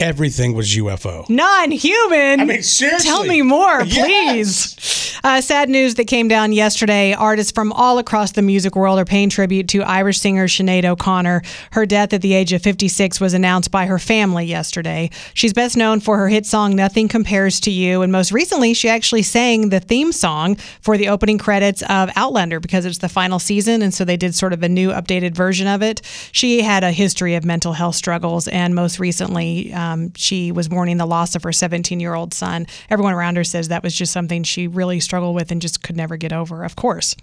everything 0.00 0.54
was 0.54 0.68
UFO. 0.76 1.28
non-human. 1.28 2.40
I 2.40 2.44
mean, 2.44 2.62
seriously. 2.62 3.08
Tell 3.08 3.24
me 3.24 3.42
more, 3.42 3.82
Yes. 3.84 4.74
please. 4.74 5.16
Uh, 5.22 5.40
sad 5.42 5.68
news 5.68 5.96
that 5.96 6.06
came 6.06 6.28
down 6.28 6.50
yesterday. 6.52 7.12
Artists 7.12 7.52
from 7.52 7.72
all 7.72 7.98
across 7.98 8.32
the 8.32 8.40
music 8.40 8.74
world 8.74 8.98
are 8.98 9.04
paying 9.04 9.28
tribute 9.28 9.68
to 9.68 9.82
Irish 9.82 10.18
singer 10.18 10.46
Sinead 10.48 10.86
O'Connor. 10.86 11.42
Her 11.72 11.84
death 11.84 12.14
at 12.14 12.22
the 12.22 12.32
age 12.32 12.54
of 12.54 12.62
56 12.62 13.20
was 13.20 13.34
announced 13.34 13.70
by 13.70 13.84
her 13.84 13.98
family 13.98 14.46
yesterday. 14.46 15.10
She's 15.34 15.52
best 15.52 15.76
known 15.76 16.00
for 16.00 16.16
her 16.16 16.28
hit 16.30 16.46
song 16.46 16.74
"Nothing 16.74 17.06
Compares 17.06 17.60
to 17.60 17.70
You," 17.70 18.00
and 18.00 18.10
most 18.10 18.32
recently, 18.32 18.72
she 18.72 18.88
actually 18.88 19.22
sang 19.22 19.68
the 19.68 19.80
theme 19.80 20.10
song 20.10 20.56
for 20.80 20.96
the 20.96 21.08
opening 21.08 21.36
credits 21.36 21.82
of 21.82 22.08
Outlander 22.16 22.58
because 22.58 22.86
it's 22.86 22.98
the 22.98 23.08
final 23.10 23.38
season, 23.38 23.82
and 23.82 23.92
so 23.92 24.06
they 24.06 24.16
did 24.16 24.34
sort 24.34 24.54
of 24.54 24.62
a 24.62 24.68
new, 24.70 24.88
updated 24.90 25.34
version 25.34 25.66
of 25.66 25.82
it. 25.82 26.00
She 26.32 26.62
had 26.62 26.82
a 26.82 26.92
history 26.92 27.34
of 27.34 27.44
mental 27.44 27.74
health 27.74 27.96
struggles, 27.96 28.48
and 28.48 28.74
most 28.74 28.98
recently, 28.98 29.70
um, 29.74 29.89
she 30.16 30.52
was 30.52 30.70
mourning 30.70 30.96
the 30.96 31.06
loss 31.06 31.34
of 31.34 31.42
her 31.42 31.52
17 31.52 32.00
year 32.00 32.14
old 32.14 32.34
son. 32.34 32.66
Everyone 32.88 33.12
around 33.12 33.36
her 33.36 33.44
says 33.44 33.68
that 33.68 33.82
was 33.82 33.94
just 33.94 34.12
something 34.12 34.42
she 34.42 34.66
really 34.66 35.00
struggled 35.00 35.34
with 35.34 35.50
and 35.50 35.60
just 35.62 35.82
could 35.82 35.96
never 35.96 36.16
get 36.16 36.32
over, 36.32 36.64
of 36.64 36.76
course. 36.76 37.14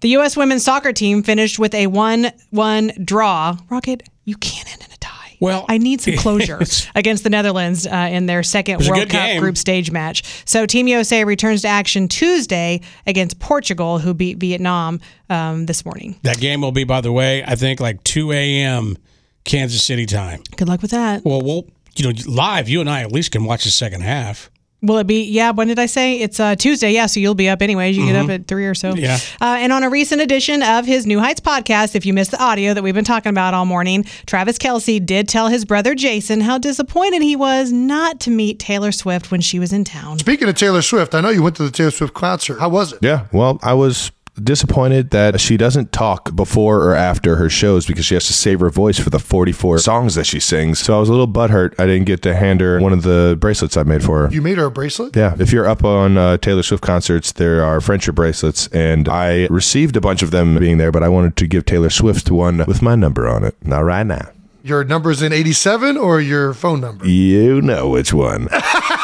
The 0.00 0.08
U.S. 0.10 0.36
women's 0.36 0.64
soccer 0.64 0.92
team 0.92 1.22
finished 1.22 1.58
with 1.58 1.74
a 1.74 1.86
1 1.86 2.32
1 2.50 2.92
draw. 3.04 3.56
Rocket, 3.68 4.02
you 4.24 4.36
can't 4.36 4.70
end 4.72 4.82
in 4.86 4.92
a 4.92 4.96
tie. 4.98 5.36
Well, 5.40 5.64
I 5.68 5.78
need 5.78 6.00
some 6.02 6.14
closure 6.18 6.60
against 6.94 7.24
the 7.24 7.30
Netherlands 7.30 7.86
uh, 7.86 8.08
in 8.12 8.26
their 8.26 8.42
second 8.42 8.86
World 8.86 9.08
Cup 9.08 9.26
game. 9.26 9.40
group 9.40 9.56
stage 9.56 9.90
match. 9.90 10.22
So 10.44 10.66
Team 10.66 10.86
USA 10.86 11.24
returns 11.24 11.62
to 11.62 11.68
action 11.68 12.08
Tuesday 12.08 12.82
against 13.06 13.40
Portugal, 13.40 13.98
who 13.98 14.12
beat 14.12 14.36
Vietnam 14.36 15.00
um, 15.30 15.66
this 15.66 15.84
morning. 15.84 16.16
That 16.22 16.38
game 16.38 16.60
will 16.60 16.72
be, 16.72 16.84
by 16.84 17.00
the 17.00 17.12
way, 17.12 17.42
I 17.42 17.54
think 17.54 17.80
like 17.80 18.04
2 18.04 18.32
a.m. 18.32 18.98
Kansas 19.44 19.82
City 19.82 20.06
time. 20.06 20.42
Good 20.56 20.68
luck 20.68 20.82
with 20.82 20.90
that. 20.90 21.24
Well, 21.24 21.40
we'll, 21.40 21.66
you 21.96 22.04
know, 22.04 22.12
live, 22.26 22.68
you 22.68 22.80
and 22.80 22.88
I 22.88 23.02
at 23.02 23.12
least 23.12 23.32
can 23.32 23.44
watch 23.44 23.64
the 23.64 23.70
second 23.70 24.02
half. 24.02 24.50
Will 24.82 24.96
it 24.96 25.06
be? 25.06 25.24
Yeah. 25.24 25.50
When 25.50 25.68
did 25.68 25.78
I 25.78 25.84
say 25.84 26.20
it's 26.20 26.40
uh, 26.40 26.56
Tuesday? 26.56 26.92
Yeah. 26.92 27.04
So 27.04 27.20
you'll 27.20 27.34
be 27.34 27.50
up 27.50 27.60
anyways. 27.60 27.98
You 27.98 28.06
get 28.06 28.16
up 28.16 28.30
at 28.30 28.46
three 28.46 28.66
or 28.66 28.74
so. 28.74 28.94
Yeah. 28.94 29.18
Uh, 29.38 29.58
and 29.58 29.74
on 29.74 29.82
a 29.82 29.90
recent 29.90 30.22
edition 30.22 30.62
of 30.62 30.86
his 30.86 31.04
New 31.04 31.20
Heights 31.20 31.40
podcast, 31.40 31.94
if 31.94 32.06
you 32.06 32.14
missed 32.14 32.30
the 32.30 32.42
audio 32.42 32.72
that 32.72 32.82
we've 32.82 32.94
been 32.94 33.04
talking 33.04 33.28
about 33.28 33.52
all 33.52 33.66
morning, 33.66 34.04
Travis 34.24 34.56
Kelce 34.56 35.04
did 35.04 35.28
tell 35.28 35.48
his 35.48 35.66
brother 35.66 35.94
Jason 35.94 36.40
how 36.40 36.56
disappointed 36.56 37.20
he 37.20 37.36
was 37.36 37.70
not 37.72 38.20
to 38.20 38.30
meet 38.30 38.58
Taylor 38.58 38.90
Swift 38.90 39.30
when 39.30 39.42
she 39.42 39.58
was 39.58 39.70
in 39.70 39.84
town. 39.84 40.18
Speaking 40.18 40.48
of 40.48 40.54
Taylor 40.54 40.80
Swift, 40.80 41.14
I 41.14 41.20
know 41.20 41.28
you 41.28 41.42
went 41.42 41.56
to 41.56 41.62
the 41.62 41.70
Taylor 41.70 41.90
Swift 41.90 42.14
concert. 42.14 42.58
How 42.58 42.70
was 42.70 42.94
it? 42.94 43.00
Yeah, 43.02 43.26
well, 43.32 43.58
I 43.62 43.74
was 43.74 44.10
disappointed 44.42 45.10
that 45.10 45.40
she 45.40 45.56
doesn't 45.56 45.92
talk 45.92 46.34
before 46.34 46.82
or 46.82 46.94
after 46.94 47.36
her 47.36 47.48
shows 47.48 47.86
because 47.86 48.04
she 48.04 48.14
has 48.14 48.26
to 48.26 48.32
save 48.32 48.60
her 48.60 48.70
voice 48.70 48.98
for 48.98 49.10
the 49.10 49.18
44 49.18 49.78
songs 49.78 50.14
that 50.14 50.24
she 50.24 50.40
sings. 50.40 50.78
So 50.78 50.96
I 50.96 51.00
was 51.00 51.08
a 51.08 51.12
little 51.12 51.28
butthurt. 51.28 51.78
I 51.78 51.86
didn't 51.86 52.06
get 52.06 52.22
to 52.22 52.34
hand 52.34 52.60
her 52.60 52.80
one 52.80 52.92
of 52.92 53.02
the 53.02 53.36
bracelets 53.40 53.76
I 53.76 53.82
made 53.82 54.02
for 54.02 54.26
her. 54.26 54.32
You 54.32 54.42
made 54.42 54.58
her 54.58 54.66
a 54.66 54.70
bracelet? 54.70 55.16
Yeah, 55.16 55.34
if 55.38 55.52
you're 55.52 55.66
up 55.68 55.84
on 55.84 56.16
uh, 56.16 56.36
Taylor 56.38 56.62
Swift 56.62 56.82
concerts, 56.82 57.32
there 57.32 57.64
are 57.64 57.80
friendship 57.80 58.14
bracelets, 58.14 58.66
and 58.68 59.08
I 59.08 59.46
received 59.46 59.96
a 59.96 60.00
bunch 60.00 60.22
of 60.22 60.30
them 60.30 60.58
being 60.58 60.78
there, 60.78 60.92
but 60.92 61.02
I 61.02 61.08
wanted 61.08 61.36
to 61.36 61.46
give 61.46 61.64
Taylor 61.64 61.90
Swift 61.90 62.30
one 62.30 62.64
with 62.66 62.82
my 62.82 62.94
number 62.94 63.28
on 63.28 63.44
it. 63.44 63.54
Not 63.64 63.80
right 63.80 64.06
now. 64.06 64.30
Your 64.62 64.84
number's 64.84 65.22
in 65.22 65.32
87 65.32 65.96
or 65.96 66.20
your 66.20 66.52
phone 66.52 66.82
number? 66.82 67.06
You 67.06 67.62
know 67.62 67.88
which 67.88 68.12
one. 68.12 68.48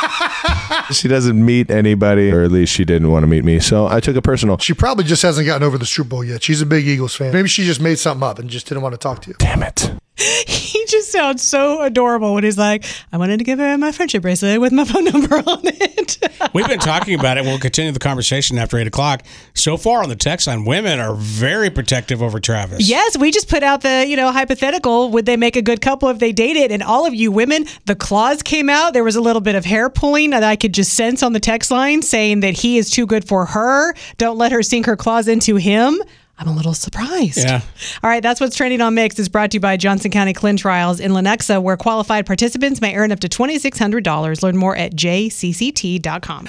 she 0.92 1.08
doesn't 1.08 1.44
meet 1.44 1.70
anybody, 1.70 2.30
or 2.30 2.42
at 2.42 2.52
least 2.52 2.72
she 2.72 2.84
didn't 2.84 3.10
want 3.10 3.22
to 3.22 3.26
meet 3.26 3.44
me, 3.44 3.60
so 3.60 3.86
I 3.86 4.00
took 4.00 4.16
it 4.16 4.22
personal. 4.22 4.58
She 4.58 4.74
probably 4.74 5.04
just 5.04 5.22
hasn't 5.22 5.46
gotten 5.46 5.62
over 5.62 5.78
the 5.78 5.86
Super 5.86 6.08
Bowl 6.08 6.24
yet. 6.24 6.42
She's 6.42 6.60
a 6.60 6.66
big 6.66 6.86
Eagles 6.86 7.14
fan. 7.14 7.32
Maybe 7.32 7.48
she 7.48 7.64
just 7.64 7.80
made 7.80 7.98
something 7.98 8.26
up 8.26 8.38
and 8.38 8.48
just 8.48 8.68
didn't 8.68 8.82
want 8.82 8.94
to 8.94 8.98
talk 8.98 9.22
to 9.22 9.30
you. 9.30 9.36
Damn 9.38 9.62
it. 9.62 9.90
He 10.46 10.84
just 10.86 11.10
sounds 11.10 11.42
so 11.42 11.82
adorable 11.82 12.34
when 12.34 12.44
he's 12.44 12.58
like, 12.58 12.84
I 13.12 13.16
wanted 13.16 13.38
to 13.38 13.44
give 13.44 13.58
her 13.58 13.78
my 13.78 13.92
friendship 13.92 14.22
bracelet 14.22 14.60
with 14.60 14.72
my 14.72 14.84
phone 14.84 15.04
number 15.12 15.36
on 15.36 15.60
it. 15.64 16.18
We've 16.54 16.66
been 16.66 16.78
talking 16.78 17.18
about 17.18 17.38
it. 17.38 17.44
We'll 17.44 17.58
continue 17.58 17.92
the 17.92 17.98
conversation 17.98 18.58
after 18.58 18.78
8 18.78 18.86
o'clock. 18.86 19.22
So 19.54 19.76
far 19.76 20.02
on 20.02 20.08
the 20.08 20.16
text 20.16 20.46
line, 20.46 20.64
women 20.64 21.00
are 21.00 21.14
very 21.14 21.70
protective 21.70 22.22
over 22.22 22.40
Travis. 22.40 22.86
Yes, 22.88 23.16
we 23.16 23.30
just 23.30 23.48
put 23.48 23.62
out 23.62 23.82
the, 23.82 24.06
you 24.06 24.16
know, 24.16 24.30
hypothetical. 24.32 25.10
Would 25.10 25.26
they 25.26 25.36
make 25.36 25.56
a 25.56 25.62
good 25.62 25.80
couple 25.80 26.08
if 26.08 26.18
they 26.18 26.32
dated? 26.32 26.72
And 26.72 26.82
all 26.82 27.06
of 27.06 27.14
you 27.14 27.30
women, 27.32 27.66
the 27.86 27.94
claws 27.94 28.42
came 28.42 28.68
out. 28.68 28.92
There 28.92 29.04
was 29.04 29.16
a 29.16 29.20
little 29.20 29.42
bit 29.42 29.54
of 29.54 29.64
hair 29.64 29.88
pulling 29.88 30.30
that 30.30 30.42
I 30.42 30.56
could 30.56 30.74
just 30.74 30.94
sense 30.94 31.22
on 31.22 31.32
the 31.32 31.40
text 31.40 31.70
line 31.70 32.02
saying 32.02 32.40
that 32.40 32.54
he 32.54 32.78
is 32.78 32.90
too 32.90 33.06
good 33.06 33.26
for 33.26 33.46
her. 33.46 33.94
Don't 34.18 34.38
let 34.38 34.52
her 34.52 34.62
sink 34.62 34.86
her 34.86 34.96
claws 34.96 35.28
into 35.28 35.56
him. 35.56 36.00
I'm 36.38 36.48
a 36.48 36.52
little 36.52 36.74
surprised. 36.74 37.38
Yeah. 37.38 37.62
All 38.02 38.10
right, 38.10 38.22
that's 38.22 38.40
what's 38.40 38.56
trending 38.56 38.80
on 38.80 38.94
Mix 38.94 39.18
is 39.18 39.28
brought 39.28 39.52
to 39.52 39.56
you 39.56 39.60
by 39.60 39.76
Johnson 39.76 40.10
County 40.10 40.34
Clin 40.34 40.58
Trials 40.58 41.00
in 41.00 41.12
Lenexa, 41.12 41.62
where 41.62 41.76
qualified 41.76 42.26
participants 42.26 42.80
may 42.80 42.94
earn 42.94 43.10
up 43.10 43.20
to 43.20 43.28
$2,600. 43.28 44.42
Learn 44.42 44.56
more 44.56 44.76
at 44.76 44.92
jcct.com. 44.92 46.46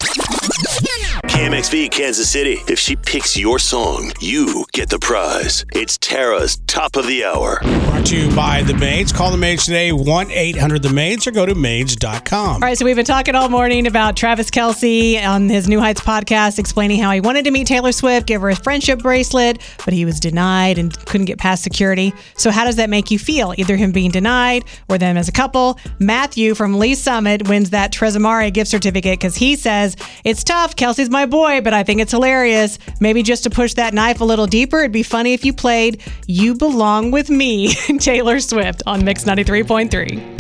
KMXV 1.28 1.92
Kansas 1.92 2.30
City. 2.30 2.58
If 2.68 2.80
she 2.80 2.96
picks 2.96 3.38
your 3.38 3.60
song, 3.60 4.12
you 4.20 4.66
get 4.74 4.90
the 4.90 5.00
prize. 5.00 5.66
It's 5.74 5.98
Tara's 5.98 6.58
top 6.68 6.96
of 6.96 7.08
the 7.08 7.24
hour. 7.24 7.62
To 8.08 8.34
by 8.34 8.64
The 8.64 8.74
Maids. 8.74 9.12
Call 9.12 9.32
The 9.32 9.38
Maids 9.38 9.66
today, 9.66 9.92
1 9.92 10.32
800 10.32 10.82
The 10.82 10.94
Maids, 10.94 11.28
or 11.28 11.32
go 11.32 11.46
to 11.46 11.54
maids.com. 11.54 12.54
All 12.54 12.60
right, 12.60 12.78
so 12.78 12.86
we've 12.86 12.96
been 12.96 13.04
talking 13.04 13.36
all 13.36 13.50
morning 13.50 13.86
about 13.86 14.16
Travis 14.16 14.50
Kelce 14.50 15.22
on 15.28 15.50
his 15.50 15.68
New 15.68 15.82
Heights 15.82 16.00
podcast, 16.00 16.58
explaining 16.58 17.02
how 17.02 17.12
he 17.12 17.20
wanted 17.20 17.44
to 17.44 17.52
meet 17.52 17.68
Taylor 17.68 17.92
Swift, 17.92 18.26
give 18.26 18.42
her 18.44 18.50
a 18.50 18.56
friendship 18.56 19.00
bracelet, 19.00 19.60
but 19.84 19.94
he 19.94 20.06
was 20.06 20.22
denied 20.22 20.78
and 20.78 20.98
couldn't 21.06 21.26
get 21.26 21.38
past 21.38 21.64
security. 21.64 22.14
So, 22.38 22.50
how 22.50 22.64
does 22.64 22.78
that 22.78 22.90
make 22.90 23.12
you 23.12 23.20
feel? 23.20 23.54
Either 23.58 23.76
him 23.76 23.92
being 23.92 24.12
denied 24.12 24.64
or 24.88 24.98
them 24.98 25.18
as 25.18 25.28
a 25.28 25.34
couple? 25.34 25.78
Matthew 26.00 26.56
from 26.56 26.80
Lee 26.80 26.96
Summit 26.96 27.50
wins 27.50 27.72
that 27.72 27.92
Trezo 27.92 28.22
Mare 28.22 28.50
gift 28.52 28.72
certificate 28.72 29.20
because 29.20 29.36
he 29.36 29.58
says, 29.58 29.98
It's 30.24 30.46
tough. 30.46 30.78
Kelce's 30.78 31.10
my 31.10 31.26
boy, 31.26 31.60
but 31.60 31.74
I 31.74 31.84
think 31.84 32.00
it's 32.00 32.14
hilarious. 32.14 32.80
Maybe 33.02 33.22
just 33.22 33.44
to 33.44 33.50
push 33.50 33.74
that 33.74 33.94
knife 33.94 34.22
a 34.22 34.26
little 34.26 34.48
deeper, 34.48 34.80
it'd 34.80 34.94
be 34.94 35.04
funny 35.04 35.34
if 35.34 35.44
you 35.44 35.52
played 35.52 36.02
You 36.26 36.56
Belong 36.56 37.12
With 37.12 37.30
Me, 37.30 37.74
Taylor 38.00 38.40
Swift 38.40 38.84
on 38.86 39.04
Mix 39.04 39.24
93.3. 39.24 40.38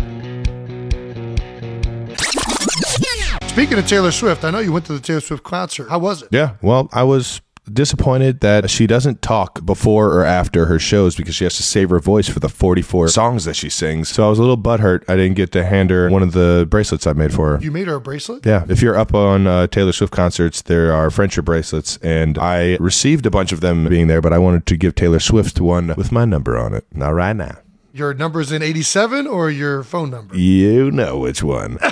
Speaking 3.50 3.80
of 3.80 3.88
Taylor 3.88 4.12
Swift, 4.12 4.43
I 4.43 4.52
know 4.52 4.60
you 4.60 4.72
went 4.72 4.86
to 4.86 4.93
the 4.93 5.00
Taylor 5.00 5.20
Swift 5.20 5.43
concert. 5.43 5.89
How 5.89 6.00
was 6.00 6.22
it? 6.22 6.30
Yeah, 6.32 6.56
well, 6.62 6.89
I 6.93 7.04
was 7.04 7.41
disappointed 7.71 8.39
that 8.41 8.69
she 8.69 8.88
doesn't 8.88 9.21
talk 9.21 9.65
before 9.65 10.13
or 10.13 10.23
after 10.23 10.65
her 10.65 10.80
shows 10.80 11.15
because 11.15 11.36
she 11.36 11.43
has 11.43 11.58
to 11.58 11.63
save 11.63 11.89
her 11.89 11.99
voice 11.99 12.27
for 12.27 12.39
the 12.39 12.49
44 12.49 13.10
songs 13.10 13.45
that 13.45 13.56
she 13.56 13.69
sings. 13.69 14.10
So 14.10 14.25
I 14.25 14.30
was 14.30 14.39
a 14.39 14.41
little 14.41 14.58
butthurt. 14.58 15.03
I 15.10 15.15
didn't 15.15 15.36
get 15.36 15.51
to 15.53 15.65
hand 15.65 15.89
her 15.89 16.10
one 16.10 16.23
of 16.23 16.34
the 16.34 16.67
bracelets 16.69 17.08
I 17.08 17.13
made 17.13 17.34
for 17.34 17.58
her. 17.58 17.63
You 17.63 17.71
made 17.71 17.88
her 17.88 17.95
a 17.95 18.01
bracelet? 18.01 18.45
Yeah, 18.45 18.65
if 18.69 18.82
you're 18.82 18.97
up 18.97 19.13
on 19.13 19.47
uh, 19.47 19.67
Taylor 19.67 19.91
Swift 19.91 20.13
concerts, 20.13 20.62
there 20.62 20.93
are 20.93 21.10
friendship 21.10 21.45
bracelets, 21.45 21.97
and 21.97 22.38
I 22.38 22.77
received 22.80 23.25
a 23.25 23.32
bunch 23.32 23.51
of 23.51 23.62
them 23.62 23.88
being 23.88 24.08
there, 24.08 24.21
but 24.21 24.34
I 24.34 24.38
wanted 24.38 24.65
to 24.67 24.77
give 24.77 24.95
Taylor 24.95 25.19
Swift 25.19 25.60
one 25.60 25.93
with 25.97 26.12
my 26.12 26.25
number 26.25 26.58
on 26.58 26.73
it. 26.73 26.86
Not 26.93 27.10
right 27.13 27.36
now. 27.36 27.58
Your 27.93 28.13
number's 28.13 28.51
in 28.51 28.62
87 28.62 29.25
or 29.25 29.49
your 29.49 29.82
phone 29.82 30.12
number? 30.12 30.38
You 30.38 30.91
know 30.91 31.17
which 31.17 31.41
one. 31.41 31.80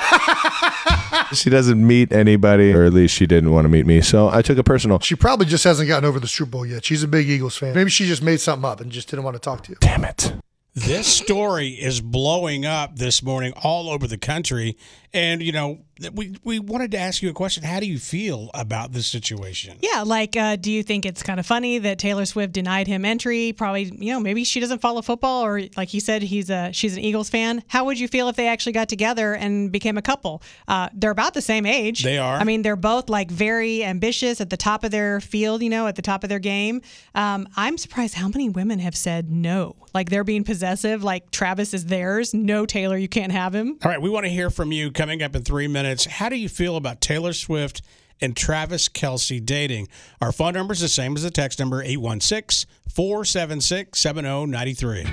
she 1.34 1.50
doesn't 1.50 1.86
meet 1.86 2.12
anybody, 2.12 2.74
or 2.74 2.84
at 2.84 2.94
least 2.94 3.14
she 3.14 3.26
didn't 3.26 3.52
want 3.52 3.66
to 3.66 3.70
meet 3.70 3.86
me, 3.86 4.02
so 4.02 4.30
I 4.30 4.42
took 4.42 4.58
it 4.58 4.64
personal. 4.64 5.00
She 5.00 5.16
probably 5.16 5.46
just 5.46 5.64
hasn't 5.64 5.88
gotten 5.88 6.08
over 6.08 6.20
the 6.20 6.28
Super 6.28 6.52
Bowl 6.52 6.66
yet. 6.66 6.86
She's 6.86 7.04
a 7.04 7.08
big 7.08 7.30
Eagles 7.30 7.58
fan. 7.58 7.74
Maybe 7.74 7.90
she 7.90 8.06
just 8.06 8.22
made 8.22 8.40
something 8.40 8.70
up 8.70 8.82
and 8.82 8.92
just 8.92 9.10
didn't 9.10 9.24
want 9.26 9.36
to 9.36 9.40
talk 9.40 9.64
to 9.64 9.72
you. 9.72 9.78
Damn 9.80 10.06
it. 10.06 10.34
This 10.78 11.08
story 11.08 11.70
is 11.70 12.02
blowing 12.02 12.66
up 12.66 12.98
this 12.98 13.24
morning 13.24 13.54
all 13.64 13.90
over 13.90 14.08
the 14.08 14.18
country. 14.18 14.78
And, 15.16 15.42
you 15.42 15.54
know, 15.54 15.80
we, 16.14 16.36
we 16.44 16.60
wanted 16.60 16.92
to 16.92 16.98
ask 16.98 17.22
you 17.22 17.30
a 17.30 17.34
question. 17.34 17.64
How 17.64 17.80
do 17.80 17.86
you 17.86 18.00
feel 18.00 18.52
about 18.54 18.92
this 18.92 19.08
situation? 19.08 19.78
Yeah, 19.82 20.04
like, 20.06 20.36
uh, 20.36 20.58
do 20.58 20.70
you 20.70 20.84
think 20.84 21.06
it's 21.06 21.24
kind 21.24 21.40
of 21.40 21.46
funny 21.46 21.80
that 21.80 22.00
Taylor 22.00 22.26
Swift 22.26 22.52
denied 22.52 22.86
him 22.88 23.06
entry? 23.06 23.54
Probably, 23.54 23.84
you 23.84 24.12
know, 24.12 24.20
maybe 24.20 24.44
she 24.44 24.60
doesn't 24.60 24.80
follow 24.80 25.02
football, 25.02 25.46
or 25.46 25.62
like 25.78 25.88
he 25.88 26.02
said, 26.02 26.22
he's 26.22 26.50
a 26.50 26.74
she's 26.74 26.98
an 26.98 27.00
Eagles 27.04 27.30
fan. 27.30 27.64
How 27.70 27.86
would 27.86 27.98
you 27.98 28.10
feel 28.10 28.28
if 28.28 28.36
they 28.36 28.48
actually 28.50 28.74
got 28.74 28.90
together 28.90 29.34
and 29.34 29.72
became 29.72 29.98
a 29.98 30.02
couple? 30.02 30.44
Uh, 30.68 30.90
they're 30.94 31.12
about 31.12 31.34
the 31.34 31.42
same 31.42 31.66
age. 31.66 32.04
They 32.04 32.18
are. 32.18 32.36
I 32.36 32.44
mean, 32.44 32.62
they're 32.62 32.76
both 32.76 33.10
like 33.10 33.32
very 33.32 33.82
ambitious 33.82 34.42
at 34.42 34.50
the 34.50 34.58
top 34.58 34.84
of 34.84 34.92
their 34.92 35.22
field, 35.22 35.64
you 35.64 35.70
know, 35.70 35.88
at 35.88 35.96
the 35.96 36.02
top 36.02 36.26
of 36.26 36.30
their 36.30 36.40
game. 36.40 36.82
Um, 37.14 37.48
I'm 37.56 37.78
surprised 37.78 38.16
how 38.16 38.28
many 38.28 38.50
women 38.50 38.80
have 38.80 38.98
said 38.98 39.32
no, 39.32 39.78
like 39.94 40.10
they're 40.10 40.26
being 40.26 40.44
possessive, 40.44 41.06
like 41.06 41.32
Travis 41.32 41.74
is 41.74 41.86
theirs. 41.86 42.34
No, 42.34 42.66
Taylor, 42.66 42.98
you 42.98 43.08
can't 43.08 43.32
have 43.32 43.56
him. 43.56 43.78
All 43.82 43.90
right, 43.90 44.02
we 44.02 44.10
want 44.10 44.26
to 44.26 44.30
hear 44.30 44.50
from 44.50 44.74
you 44.74 44.92
coming 45.06 45.22
up 45.22 45.36
in 45.36 45.44
three 45.44 45.68
minutes. 45.68 46.06
How 46.06 46.30
do 46.30 46.36
you 46.36 46.50
feel 46.50 46.78
about 46.78 47.00
Taylor 47.00 47.32
Swift 47.32 47.84
and 48.22 48.36
Travis 48.36 48.90
Kelce 48.90 49.46
dating? 49.46 49.88
Our 50.20 50.32
phone 50.32 50.56
number 50.56 50.74
is 50.74 50.80
the 50.80 50.88
same 50.88 51.16
as 51.16 51.22
the 51.22 51.30
text 51.30 51.60
number 51.60 51.80
816 51.84 52.68
476 52.90 54.00
7093. 54.00 55.06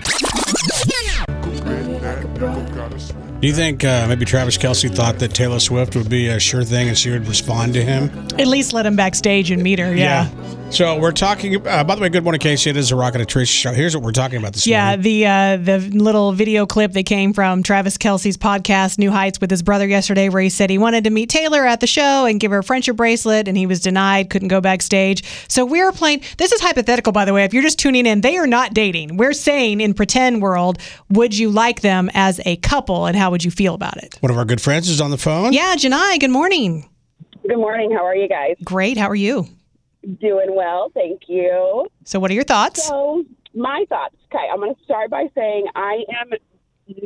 Do 3.43 3.49
you 3.49 3.55
think 3.55 3.85
uh, 3.85 4.07
maybe 4.09 4.25
Travis 4.25 4.57
Kelce 4.57 4.95
thought 4.95 5.19
that 5.19 5.35
Taylor 5.35 5.59
Swift 5.59 5.97
would 5.97 6.09
be 6.09 6.29
a 6.29 6.39
sure 6.39 6.63
thing 6.63 6.89
and 6.89 6.97
she 6.97 7.11
would 7.11 7.27
respond 7.27 7.75
to 7.75 7.83
him? 7.83 8.09
At 8.39 8.47
least 8.47 8.73
let 8.73 8.87
him 8.87 8.95
backstage 8.95 9.51
and 9.51 9.63
meet 9.63 9.79
her. 9.81 9.95
Yeah. 9.95 10.31
So 10.73 10.99
we're 10.99 11.13
talking. 11.13 11.67
Uh, 11.67 11.85
by 11.85 11.97
the 11.97 12.01
way, 12.01 12.09
good 12.09 12.25
morning, 12.25 12.39
Casey. 12.39 12.71
It 12.71 12.79
is 12.79 12.93
a 12.93 12.97
Rocket 12.97 13.21
and 13.21 13.29
Trish 13.29 13.49
show. 13.49 13.73
Here's 13.73 13.95
what 13.95 14.03
we're 14.03 14.11
talking 14.11 14.39
about 14.39 14.55
this 14.55 14.65
week. 14.65 14.71
Yeah, 14.71 14.97
morning. 14.97 15.03
the 15.03 15.27
uh, 15.27 15.57
the 15.59 15.79
little 15.99 16.33
video 16.33 16.65
clip 16.65 16.93
that 16.93 17.03
came 17.05 17.35
from 17.35 17.63
Travis 17.63 17.99
Kelce's 17.99 18.39
podcast, 18.39 18.97
New 18.97 19.11
Heights, 19.11 19.39
with 19.39 19.51
his 19.51 19.63
brother 19.63 19.87
yesterday, 19.87 20.31
where 20.31 20.41
he 20.41 20.49
said 20.49 20.71
he 20.71 20.79
wanted 20.79 21.05
to 21.05 21.11
meet 21.11 21.29
Taylor 21.29 21.67
at 21.67 21.81
the 21.81 21.87
show 21.87 22.25
and 22.25 22.41
give 22.41 22.53
her 22.53 22.59
a 22.59 22.65
friendship 22.65 22.97
bracelet, 22.97 23.49
and 23.49 23.57
he 23.59 23.67
was 23.67 23.81
denied, 23.81 24.31
couldn't 24.31 24.49
go 24.49 24.63
backstage. 24.63 25.23
So 25.47 25.67
we 25.67 25.83
are 25.83 25.93
playing. 25.93 26.23
This 26.39 26.53
is 26.53 26.61
hypothetical, 26.63 27.13
by 27.13 27.27
the 27.27 27.35
way. 27.35 27.45
If 27.45 27.53
you're 27.53 27.63
just 27.63 27.79
tuning 27.79 28.07
in, 28.07 28.23
they 28.23 28.39
are 28.39 28.47
not 28.47 28.73
dating. 28.73 29.19
We're 29.19 29.35
saying 29.35 29.83
in 29.83 29.93
pretend 29.93 30.41
world, 30.41 30.79
would 31.11 31.37
you 31.37 31.51
like 31.51 31.83
them 31.83 32.02
as 32.15 32.41
a 32.45 32.57
couple, 32.57 33.07
and 33.07 33.17
how 33.17 33.31
would 33.31 33.45
you 33.45 33.51
feel 33.51 33.75
about 33.75 33.97
it? 33.99 34.17
One 34.21 34.31
of 34.31 34.39
our 34.39 34.45
good 34.45 34.61
friends 34.61 34.89
is 34.89 35.01
on 35.01 35.11
the 35.11 35.19
phone. 35.19 35.53
Yeah, 35.53 35.75
Janai. 35.77 36.21
Good 36.21 36.31
morning. 36.31 36.89
Good 37.47 37.57
morning. 37.57 37.91
How 37.91 38.05
are 38.05 38.15
you 38.15 38.29
guys? 38.29 38.57
Great. 38.65 38.97
How 38.97 39.09
are 39.09 39.15
you? 39.15 39.47
Doing 40.21 40.55
well, 40.55 40.91
thank 40.95 41.23
you. 41.29 41.87
So, 42.05 42.19
what 42.19 42.31
are 42.31 42.35
your 42.35 42.45
thoughts? 42.45 42.87
So, 42.87 43.25
my 43.55 43.85
thoughts. 43.89 44.17
Okay, 44.33 44.45
I'm 44.53 44.59
going 44.59 44.75
to 44.75 44.85
start 44.85 45.11
by 45.11 45.27
saying 45.35 45.67
I 45.77 46.03
am 46.21 46.31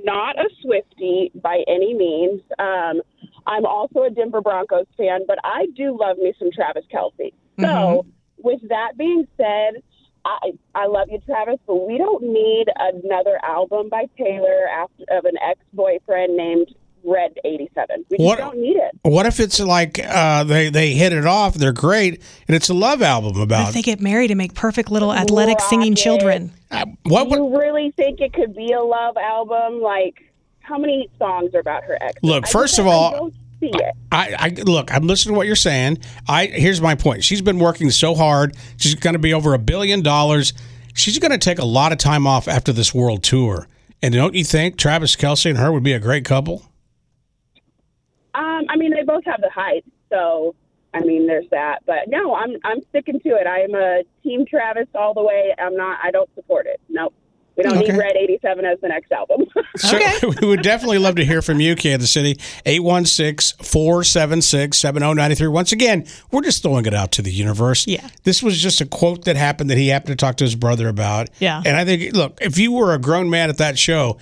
not 0.04 0.38
a 0.38 0.48
Swifty 0.62 1.30
by 1.34 1.62
any 1.68 1.94
means. 1.94 2.40
Um, 2.58 3.02
I'm 3.46 3.66
also 3.66 4.02
a 4.02 4.10
Denver 4.10 4.40
Broncos 4.40 4.86
fan, 4.96 5.20
but 5.26 5.38
I 5.44 5.66
do 5.76 5.96
love 5.98 6.18
me 6.18 6.32
some 6.38 6.50
Travis 6.50 6.84
Kelce. 6.92 7.32
So, 7.60 8.06
with 8.38 8.60
that 8.68 8.96
being 8.96 9.26
said, 9.36 9.82
I 10.26 10.52
I 10.74 10.86
love 10.86 11.08
you, 11.10 11.18
Travis, 11.24 11.58
but 11.66 11.86
we 11.86 11.98
don't 11.98 12.22
need 12.22 12.66
another 12.76 13.38
album 13.44 13.88
by 13.88 14.06
Taylor 14.18 14.66
after 14.72 15.04
of 15.10 15.24
an 15.24 15.36
ex 15.42 15.60
boyfriend 15.72 16.36
named 16.36 16.74
Red 17.04 17.34
87. 17.44 18.04
We 18.10 18.16
just 18.16 18.26
What- 18.26 18.38
don't 18.38 18.58
need 18.58 18.76
it. 18.76 18.90
What 19.02 19.26
if 19.26 19.38
it's 19.38 19.60
like 19.60 20.00
uh, 20.04 20.42
they 20.44 20.70
they 20.70 20.92
hit 20.94 21.12
it 21.12 21.26
off, 21.26 21.54
they're 21.54 21.72
great, 21.72 22.20
and 22.48 22.56
it's 22.56 22.68
a 22.68 22.74
love 22.74 23.00
album 23.02 23.34
What 23.34 23.42
about 23.42 23.68
if 23.68 23.74
they 23.74 23.82
get 23.82 24.00
married 24.00 24.30
and 24.32 24.38
make 24.38 24.54
perfect 24.54 24.90
little 24.90 25.12
athletic 25.14 25.60
singing 25.60 25.92
Rocket. 25.92 26.02
children? 26.02 26.52
what? 27.04 27.28
You 27.30 27.56
really 27.56 27.92
think 27.92 28.20
it 28.20 28.32
could 28.32 28.54
be 28.56 28.72
a 28.72 28.82
love 28.82 29.16
album? 29.16 29.80
Like, 29.80 30.20
how 30.60 30.78
many 30.78 31.08
songs 31.18 31.54
are 31.54 31.60
about 31.60 31.84
her 31.84 31.96
ex? 32.02 32.14
Look, 32.24 32.46
I 32.48 32.50
first 32.50 32.72
just- 32.76 32.80
of 32.80 32.88
I 32.88 32.90
all- 32.92 33.10
don't 33.12 33.34
see 33.60 33.70
it. 33.72 33.94
I, 34.12 34.36
I 34.38 34.48
look. 34.62 34.92
I'm 34.94 35.06
listening 35.06 35.34
to 35.34 35.38
what 35.38 35.46
you're 35.46 35.56
saying. 35.56 35.98
I 36.28 36.46
here's 36.46 36.80
my 36.80 36.94
point. 36.94 37.24
She's 37.24 37.42
been 37.42 37.58
working 37.58 37.90
so 37.90 38.14
hard. 38.14 38.56
She's 38.76 38.94
going 38.94 39.14
to 39.14 39.18
be 39.18 39.34
over 39.34 39.54
a 39.54 39.58
billion 39.58 40.02
dollars. 40.02 40.52
She's 40.94 41.18
going 41.18 41.32
to 41.32 41.38
take 41.38 41.58
a 41.58 41.64
lot 41.64 41.92
of 41.92 41.98
time 41.98 42.26
off 42.26 42.48
after 42.48 42.72
this 42.72 42.94
world 42.94 43.22
tour. 43.22 43.66
And 44.02 44.14
don't 44.14 44.34
you 44.34 44.44
think 44.44 44.78
Travis 44.78 45.16
Kelce 45.16 45.48
and 45.48 45.58
her 45.58 45.72
would 45.72 45.82
be 45.82 45.92
a 45.92 45.98
great 45.98 46.24
couple? 46.24 46.62
Um, 48.34 48.64
I 48.68 48.76
mean, 48.76 48.92
they 48.92 49.02
both 49.02 49.24
have 49.24 49.40
the 49.40 49.50
height, 49.50 49.84
so 50.10 50.54
I 50.92 51.00
mean, 51.00 51.26
there's 51.26 51.48
that. 51.50 51.80
But 51.86 52.08
no, 52.08 52.34
I'm 52.34 52.56
I'm 52.64 52.80
sticking 52.90 53.20
to 53.20 53.28
it. 53.30 53.46
I'm 53.46 53.74
a 53.74 54.02
Team 54.22 54.46
Travis 54.46 54.88
all 54.94 55.14
the 55.14 55.22
way. 55.22 55.54
I'm 55.58 55.76
not. 55.76 55.98
I 56.02 56.10
don't 56.10 56.30
support 56.34 56.66
it. 56.66 56.80
Nope. 56.88 57.14
We 57.56 57.62
don't 57.62 57.78
Okay. 57.78 57.92
need 57.92 57.98
Red 57.98 58.16
87 58.16 58.64
as 58.64 58.78
the 58.80 58.88
next 58.88 59.12
album. 59.12 59.46
So 59.76 59.98
we 60.40 60.46
would 60.48 60.62
definitely 60.62 60.98
love 60.98 61.16
to 61.16 61.24
hear 61.24 61.42
from 61.42 61.60
you, 61.60 61.76
Kansas 61.76 62.10
City. 62.10 62.38
816 62.64 63.62
476 63.64 64.78
7093. 64.78 65.48
Once 65.48 65.72
again, 65.72 66.06
we're 66.30 66.40
just 66.42 66.62
throwing 66.62 66.86
it 66.86 66.94
out 66.94 67.12
to 67.12 67.22
the 67.22 67.30
universe. 67.30 67.86
Yeah. 67.86 68.08
This 68.24 68.42
was 68.42 68.58
just 68.58 68.80
a 68.80 68.86
quote 68.86 69.24
that 69.26 69.36
happened 69.36 69.68
that 69.70 69.76
he 69.78 69.88
happened 69.88 70.18
to 70.18 70.24
talk 70.24 70.36
to 70.36 70.44
his 70.44 70.54
brother 70.54 70.88
about. 70.88 71.28
Yeah. 71.40 71.62
And 71.64 71.76
I 71.76 71.84
think, 71.84 72.14
look, 72.14 72.38
if 72.40 72.58
you 72.58 72.72
were 72.72 72.94
a 72.94 72.98
grown 72.98 73.28
man 73.28 73.50
at 73.50 73.58
that 73.58 73.78
show, 73.78 74.18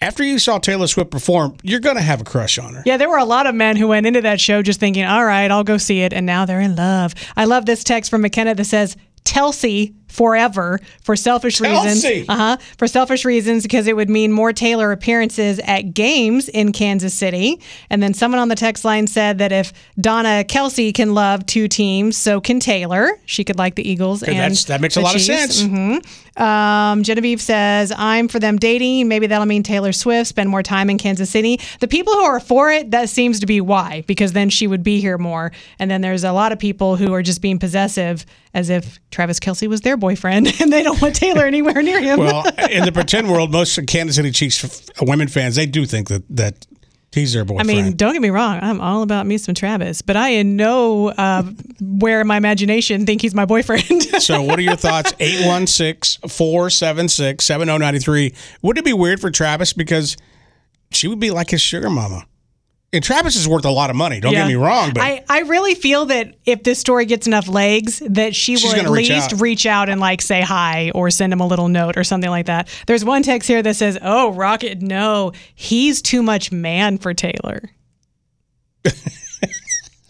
after 0.00 0.22
you 0.24 0.38
saw 0.38 0.58
Taylor 0.58 0.86
Swift 0.86 1.10
perform, 1.10 1.56
you're 1.62 1.80
going 1.80 1.96
to 1.96 2.02
have 2.02 2.20
a 2.20 2.24
crush 2.24 2.58
on 2.58 2.72
her. 2.74 2.82
Yeah, 2.86 2.96
there 2.96 3.08
were 3.10 3.18
a 3.18 3.24
lot 3.24 3.46
of 3.46 3.54
men 3.54 3.76
who 3.76 3.88
went 3.88 4.06
into 4.06 4.20
that 4.22 4.40
show 4.40 4.62
just 4.62 4.80
thinking, 4.80 5.04
all 5.04 5.24
right, 5.24 5.50
I'll 5.50 5.64
go 5.64 5.76
see 5.76 6.00
it. 6.00 6.12
And 6.12 6.24
now 6.24 6.46
they're 6.46 6.60
in 6.60 6.76
love. 6.76 7.14
I 7.36 7.44
love 7.44 7.66
this 7.66 7.84
text 7.84 8.10
from 8.10 8.22
McKenna 8.22 8.54
that 8.54 8.64
says, 8.64 8.96
Telsey 9.24 9.94
forever 10.08 10.80
for 11.02 11.16
selfish 11.16 11.60
reasons. 11.60 12.04
Telsey. 12.04 12.24
Uh 12.28 12.36
huh. 12.36 12.56
For 12.76 12.86
selfish 12.86 13.24
reasons, 13.24 13.62
because 13.62 13.86
it 13.86 13.94
would 13.96 14.10
mean 14.10 14.32
more 14.32 14.52
Taylor 14.52 14.92
appearances 14.92 15.58
at 15.60 15.94
games 15.94 16.48
in 16.48 16.72
Kansas 16.72 17.14
City. 17.14 17.60
And 17.90 18.02
then 18.02 18.14
someone 18.14 18.40
on 18.40 18.48
the 18.48 18.56
text 18.56 18.84
line 18.84 19.06
said 19.06 19.38
that 19.38 19.52
if 19.52 19.72
Donna 20.00 20.44
Kelce 20.46 20.92
can 20.94 21.14
love 21.14 21.46
two 21.46 21.68
teams, 21.68 22.16
so 22.16 22.40
can 22.40 22.60
Taylor. 22.60 23.10
She 23.26 23.44
could 23.44 23.58
like 23.58 23.74
the 23.74 23.88
Eagles 23.88 24.22
and 24.22 24.54
that 24.54 24.80
makes 24.80 24.96
a 24.96 25.00
lot 25.00 25.14
of 25.14 25.20
Chiefs. 25.20 25.56
sense. 25.56 25.62
Mhm. 25.62 26.04
Um, 26.40 27.02
Genevieve 27.02 27.40
says, 27.40 27.92
I'm 27.96 28.28
for 28.28 28.38
them 28.38 28.58
dating. 28.58 29.08
Maybe 29.08 29.26
that'll 29.26 29.46
mean 29.46 29.62
Taylor 29.64 29.92
Swift 29.92 30.28
spend 30.28 30.48
more 30.48 30.62
time 30.62 30.88
in 30.88 30.96
Kansas 30.96 31.28
City. 31.28 31.60
The 31.80 31.88
people 31.88 32.12
who 32.12 32.22
are 32.22 32.38
for 32.40 32.70
it, 32.70 32.92
that 32.92 33.08
seems 33.08 33.40
to 33.40 33.46
be 33.46 33.60
why, 33.60 34.04
because 34.06 34.32
then 34.32 34.48
she 34.48 34.66
would 34.68 34.84
be 34.84 35.00
here 35.00 35.18
more. 35.18 35.50
And 35.80 35.90
then 35.90 36.00
there's 36.00 36.22
a 36.24 36.32
lot 36.32 36.52
of 36.52 36.58
people 36.60 36.94
who 36.96 37.12
are 37.12 37.22
just 37.22 37.42
being 37.42 37.58
possessive 37.58 38.24
as 38.54 38.70
if 38.70 38.98
Travis 39.10 39.40
Kelce 39.40 39.68
was 39.68 39.80
their 39.82 39.96
boyfriend 39.98 40.54
and 40.60 40.72
they 40.72 40.82
don't 40.82 41.00
want 41.00 41.14
Taylor 41.14 41.44
anywhere 41.44 41.82
near 41.82 42.00
him. 42.00 42.18
Well, 42.18 42.46
in 42.70 42.84
the 42.84 42.92
pretend 42.92 43.30
world, 43.30 43.52
most 43.52 43.78
Kansas 43.86 44.16
City 44.16 44.30
Chiefs 44.30 44.90
women 45.00 45.28
fans, 45.28 45.56
they 45.56 45.66
do 45.66 45.86
think 45.86 46.08
that, 46.08 46.22
that 46.30 46.66
he's 47.12 47.32
their 47.32 47.44
boyfriend. 47.44 47.70
I 47.70 47.74
mean, 47.74 47.96
don't 47.96 48.12
get 48.12 48.22
me 48.22 48.30
wrong. 48.30 48.58
I'm 48.62 48.80
all 48.80 49.02
about 49.02 49.26
me 49.26 49.38
some 49.38 49.54
Travis, 49.54 50.02
but 50.02 50.16
I 50.16 50.30
in 50.30 50.56
no 50.56 51.08
uh, 51.08 51.42
where 51.80 52.20
in 52.20 52.26
my 52.26 52.36
imagination 52.36 53.06
think 53.06 53.22
he's 53.22 53.34
my 53.34 53.44
boyfriend. 53.44 54.06
So, 54.18 54.42
what 54.42 54.58
are 54.58 54.62
your 54.62 54.76
thoughts? 54.76 55.14
816 55.20 56.28
476 56.28 57.44
7093. 57.44 58.34
Would 58.62 58.78
it 58.78 58.84
be 58.84 58.92
weird 58.92 59.20
for 59.20 59.30
Travis? 59.30 59.72
Because 59.72 60.16
she 60.90 61.08
would 61.08 61.20
be 61.20 61.30
like 61.30 61.50
his 61.50 61.60
sugar 61.60 61.88
mama. 61.88 62.26
And 62.90 63.04
Travis 63.04 63.36
is 63.36 63.46
worth 63.46 63.66
a 63.66 63.70
lot 63.70 63.90
of 63.90 63.96
money. 63.96 64.18
Don't 64.18 64.32
Yeah. 64.32 64.44
get 64.44 64.48
me 64.48 64.54
wrong, 64.54 64.92
but 64.94 65.02
I, 65.02 65.22
I 65.28 65.40
really 65.40 65.74
feel 65.74 66.06
that 66.06 66.34
if 66.46 66.62
this 66.62 66.78
story 66.78 67.04
gets 67.04 67.26
enough 67.26 67.46
legs, 67.46 68.02
that 68.08 68.34
she 68.34 68.56
will 68.56 68.74
at 68.74 68.88
reach 68.88 69.10
least 69.10 69.34
out. 69.34 69.40
reach 69.42 69.66
out 69.66 69.88
and 69.90 70.00
like 70.00 70.22
say 70.22 70.40
hi 70.40 70.90
or 70.94 71.10
send 71.10 71.30
him 71.32 71.40
a 71.40 71.46
little 71.46 71.68
note 71.68 71.98
or 71.98 72.04
something 72.04 72.30
like 72.30 72.46
that. 72.46 72.66
There's 72.86 73.04
one 73.04 73.22
text 73.22 73.46
here 73.46 73.62
that 73.62 73.76
says, 73.76 73.98
"Oh, 74.00 74.32
Rocket, 74.32 74.80
no, 74.80 75.32
he's 75.54 76.00
too 76.00 76.22
much 76.22 76.50
man 76.50 76.96
for 76.96 77.12
Taylor." 77.12 77.70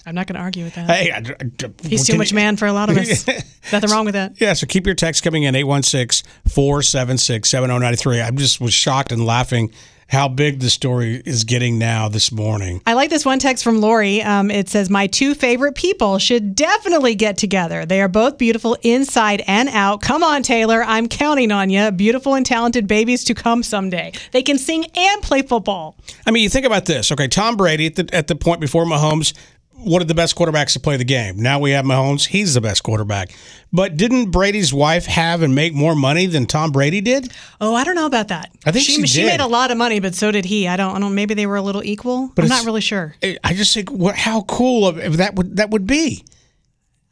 I'm 0.08 0.14
not 0.14 0.26
going 0.26 0.36
to 0.36 0.40
argue 0.42 0.64
with 0.64 0.74
that. 0.74 0.88
hey, 0.90 1.10
I- 1.12 1.18
I- 1.18 1.70
he's 1.88 2.06
too 2.06 2.16
much 2.18 2.30
you- 2.32 2.36
man 2.36 2.56
for 2.56 2.66
a 2.66 2.72
lot 2.72 2.90
of 2.90 2.96
us. 2.96 3.26
Nothing 3.72 3.90
wrong 3.90 4.04
with 4.06 4.14
that. 4.14 4.40
Yeah, 4.40 4.54
so 4.54 4.66
keep 4.66 4.86
your 4.86 4.94
text 4.94 5.22
coming 5.22 5.42
in 5.44 5.54
816 5.54 6.28
476 6.48 7.48
7093. 7.48 8.20
I 8.20 8.30
just 8.30 8.60
was 8.60 8.72
shocked 8.72 9.12
and 9.12 9.24
laughing 9.24 9.70
how 10.10 10.26
big 10.26 10.60
the 10.60 10.70
story 10.70 11.22
is 11.26 11.44
getting 11.44 11.78
now 11.78 12.08
this 12.08 12.32
morning. 12.32 12.80
I 12.86 12.94
like 12.94 13.10
this 13.10 13.26
one 13.26 13.38
text 13.38 13.62
from 13.62 13.82
Lori. 13.82 14.22
Um, 14.22 14.50
it 14.50 14.70
says, 14.70 14.88
My 14.88 15.06
two 15.06 15.34
favorite 15.34 15.74
people 15.74 16.18
should 16.18 16.54
definitely 16.54 17.14
get 17.14 17.36
together. 17.36 17.84
They 17.84 18.00
are 18.00 18.08
both 18.08 18.38
beautiful 18.38 18.74
inside 18.80 19.42
and 19.46 19.68
out. 19.68 20.00
Come 20.00 20.22
on, 20.22 20.42
Taylor. 20.42 20.82
I'm 20.82 21.08
counting 21.08 21.52
on 21.52 21.68
you. 21.68 21.90
Beautiful 21.90 22.34
and 22.34 22.46
talented 22.46 22.86
babies 22.86 23.22
to 23.24 23.34
come 23.34 23.62
someday. 23.62 24.12
They 24.32 24.42
can 24.42 24.56
sing 24.56 24.86
and 24.96 25.22
play 25.22 25.42
football. 25.42 25.94
I 26.26 26.30
mean, 26.30 26.42
you 26.42 26.48
think 26.48 26.64
about 26.64 26.86
this. 26.86 27.12
Okay, 27.12 27.28
Tom 27.28 27.58
Brady 27.58 27.84
at 27.88 27.96
the, 27.96 28.08
at 28.14 28.28
the 28.28 28.34
point 28.34 28.62
before 28.62 28.86
Mahomes, 28.86 29.34
one 29.78 30.02
of 30.02 30.08
the 30.08 30.14
best 30.14 30.36
quarterbacks 30.36 30.72
to 30.72 30.80
play 30.80 30.96
the 30.96 31.04
game. 31.04 31.40
Now 31.40 31.58
we 31.60 31.70
have 31.70 31.84
Mahomes. 31.84 32.26
He's 32.26 32.54
the 32.54 32.60
best 32.60 32.82
quarterback. 32.82 33.34
But 33.72 33.96
didn't 33.96 34.30
Brady's 34.30 34.72
wife 34.72 35.06
have 35.06 35.42
and 35.42 35.54
make 35.54 35.74
more 35.74 35.94
money 35.94 36.26
than 36.26 36.46
Tom 36.46 36.72
Brady 36.72 37.00
did? 37.00 37.32
Oh, 37.60 37.74
I 37.74 37.84
don't 37.84 37.94
know 37.94 38.06
about 38.06 38.28
that. 38.28 38.50
I 38.66 38.72
think 38.72 38.84
she 38.84 39.06
she 39.06 39.20
did. 39.20 39.26
made 39.26 39.40
a 39.40 39.46
lot 39.46 39.70
of 39.70 39.76
money, 39.78 40.00
but 40.00 40.14
so 40.14 40.32
did 40.32 40.44
he. 40.44 40.66
I 40.66 40.76
don't, 40.76 40.96
I 40.96 40.98
don't. 40.98 41.14
Maybe 41.14 41.34
they 41.34 41.46
were 41.46 41.56
a 41.56 41.62
little 41.62 41.82
equal. 41.84 42.32
But 42.34 42.44
I'm 42.44 42.48
not 42.48 42.64
really 42.64 42.80
sure. 42.80 43.14
I 43.22 43.54
just 43.54 43.74
think 43.74 43.90
what 43.90 44.16
how 44.16 44.42
cool 44.42 44.88
of 44.88 45.18
that 45.18 45.34
would 45.36 45.56
that 45.56 45.70
would 45.70 45.86
be. 45.86 46.24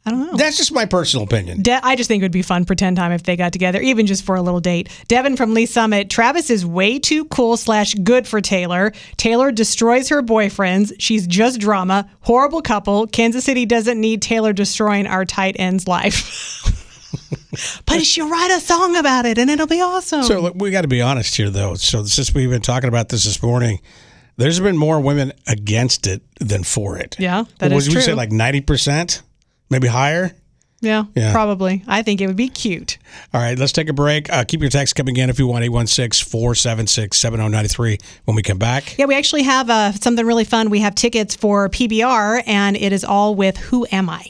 I 0.07 0.11
don't 0.11 0.31
know. 0.31 0.37
That's 0.37 0.55
just 0.55 0.71
my 0.71 0.85
personal 0.85 1.25
opinion. 1.25 1.61
De- 1.61 1.85
I 1.85 1.97
just 1.97 2.07
think 2.07 2.21
it 2.21 2.23
would 2.25 2.31
be 2.31 2.41
fun 2.41 2.63
pretend 2.63 2.95
time 2.95 3.11
if 3.11 3.23
they 3.23 3.35
got 3.35 3.51
together, 3.51 3.81
even 3.81 4.05
just 4.05 4.23
for 4.23 4.35
a 4.35 4.41
little 4.41 4.61
date. 4.61 4.87
Devin 5.09 5.35
from 5.35 5.53
Lee 5.53 5.65
Summit. 5.65 6.09
Travis 6.09 6.49
is 6.49 6.65
way 6.65 6.97
too 6.97 7.25
cool 7.25 7.57
slash 7.57 7.93
good 7.95 8.25
for 8.25 8.39
Taylor. 8.39 8.93
Taylor 9.17 9.51
destroys 9.51 10.07
her 10.09 10.23
boyfriends. 10.23 10.93
She's 10.97 11.27
just 11.27 11.59
drama. 11.59 12.09
Horrible 12.21 12.61
couple. 12.61 13.05
Kansas 13.07 13.43
City 13.43 13.65
doesn't 13.65 13.99
need 13.99 14.21
Taylor 14.21 14.53
destroying 14.53 15.07
our 15.07 15.25
tight 15.25 15.57
end's 15.59 15.87
life. 15.87 16.63
but 17.85 18.01
she'll 18.03 18.29
write 18.29 18.51
a 18.55 18.61
song 18.61 18.95
about 18.95 19.25
it, 19.25 19.37
and 19.37 19.49
it'll 19.49 19.67
be 19.67 19.81
awesome. 19.81 20.23
So 20.23 20.39
look, 20.39 20.53
we 20.55 20.71
got 20.71 20.81
to 20.83 20.87
be 20.87 21.01
honest 21.01 21.35
here, 21.35 21.49
though. 21.49 21.75
So 21.75 22.03
since 22.05 22.33
we've 22.33 22.49
been 22.49 22.61
talking 22.61 22.87
about 22.87 23.09
this 23.09 23.25
this 23.25 23.41
morning, 23.43 23.81
there's 24.37 24.59
been 24.59 24.77
more 24.77 24.99
women 25.01 25.33
against 25.47 26.07
it 26.07 26.21
than 26.39 26.63
for 26.63 26.97
it. 26.97 27.15
yeah, 27.19 27.43
that 27.59 27.71
What 27.71 27.77
is 27.77 27.87
would 27.87 27.93
you 27.93 27.93
true. 27.93 28.01
say, 28.01 28.13
like 28.13 28.31
ninety 28.31 28.61
percent, 28.61 29.23
maybe 29.69 29.87
higher? 29.87 30.31
yeah, 30.79 31.05
Yeah. 31.15 31.31
probably. 31.33 31.83
I 31.87 32.03
think 32.03 32.21
it 32.21 32.27
would 32.27 32.35
be 32.35 32.49
cute. 32.49 32.99
All 33.33 33.41
right, 33.41 33.57
let's 33.57 33.71
take 33.71 33.89
a 33.89 33.93
break. 33.93 34.31
Uh, 34.31 34.43
keep 34.43 34.61
your 34.61 34.69
text 34.69 34.95
coming 34.95 35.17
in 35.17 35.29
if 35.29 35.39
you 35.39 35.47
want 35.47 35.63
816 35.63 36.29
476 36.29 37.17
7093 37.17 37.97
when 38.25 38.35
we 38.35 38.43
come 38.43 38.59
back. 38.59 38.95
Yeah, 38.97 39.05
we 39.05 39.15
actually 39.15 39.41
have 39.43 39.69
uh, 39.71 39.91
something 39.93 40.23
really 40.25 40.43
fun. 40.45 40.69
We 40.69 40.79
have 40.81 40.93
tickets 40.93 41.35
for 41.35 41.67
PBR, 41.69 42.43
and 42.45 42.77
it 42.77 42.93
is 42.93 43.03
all 43.03 43.33
with 43.33 43.57
Who 43.57 43.87
Am 43.91 44.07
I? 44.09 44.25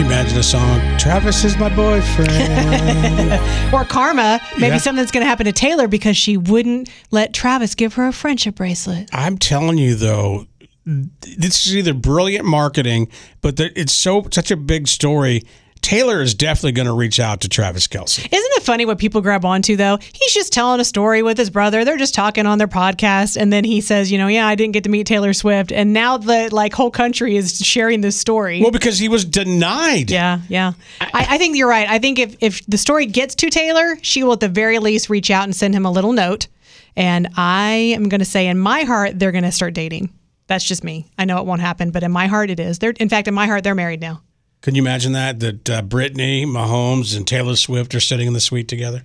Imagine 0.00 0.38
a 0.38 0.42
song? 0.42 0.80
Travis 0.98 1.44
is 1.44 1.56
my 1.58 1.68
boyfriend. 1.74 2.30
or 3.72 3.84
karma. 3.84 4.40
Maybe 4.58 4.66
Yeah. 4.74 4.78
something's 4.78 5.10
going 5.10 5.22
to 5.24 5.28
happen 5.28 5.46
to 5.46 5.52
Taylor 5.52 5.86
because 5.88 6.16
she 6.16 6.36
wouldn't 6.36 6.88
let 7.10 7.34
Travis 7.34 7.74
give 7.74 7.94
her 7.94 8.06
a 8.06 8.12
friendship 8.12 8.54
bracelet. 8.56 9.08
I'm 9.12 9.38
telling 9.38 9.76
you 9.78 9.94
though, 9.96 10.46
this 10.88 11.66
is 11.66 11.76
either 11.76 11.94
brilliant 11.94 12.46
marketing, 12.46 13.08
but 13.40 13.60
it's 13.60 13.92
so 13.92 14.26
such 14.30 14.50
a 14.50 14.56
big 14.56 14.88
story. 14.88 15.44
Taylor 15.80 16.20
is 16.20 16.34
definitely 16.34 16.72
going 16.72 16.86
to 16.86 16.92
reach 16.92 17.20
out 17.20 17.42
to 17.42 17.48
Travis 17.48 17.86
Kelce. 17.86 18.18
Isn't 18.18 18.32
it 18.32 18.62
funny 18.64 18.84
what 18.84 18.98
people 18.98 19.20
grab 19.20 19.44
onto 19.44 19.76
though? 19.76 19.98
He's 19.98 20.32
just 20.32 20.52
telling 20.52 20.80
a 20.80 20.84
story 20.84 21.22
with 21.22 21.38
his 21.38 21.50
brother. 21.50 21.84
They're 21.84 21.96
just 21.96 22.14
talking 22.14 22.46
on 22.46 22.58
their 22.58 22.68
podcast, 22.68 23.36
and 23.40 23.52
then 23.52 23.64
he 23.64 23.80
says, 23.80 24.10
"You 24.10 24.18
know, 24.18 24.26
yeah, 24.26 24.46
I 24.46 24.54
didn't 24.54 24.72
get 24.72 24.84
to 24.84 24.90
meet 24.90 25.06
Taylor 25.06 25.32
Swift," 25.32 25.70
and 25.70 25.92
now 25.92 26.16
the 26.16 26.48
like 26.52 26.72
whole 26.72 26.90
country 26.90 27.36
is 27.36 27.58
sharing 27.58 28.00
this 28.00 28.16
story. 28.18 28.60
Well, 28.60 28.70
because 28.70 28.98
he 28.98 29.08
was 29.08 29.24
denied. 29.24 30.10
Yeah, 30.10 30.40
yeah. 30.48 30.72
I, 31.00 31.26
I 31.30 31.38
think 31.38 31.56
you're 31.56 31.68
right. 31.68 31.88
I 31.88 31.98
think 31.98 32.18
if 32.18 32.36
if 32.40 32.66
the 32.66 32.78
story 32.78 33.06
gets 33.06 33.34
to 33.36 33.50
Taylor, 33.50 33.98
she 34.02 34.24
will 34.24 34.32
at 34.32 34.40
the 34.40 34.48
very 34.48 34.78
least 34.78 35.10
reach 35.10 35.30
out 35.30 35.44
and 35.44 35.54
send 35.54 35.74
him 35.74 35.84
a 35.84 35.90
little 35.90 36.12
note. 36.12 36.48
And 36.96 37.28
I 37.36 37.92
am 37.94 38.08
going 38.08 38.18
to 38.18 38.24
say, 38.24 38.48
in 38.48 38.58
my 38.58 38.82
heart, 38.82 39.18
they're 39.20 39.30
going 39.30 39.44
to 39.44 39.52
start 39.52 39.72
dating. 39.72 40.10
That's 40.48 40.64
just 40.64 40.82
me. 40.82 41.06
I 41.16 41.24
know 41.24 41.38
it 41.38 41.46
won't 41.46 41.60
happen, 41.60 41.90
but 41.90 42.02
in 42.02 42.10
my 42.10 42.26
heart, 42.26 42.50
it 42.50 42.58
is. 42.58 42.78
They're 42.80 42.90
in 42.90 43.08
fact, 43.08 43.28
in 43.28 43.34
my 43.34 43.46
heart, 43.46 43.62
they're 43.62 43.74
married 43.74 44.00
now. 44.00 44.22
Can 44.62 44.74
you 44.74 44.82
imagine 44.82 45.12
that? 45.12 45.38
That 45.38 45.70
uh, 45.70 45.82
Brittany 45.82 46.44
Mahomes 46.44 47.16
and 47.16 47.26
Taylor 47.26 47.54
Swift 47.54 47.94
are 47.94 48.00
sitting 48.00 48.26
in 48.26 48.32
the 48.32 48.40
suite 48.40 48.66
together? 48.66 49.04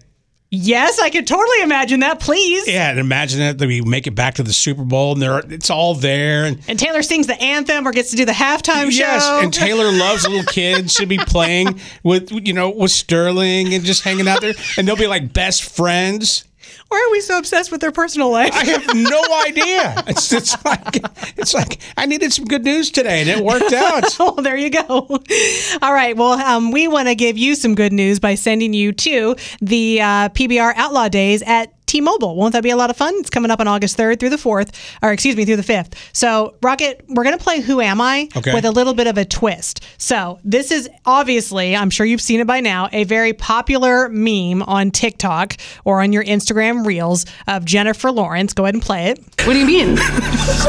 Yes, 0.56 1.00
I 1.00 1.10
could 1.10 1.26
totally 1.26 1.64
imagine 1.64 2.02
that. 2.02 2.20
Please. 2.20 2.68
Yeah, 2.68 2.92
and 2.92 3.00
imagine 3.00 3.58
that 3.58 3.60
we 3.60 3.82
make 3.82 4.06
it 4.06 4.14
back 4.14 4.36
to 4.36 4.44
the 4.44 4.54
Super 4.54 4.84
Bowl 4.84 5.14
and 5.14 5.22
they're 5.22 5.40
it's 5.52 5.72
all 5.72 5.96
there 5.96 6.46
and 6.46 6.62
And 6.68 6.78
Taylor 6.78 7.02
sings 7.02 7.26
the 7.26 7.42
anthem 7.42 7.88
or 7.88 7.92
gets 7.92 8.12
to 8.12 8.16
do 8.16 8.24
the 8.24 8.34
halftime 8.34 8.92
show. 8.92 9.00
Yes, 9.00 9.28
and 9.44 9.52
Taylor 9.52 9.92
loves 9.92 10.28
little 10.28 10.44
kids. 10.44 10.94
She'll 10.94 11.08
be 11.08 11.18
playing 11.18 11.80
with 12.04 12.32
you 12.32 12.54
know 12.54 12.70
with 12.70 12.92
Sterling 12.92 13.74
and 13.74 13.84
just 13.84 14.04
hanging 14.04 14.28
out 14.28 14.42
there, 14.42 14.54
and 14.78 14.88
they'll 14.88 14.96
be 14.96 15.08
like 15.08 15.34
best 15.34 15.64
friends. 15.64 16.46
Why 16.94 17.08
are 17.10 17.12
we 17.12 17.22
so 17.22 17.40
obsessed 17.40 17.72
with 17.72 17.82
their 17.82 17.92
personal 17.92 18.30
life? 18.30 18.54
I 18.54 18.66
have 18.66 18.86
no 18.94 19.24
idea. 19.48 19.96
It's, 20.06 20.32
it's 20.32 20.64
like 20.64 21.00
it's 21.38 21.52
like 21.56 21.80
I 21.98 22.06
needed 22.06 22.32
some 22.32 22.46
good 22.46 22.64
news 22.64 22.92
today, 22.92 23.20
and 23.22 23.28
it 23.28 23.44
worked 23.44 23.74
out. 23.74 24.16
well, 24.20 24.36
there 24.36 24.56
you 24.56 24.70
go. 24.70 24.84
All 25.82 25.92
right. 25.92 26.16
Well, 26.16 26.34
um, 26.34 26.70
we 26.70 26.88
want 26.88 27.08
to 27.08 27.16
give 27.16 27.36
you 27.36 27.56
some 27.56 27.74
good 27.74 27.94
news 27.94 28.20
by 28.20 28.36
sending 28.36 28.74
you 28.74 28.92
to 28.92 29.36
the 29.60 30.02
uh, 30.02 30.30
PBR 30.30 30.74
Outlaw 30.76 31.10
Days 31.10 31.42
at 31.48 31.73
T-Mobile. 31.86 32.36
Won't 32.36 32.54
that 32.54 32.64
be 32.64 32.70
a 32.70 32.76
lot 32.76 32.90
of 32.90 32.98
fun? 32.98 33.14
It's 33.18 33.30
coming 33.30 33.52
up 33.52 33.60
on 33.60 33.68
August 33.68 33.98
3rd 33.98 34.20
through 34.20 34.30
the 34.30 34.38
4th, 34.38 34.74
or 35.02 35.12
excuse 35.12 35.36
me, 35.36 35.46
through 35.46 35.58
the 35.58 35.64
5th. 35.64 35.94
So, 36.14 36.56
Rocket, 36.62 37.04
we're 37.10 37.24
going 37.24 37.38
to 37.38 37.44
play 37.44 37.62
Who 37.62 37.82
Am 37.82 38.02
I 38.02 38.30
Okay. 38.36 38.54
with 38.54 38.66
a 38.66 38.72
little 38.72 38.94
bit 38.94 39.08
of 39.08 39.18
a 39.18 39.26
twist. 39.26 39.84
So, 39.98 40.40
this 40.44 40.72
is 40.72 40.90
obviously, 41.06 41.76
I'm 41.76 41.90
sure 41.90 42.06
you've 42.06 42.22
seen 42.22 42.40
it 42.40 42.48
by 42.48 42.60
now, 42.62 42.90
a 42.92 43.04
very 43.04 43.34
popular 43.34 44.10
meme 44.10 44.64
on 44.64 44.92
TikTok 44.92 45.58
or 45.86 46.02
on 46.02 46.14
your 46.14 46.24
Instagram 46.24 46.86
Reels 46.86 47.26
of 47.48 47.66
Jennifer 47.66 48.12
Lawrence. 48.12 48.54
Go 48.54 48.64
ahead 48.64 48.74
and 48.76 48.84
play 48.84 49.08
it. 49.10 49.20
What 49.46 49.54
do 49.54 49.60
you 49.60 49.66
mean? 49.66 49.98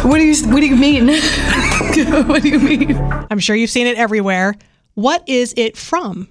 what 0.03 0.19
do 0.19 0.23
you 0.25 0.35
What 0.49 0.61
do 0.61 0.67
you 0.67 0.77
mean? 0.77 1.09
what 2.29 2.43
do 2.43 2.49
you 2.49 2.59
mean? 2.59 2.97
I'm 3.31 3.39
sure 3.39 3.55
you've 3.57 3.71
seen 3.71 3.87
it 3.87 3.97
everywhere. 3.97 4.55
What 4.95 5.29
is 5.29 5.55
it 5.57 5.77
from? 5.77 6.29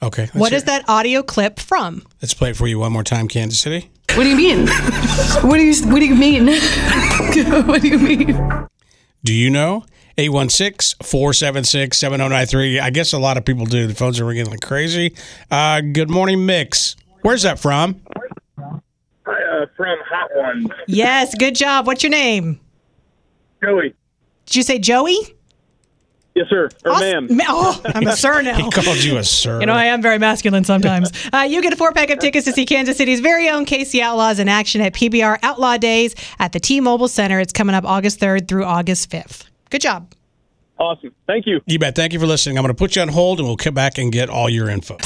Okay, 0.00 0.22
let's 0.22 0.34
What 0.34 0.52
hear 0.52 0.58
is 0.58 0.64
that 0.64 0.88
audio 0.88 1.22
clip 1.22 1.58
from? 1.58 2.02
Let's 2.22 2.34
play 2.34 2.50
it 2.50 2.56
for 2.56 2.66
you 2.66 2.78
one 2.78 2.92
more 2.92 3.02
time, 3.02 3.26
Kansas 3.26 3.58
City. 3.58 3.90
What 4.14 4.24
do 4.24 4.30
you 4.30 4.36
mean? 4.36 4.66
what 5.42 5.56
do 5.56 5.62
you 5.62 5.86
What 5.86 6.00
do 6.00 6.06
you 6.06 6.14
mean? 6.14 6.46
what 7.66 7.82
do 7.82 7.88
you 7.88 7.98
mean? 7.98 8.68
Do 9.24 9.34
you 9.34 9.50
know? 9.50 9.84
816-476-7093. 10.18 12.80
I 12.80 12.90
guess 12.90 13.12
a 13.12 13.18
lot 13.18 13.36
of 13.36 13.44
people 13.44 13.66
do. 13.66 13.86
The 13.86 13.94
phones 13.94 14.18
are 14.18 14.24
ringing 14.24 14.46
like 14.46 14.60
crazy. 14.60 15.14
Uh, 15.50 15.80
good 15.80 16.10
morning, 16.10 16.44
Mix. 16.44 16.96
Where's 17.22 17.42
that 17.42 17.60
from? 17.60 18.00
Hi, 18.58 18.64
uh, 19.26 19.66
from 19.76 19.98
Hot 20.08 20.30
Ones. 20.34 20.66
Yes, 20.88 21.36
good 21.36 21.54
job. 21.54 21.86
What's 21.86 22.02
your 22.02 22.10
name? 22.10 22.58
Joey. 23.62 23.94
Did 24.46 24.56
you 24.56 24.62
say 24.62 24.78
Joey? 24.80 25.18
Yes, 26.38 26.48
sir. 26.50 26.68
Or 26.84 26.92
Awesome. 26.92 27.26
ma'am. 27.26 27.46
Oh, 27.48 27.80
I'm 27.84 28.06
a 28.06 28.16
sir 28.16 28.42
now. 28.42 28.56
He 28.56 28.70
called 28.70 29.02
you 29.02 29.16
a 29.18 29.24
sir. 29.24 29.58
You 29.58 29.66
know, 29.66 29.72
I 29.72 29.86
am 29.86 30.00
very 30.00 30.18
masculine 30.18 30.62
sometimes. 30.62 31.10
uh, 31.32 31.38
you 31.48 31.60
get 31.62 31.72
a 31.72 31.76
four 31.76 31.92
pack 31.92 32.10
of 32.10 32.20
tickets 32.20 32.44
to 32.46 32.52
see 32.52 32.64
Kansas 32.64 32.96
City's 32.96 33.18
very 33.18 33.48
own 33.48 33.66
KC 33.66 34.00
Outlaws 34.00 34.38
in 34.38 34.48
action 34.48 34.80
at 34.80 34.94
PBR 34.94 35.38
Outlaw 35.42 35.76
Days 35.78 36.14
at 36.38 36.52
the 36.52 36.60
T 36.60 36.80
Mobile 36.80 37.08
Center. 37.08 37.40
It's 37.40 37.52
coming 37.52 37.74
up 37.74 37.84
August 37.84 38.20
3rd 38.20 38.46
through 38.46 38.64
August 38.64 39.10
5th. 39.10 39.46
Good 39.70 39.80
job. 39.80 40.14
Awesome. 40.78 41.12
Thank 41.26 41.46
you. 41.46 41.60
You 41.66 41.80
bet. 41.80 41.96
Thank 41.96 42.12
you 42.12 42.20
for 42.20 42.26
listening. 42.26 42.56
I'm 42.56 42.62
going 42.62 42.72
to 42.72 42.78
put 42.78 42.94
you 42.94 43.02
on 43.02 43.08
hold 43.08 43.40
and 43.40 43.48
we'll 43.48 43.56
come 43.56 43.74
back 43.74 43.98
and 43.98 44.12
get 44.12 44.30
all 44.30 44.48
your 44.48 44.70
info. 44.70 44.96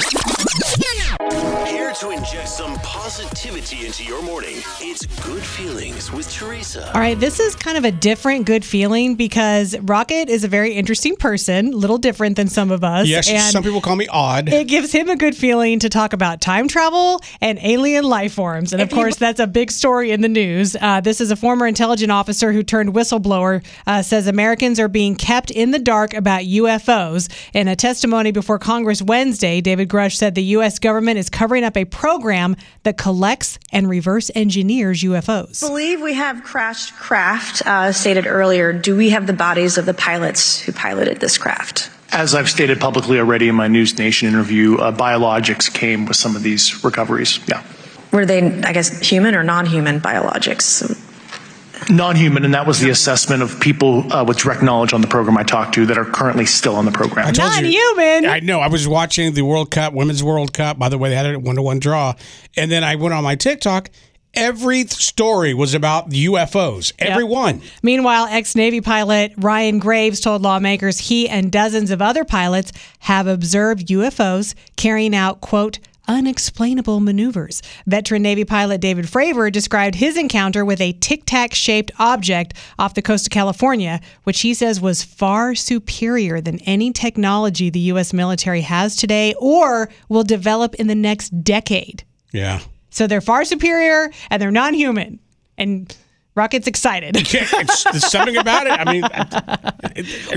Here 2.02 2.10
to 2.10 2.16
inject 2.16 2.48
some 2.48 2.74
positivity 2.80 3.86
into 3.86 4.02
your 4.02 4.22
morning. 4.22 4.56
It's 4.80 5.06
Good 5.24 5.42
Feelings 5.42 6.10
with 6.10 6.28
Teresa. 6.32 6.92
All 6.94 7.00
right, 7.00 7.18
this 7.18 7.38
is 7.38 7.54
kind 7.54 7.78
of 7.78 7.84
a 7.84 7.92
different 7.92 8.44
good 8.44 8.64
feeling 8.64 9.14
because 9.14 9.78
Rocket 9.78 10.28
is 10.28 10.42
a 10.42 10.48
very 10.48 10.72
interesting 10.72 11.14
person, 11.14 11.68
a 11.68 11.76
little 11.76 11.98
different 11.98 12.34
than 12.34 12.48
some 12.48 12.72
of 12.72 12.82
us. 12.82 13.06
Yes, 13.06 13.30
and 13.30 13.52
some 13.52 13.62
people 13.62 13.80
call 13.80 13.94
me 13.94 14.08
odd. 14.08 14.48
It 14.48 14.66
gives 14.66 14.90
him 14.90 15.08
a 15.10 15.16
good 15.16 15.36
feeling 15.36 15.78
to 15.78 15.88
talk 15.88 16.12
about 16.12 16.40
time 16.40 16.66
travel 16.66 17.20
and 17.40 17.58
alien 17.62 18.02
life 18.04 18.32
forms. 18.32 18.72
And 18.72 18.82
of 18.82 18.90
course, 18.90 19.14
that's 19.16 19.38
a 19.38 19.46
big 19.46 19.70
story 19.70 20.10
in 20.10 20.22
the 20.22 20.28
news. 20.28 20.74
Uh, 20.80 21.00
this 21.00 21.20
is 21.20 21.30
a 21.30 21.36
former 21.36 21.68
intelligence 21.68 22.10
officer 22.10 22.52
who 22.52 22.64
turned 22.64 22.94
whistleblower, 22.94 23.64
uh, 23.86 24.02
says 24.02 24.26
Americans 24.26 24.80
are 24.80 24.88
being 24.88 25.14
kept 25.14 25.52
in 25.52 25.70
the 25.70 25.78
dark 25.78 26.14
about 26.14 26.42
UFOs. 26.42 27.30
In 27.54 27.68
a 27.68 27.76
testimony 27.76 28.32
before 28.32 28.58
Congress 28.58 29.00
Wednesday, 29.02 29.60
David 29.60 29.88
Grusch 29.88 30.16
said 30.16 30.34
the 30.34 30.42
U.S. 30.42 30.80
government 30.80 31.18
is 31.18 31.30
covering 31.30 31.62
up 31.62 31.76
a 31.76 31.91
program 31.92 32.56
that 32.82 32.96
collects 32.96 33.58
and 33.70 33.88
reverse 33.88 34.30
engineers 34.34 35.02
UFOs. 35.02 35.62
I 35.62 35.68
believe 35.68 36.00
we 36.00 36.14
have 36.14 36.42
crashed 36.42 36.94
craft. 36.96 37.62
Uh, 37.64 37.92
stated 37.92 38.26
earlier, 38.26 38.72
do 38.72 38.96
we 38.96 39.10
have 39.10 39.28
the 39.28 39.32
bodies 39.32 39.78
of 39.78 39.86
the 39.86 39.94
pilots 39.94 40.60
who 40.60 40.72
piloted 40.72 41.20
this 41.20 41.38
craft? 41.38 41.90
As 42.10 42.34
I've 42.34 42.50
stated 42.50 42.80
publicly 42.80 43.18
already 43.18 43.48
in 43.48 43.54
my 43.54 43.68
News 43.68 43.96
Nation 43.96 44.28
interview, 44.28 44.76
uh, 44.76 44.90
biologics 44.94 45.72
came 45.72 46.06
with 46.06 46.16
some 46.16 46.34
of 46.34 46.42
these 46.42 46.82
recoveries. 46.84 47.38
Yeah. 47.46 47.62
Were 48.12 48.26
they, 48.26 48.42
I 48.62 48.72
guess, 48.72 48.98
human 49.00 49.34
or 49.34 49.42
non-human 49.42 50.00
biologics? 50.00 50.82
Non 51.90 52.16
human, 52.16 52.44
and 52.44 52.54
that 52.54 52.66
was 52.66 52.80
the 52.80 52.90
assessment 52.90 53.42
of 53.42 53.58
people 53.60 54.10
uh, 54.12 54.24
with 54.24 54.38
direct 54.38 54.62
knowledge 54.62 54.92
on 54.92 55.00
the 55.00 55.06
program 55.06 55.36
I 55.36 55.42
talked 55.42 55.74
to 55.74 55.86
that 55.86 55.98
are 55.98 56.04
currently 56.04 56.46
still 56.46 56.76
on 56.76 56.84
the 56.84 56.92
program. 56.92 57.26
I 57.28 57.32
told 57.32 57.54
you. 57.56 57.66
human. 57.66 58.26
I 58.26 58.40
know. 58.40 58.60
I 58.60 58.68
was 58.68 58.86
watching 58.88 59.34
the 59.34 59.42
World 59.42 59.70
Cup, 59.70 59.92
Women's 59.92 60.22
World 60.22 60.52
Cup. 60.52 60.78
By 60.78 60.88
the 60.88 60.98
way, 60.98 61.10
they 61.10 61.16
had 61.16 61.26
a 61.34 61.38
one 61.38 61.56
to 61.56 61.62
one 61.62 61.78
draw. 61.78 62.14
And 62.56 62.70
then 62.70 62.84
I 62.84 62.96
went 62.96 63.14
on 63.14 63.24
my 63.24 63.34
TikTok. 63.34 63.90
Every 64.34 64.86
story 64.86 65.52
was 65.52 65.74
about 65.74 66.08
UFOs. 66.08 66.92
Every 66.98 67.24
one. 67.24 67.60
Meanwhile, 67.82 68.28
ex 68.30 68.54
Navy 68.54 68.80
pilot 68.80 69.32
Ryan 69.36 69.78
Graves 69.78 70.20
told 70.20 70.40
lawmakers 70.40 70.98
he 70.98 71.28
and 71.28 71.52
dozens 71.52 71.90
of 71.90 72.00
other 72.00 72.24
pilots 72.24 72.72
have 73.00 73.26
observed 73.26 73.88
UFOs 73.88 74.54
carrying 74.76 75.14
out, 75.14 75.42
quote, 75.42 75.80
unexplainable 76.08 77.00
maneuvers. 77.00 77.62
Veteran 77.86 78.22
Navy 78.22 78.44
pilot 78.44 78.80
David 78.80 79.06
Fravor 79.06 79.50
described 79.50 79.96
his 79.96 80.16
encounter 80.16 80.64
with 80.64 80.80
a 80.80 80.92
tic 80.94 81.24
tac 81.26 81.54
shaped 81.54 81.90
object 81.98 82.54
off 82.78 82.94
the 82.94 83.02
coast 83.02 83.26
of 83.26 83.30
California, 83.30 84.00
which 84.24 84.40
he 84.40 84.54
says 84.54 84.80
was 84.80 85.02
far 85.02 85.54
superior 85.54 86.40
than 86.40 86.58
any 86.60 86.92
technology 86.92 87.70
the 87.70 87.80
U.S. 87.80 88.12
military 88.12 88.62
has 88.62 88.96
today 88.96 89.34
or 89.38 89.88
will 90.08 90.24
develop 90.24 90.74
in 90.76 90.86
the 90.86 90.94
next 90.94 91.30
decade. 91.42 92.04
Yeah. 92.32 92.60
So 92.90 93.06
they're 93.06 93.20
far 93.20 93.44
superior 93.44 94.10
and 94.30 94.40
they're 94.40 94.50
non 94.50 94.74
human. 94.74 95.18
And 95.56 95.94
Rocket's 96.34 96.66
excited. 96.66 97.14
it's, 97.16 97.84
there's 97.90 98.10
something 98.10 98.36
about 98.36 98.66
it. 98.66 98.72
I 98.72 98.90
mean, 98.90 99.02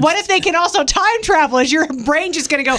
What 0.01 0.17
if 0.17 0.27
they 0.27 0.39
can 0.41 0.55
also 0.55 0.83
time 0.83 1.21
travel? 1.21 1.59
Is 1.59 1.71
your 1.71 1.87
brain 2.05 2.33
just 2.33 2.49
going 2.49 2.63
to 2.63 2.69
go? 2.69 2.75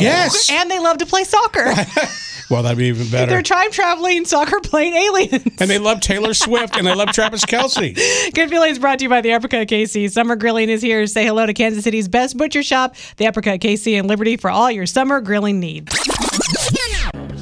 Yes. 0.00 0.50
And 0.50 0.70
they 0.70 0.78
love 0.78 0.98
to 0.98 1.06
play 1.06 1.24
soccer. 1.24 1.66
well, 2.50 2.62
that'd 2.62 2.78
be 2.78 2.86
even 2.86 3.10
better. 3.10 3.30
They're 3.30 3.42
time 3.42 3.70
traveling, 3.70 4.24
soccer 4.24 4.58
playing 4.60 4.94
aliens. 4.94 5.44
And 5.60 5.68
they 5.70 5.78
love 5.78 6.00
Taylor 6.00 6.32
Swift 6.32 6.76
and 6.76 6.86
they 6.86 6.94
love 6.94 7.10
Travis 7.12 7.44
Kelce. 7.44 7.94
Good 8.34 8.48
feelings 8.48 8.78
brought 8.78 9.00
to 9.00 9.04
you 9.04 9.10
by 9.10 9.20
the 9.20 9.32
Uppercut 9.34 9.68
KC. 9.68 10.10
Summer 10.10 10.36
grilling 10.36 10.70
is 10.70 10.80
here. 10.80 11.06
Say 11.06 11.26
hello 11.26 11.44
to 11.44 11.52
Kansas 11.52 11.84
City's 11.84 12.08
best 12.08 12.38
butcher 12.38 12.62
shop, 12.62 12.96
the 13.18 13.26
Uppercut 13.26 13.60
KC 13.60 13.98
in 13.98 14.06
Liberty, 14.06 14.38
for 14.38 14.48
all 14.50 14.70
your 14.70 14.86
summer 14.86 15.20
grilling 15.20 15.60
needs. 15.60 15.94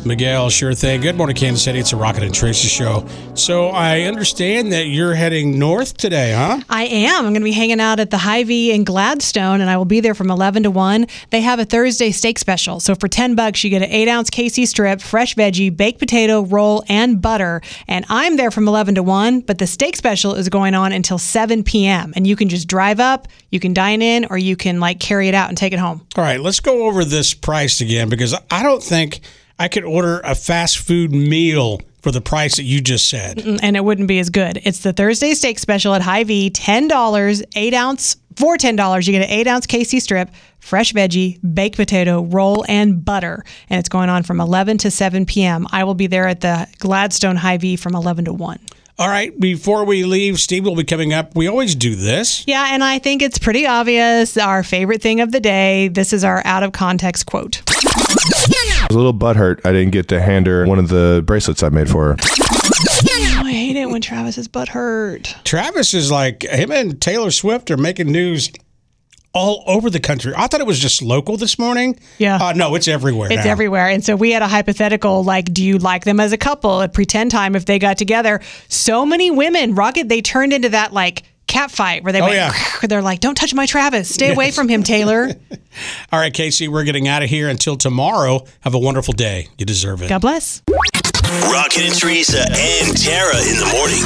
Miguel, 0.04 0.48
sure 0.48 0.74
thing. 0.74 1.00
Good 1.00 1.16
morning, 1.16 1.36
Kansas 1.36 1.62
City. 1.62 1.80
It's 1.80 1.92
a 1.92 1.96
Rocket 1.96 2.22
and 2.22 2.34
Tracy 2.34 2.68
show. 2.68 3.06
So 3.34 3.68
I 3.68 4.02
understand 4.02 4.72
that 4.72 4.86
you're 4.86 5.14
heading 5.14 5.58
north 5.58 5.96
today, 5.96 6.32
huh? 6.32 6.60
I 6.70 6.84
am. 6.84 7.26
I'm 7.26 7.32
going 7.32 7.42
to 7.42 7.44
be 7.44 7.52
hanging 7.52 7.80
out 7.80 8.00
at 8.00 8.10
the 8.10 8.18
Hy-Vee 8.18 8.72
in 8.72 8.84
Gladstone, 8.84 9.60
and 9.60 9.68
I 9.68 9.76
will 9.76 9.84
be 9.84 10.00
there 10.00 10.14
from 10.14 10.30
11 10.30 10.62
to 10.62 10.70
1. 10.70 11.06
They 11.30 11.40
have 11.40 11.58
a 11.58 11.64
Thursday 11.64 12.10
steak 12.10 12.38
special. 12.38 12.80
So 12.80 12.94
for 12.94 13.08
10 13.08 13.34
bucks, 13.34 13.62
you 13.64 13.70
get 13.70 13.82
an 13.82 13.90
8 13.90 14.08
ounce 14.08 14.30
KC 14.30 14.66
strip, 14.66 15.00
fresh 15.00 15.34
veggie, 15.34 15.76
baked 15.76 15.98
potato, 15.98 16.42
roll, 16.42 16.84
and 16.88 17.20
butter. 17.20 17.60
And 17.86 18.06
I'm 18.08 18.36
there 18.36 18.50
from 18.50 18.66
11 18.66 18.94
to 18.94 19.02
1, 19.02 19.40
but 19.40 19.58
the 19.58 19.66
steak 19.66 19.96
special 19.96 20.34
is 20.34 20.48
going 20.48 20.74
on 20.74 20.92
until 20.92 21.18
7 21.18 21.64
p.m. 21.64 22.12
And 22.16 22.26
you 22.26 22.36
can 22.36 22.48
just 22.48 22.68
drive 22.68 23.00
up, 23.00 23.28
you 23.50 23.60
can 23.60 23.74
dine 23.74 24.00
in, 24.00 24.26
or 24.30 24.38
you 24.38 24.56
can 24.56 24.80
like 24.80 25.00
carry 25.00 25.28
it 25.28 25.34
out 25.34 25.48
and 25.48 25.58
take 25.58 25.72
it 25.72 25.78
home. 25.78 26.06
All 26.16 26.24
right, 26.24 26.40
let's 26.40 26.60
go 26.60 26.86
over 26.86 27.04
this 27.04 27.34
price 27.34 27.80
again 27.80 28.08
because 28.08 28.34
I 28.50 28.62
don't 28.62 28.82
think 28.82 29.20
I 29.58 29.68
could 29.68 29.84
order 29.84 30.20
a 30.20 30.34
fast 30.34 30.78
food 30.78 31.12
meal 31.12 31.80
for 32.00 32.12
the 32.12 32.20
price 32.20 32.56
that 32.56 32.62
you 32.62 32.80
just 32.80 33.08
said. 33.08 33.44
And 33.62 33.76
it 33.76 33.84
wouldn't 33.84 34.06
be 34.06 34.20
as 34.20 34.30
good. 34.30 34.60
It's 34.62 34.80
the 34.80 34.92
Thursday 34.92 35.34
steak 35.34 35.58
special 35.58 35.94
at 35.94 36.02
Hy-Vee, 36.02 36.50
$10, 36.50 37.44
8 37.56 37.74
ounce. 37.74 38.16
For 38.36 38.56
$10, 38.56 39.04
you 39.04 39.12
get 39.12 39.22
an 39.22 39.30
8 39.30 39.46
ounce 39.48 39.66
KC 39.66 40.00
strip, 40.00 40.30
fresh 40.60 40.92
veggie, 40.92 41.40
baked 41.54 41.74
potato, 41.74 42.22
roll, 42.22 42.64
and 42.68 43.04
butter. 43.04 43.44
And 43.68 43.80
it's 43.80 43.88
going 43.88 44.10
on 44.10 44.22
from 44.22 44.40
11 44.40 44.78
to 44.78 44.92
7 44.92 45.26
p.m. 45.26 45.66
I 45.72 45.82
will 45.82 45.94
be 45.94 46.06
there 46.06 46.28
at 46.28 46.40
the 46.40 46.68
Gladstone 46.78 47.34
Hy-Vee 47.34 47.74
from 47.74 47.96
11 47.96 48.26
to 48.26 48.32
1. 48.32 48.60
All 49.00 49.08
right, 49.08 49.38
before 49.40 49.84
we 49.84 50.04
leave, 50.04 50.38
Steve 50.38 50.64
will 50.64 50.76
be 50.76 50.84
coming 50.84 51.12
up. 51.12 51.34
We 51.34 51.48
always 51.48 51.74
do 51.74 51.96
this. 51.96 52.44
Yeah, 52.46 52.68
and 52.72 52.84
I 52.84 53.00
think 53.00 53.22
it's 53.22 53.38
pretty 53.38 53.66
obvious. 53.66 54.36
Our 54.36 54.62
favorite 54.62 55.02
thing 55.02 55.20
of 55.20 55.32
the 55.32 55.40
day. 55.40 55.88
This 55.88 56.12
is 56.12 56.22
our 56.22 56.42
out 56.44 56.62
of 56.62 56.70
context 56.70 57.26
quote. 57.26 57.62
I 58.88 58.94
was 58.94 58.96
a 58.96 59.04
little 59.04 59.12
butthurt. 59.12 59.60
I 59.66 59.72
didn't 59.72 59.90
get 59.90 60.08
to 60.08 60.20
hand 60.20 60.46
her 60.46 60.64
one 60.64 60.78
of 60.78 60.88
the 60.88 61.22
bracelets 61.26 61.62
I 61.62 61.68
made 61.68 61.90
for 61.90 62.14
her. 62.14 62.16
Oh, 62.20 63.42
I 63.44 63.52
hate 63.52 63.76
it 63.76 63.90
when 63.90 64.00
Travis's 64.00 64.48
butt 64.48 64.68
hurt. 64.68 65.36
Travis 65.44 65.92
is 65.92 66.10
like, 66.10 66.44
him 66.44 66.72
and 66.72 66.98
Taylor 66.98 67.30
Swift 67.30 67.70
are 67.70 67.76
making 67.76 68.10
news 68.10 68.50
all 69.34 69.62
over 69.66 69.90
the 69.90 70.00
country. 70.00 70.32
I 70.34 70.46
thought 70.46 70.62
it 70.62 70.66
was 70.66 70.78
just 70.78 71.02
local 71.02 71.36
this 71.36 71.58
morning. 71.58 71.98
Yeah. 72.16 72.36
Uh, 72.42 72.54
no, 72.54 72.74
it's 72.76 72.88
everywhere. 72.88 73.30
It's 73.30 73.44
now. 73.44 73.50
everywhere. 73.50 73.90
And 73.90 74.02
so 74.02 74.16
we 74.16 74.30
had 74.30 74.40
a 74.40 74.48
hypothetical 74.48 75.22
like, 75.22 75.52
do 75.52 75.62
you 75.62 75.76
like 75.76 76.04
them 76.04 76.18
as 76.18 76.32
a 76.32 76.38
couple 76.38 76.80
at 76.80 76.94
pretend 76.94 77.30
time 77.30 77.54
if 77.54 77.66
they 77.66 77.78
got 77.78 77.98
together? 77.98 78.40
So 78.68 79.04
many 79.04 79.30
women, 79.30 79.74
Rocket, 79.74 80.08
they 80.08 80.22
turned 80.22 80.54
into 80.54 80.70
that 80.70 80.94
like 80.94 81.24
cat 81.48 81.70
fight 81.72 82.04
where 82.04 82.12
they 82.12 82.20
Oh, 82.20 82.24
went, 82.26 82.34
yeah. 82.36 82.52
they're 82.88 83.02
like, 83.02 83.20
don't 83.20 83.34
touch 83.34 83.52
my 83.54 83.66
Travis. 83.66 84.12
Stay 84.12 84.32
away 84.32 84.50
from 84.52 84.68
him, 84.68 84.82
Taylor. 84.84 85.30
All 86.12 86.18
right, 86.20 86.32
Casey, 86.32 86.68
we're 86.68 86.84
getting 86.84 87.08
out 87.08 87.22
of 87.22 87.28
here 87.30 87.48
until 87.48 87.76
tomorrow. 87.76 88.44
Have 88.60 88.74
a 88.74 88.78
wonderful 88.78 89.12
day. 89.14 89.48
You 89.58 89.66
deserve 89.66 90.02
it. 90.02 90.08
God 90.08 90.20
bless. 90.20 90.62
Rocket 91.50 91.82
and 91.82 91.94
Teresa 91.94 92.40
and 92.40 92.96
Tara 92.96 93.36
in 93.36 93.56
the 93.58 93.68
morning. 93.72 94.02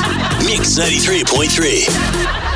Mix 0.47 0.79
93.3. 0.79 2.52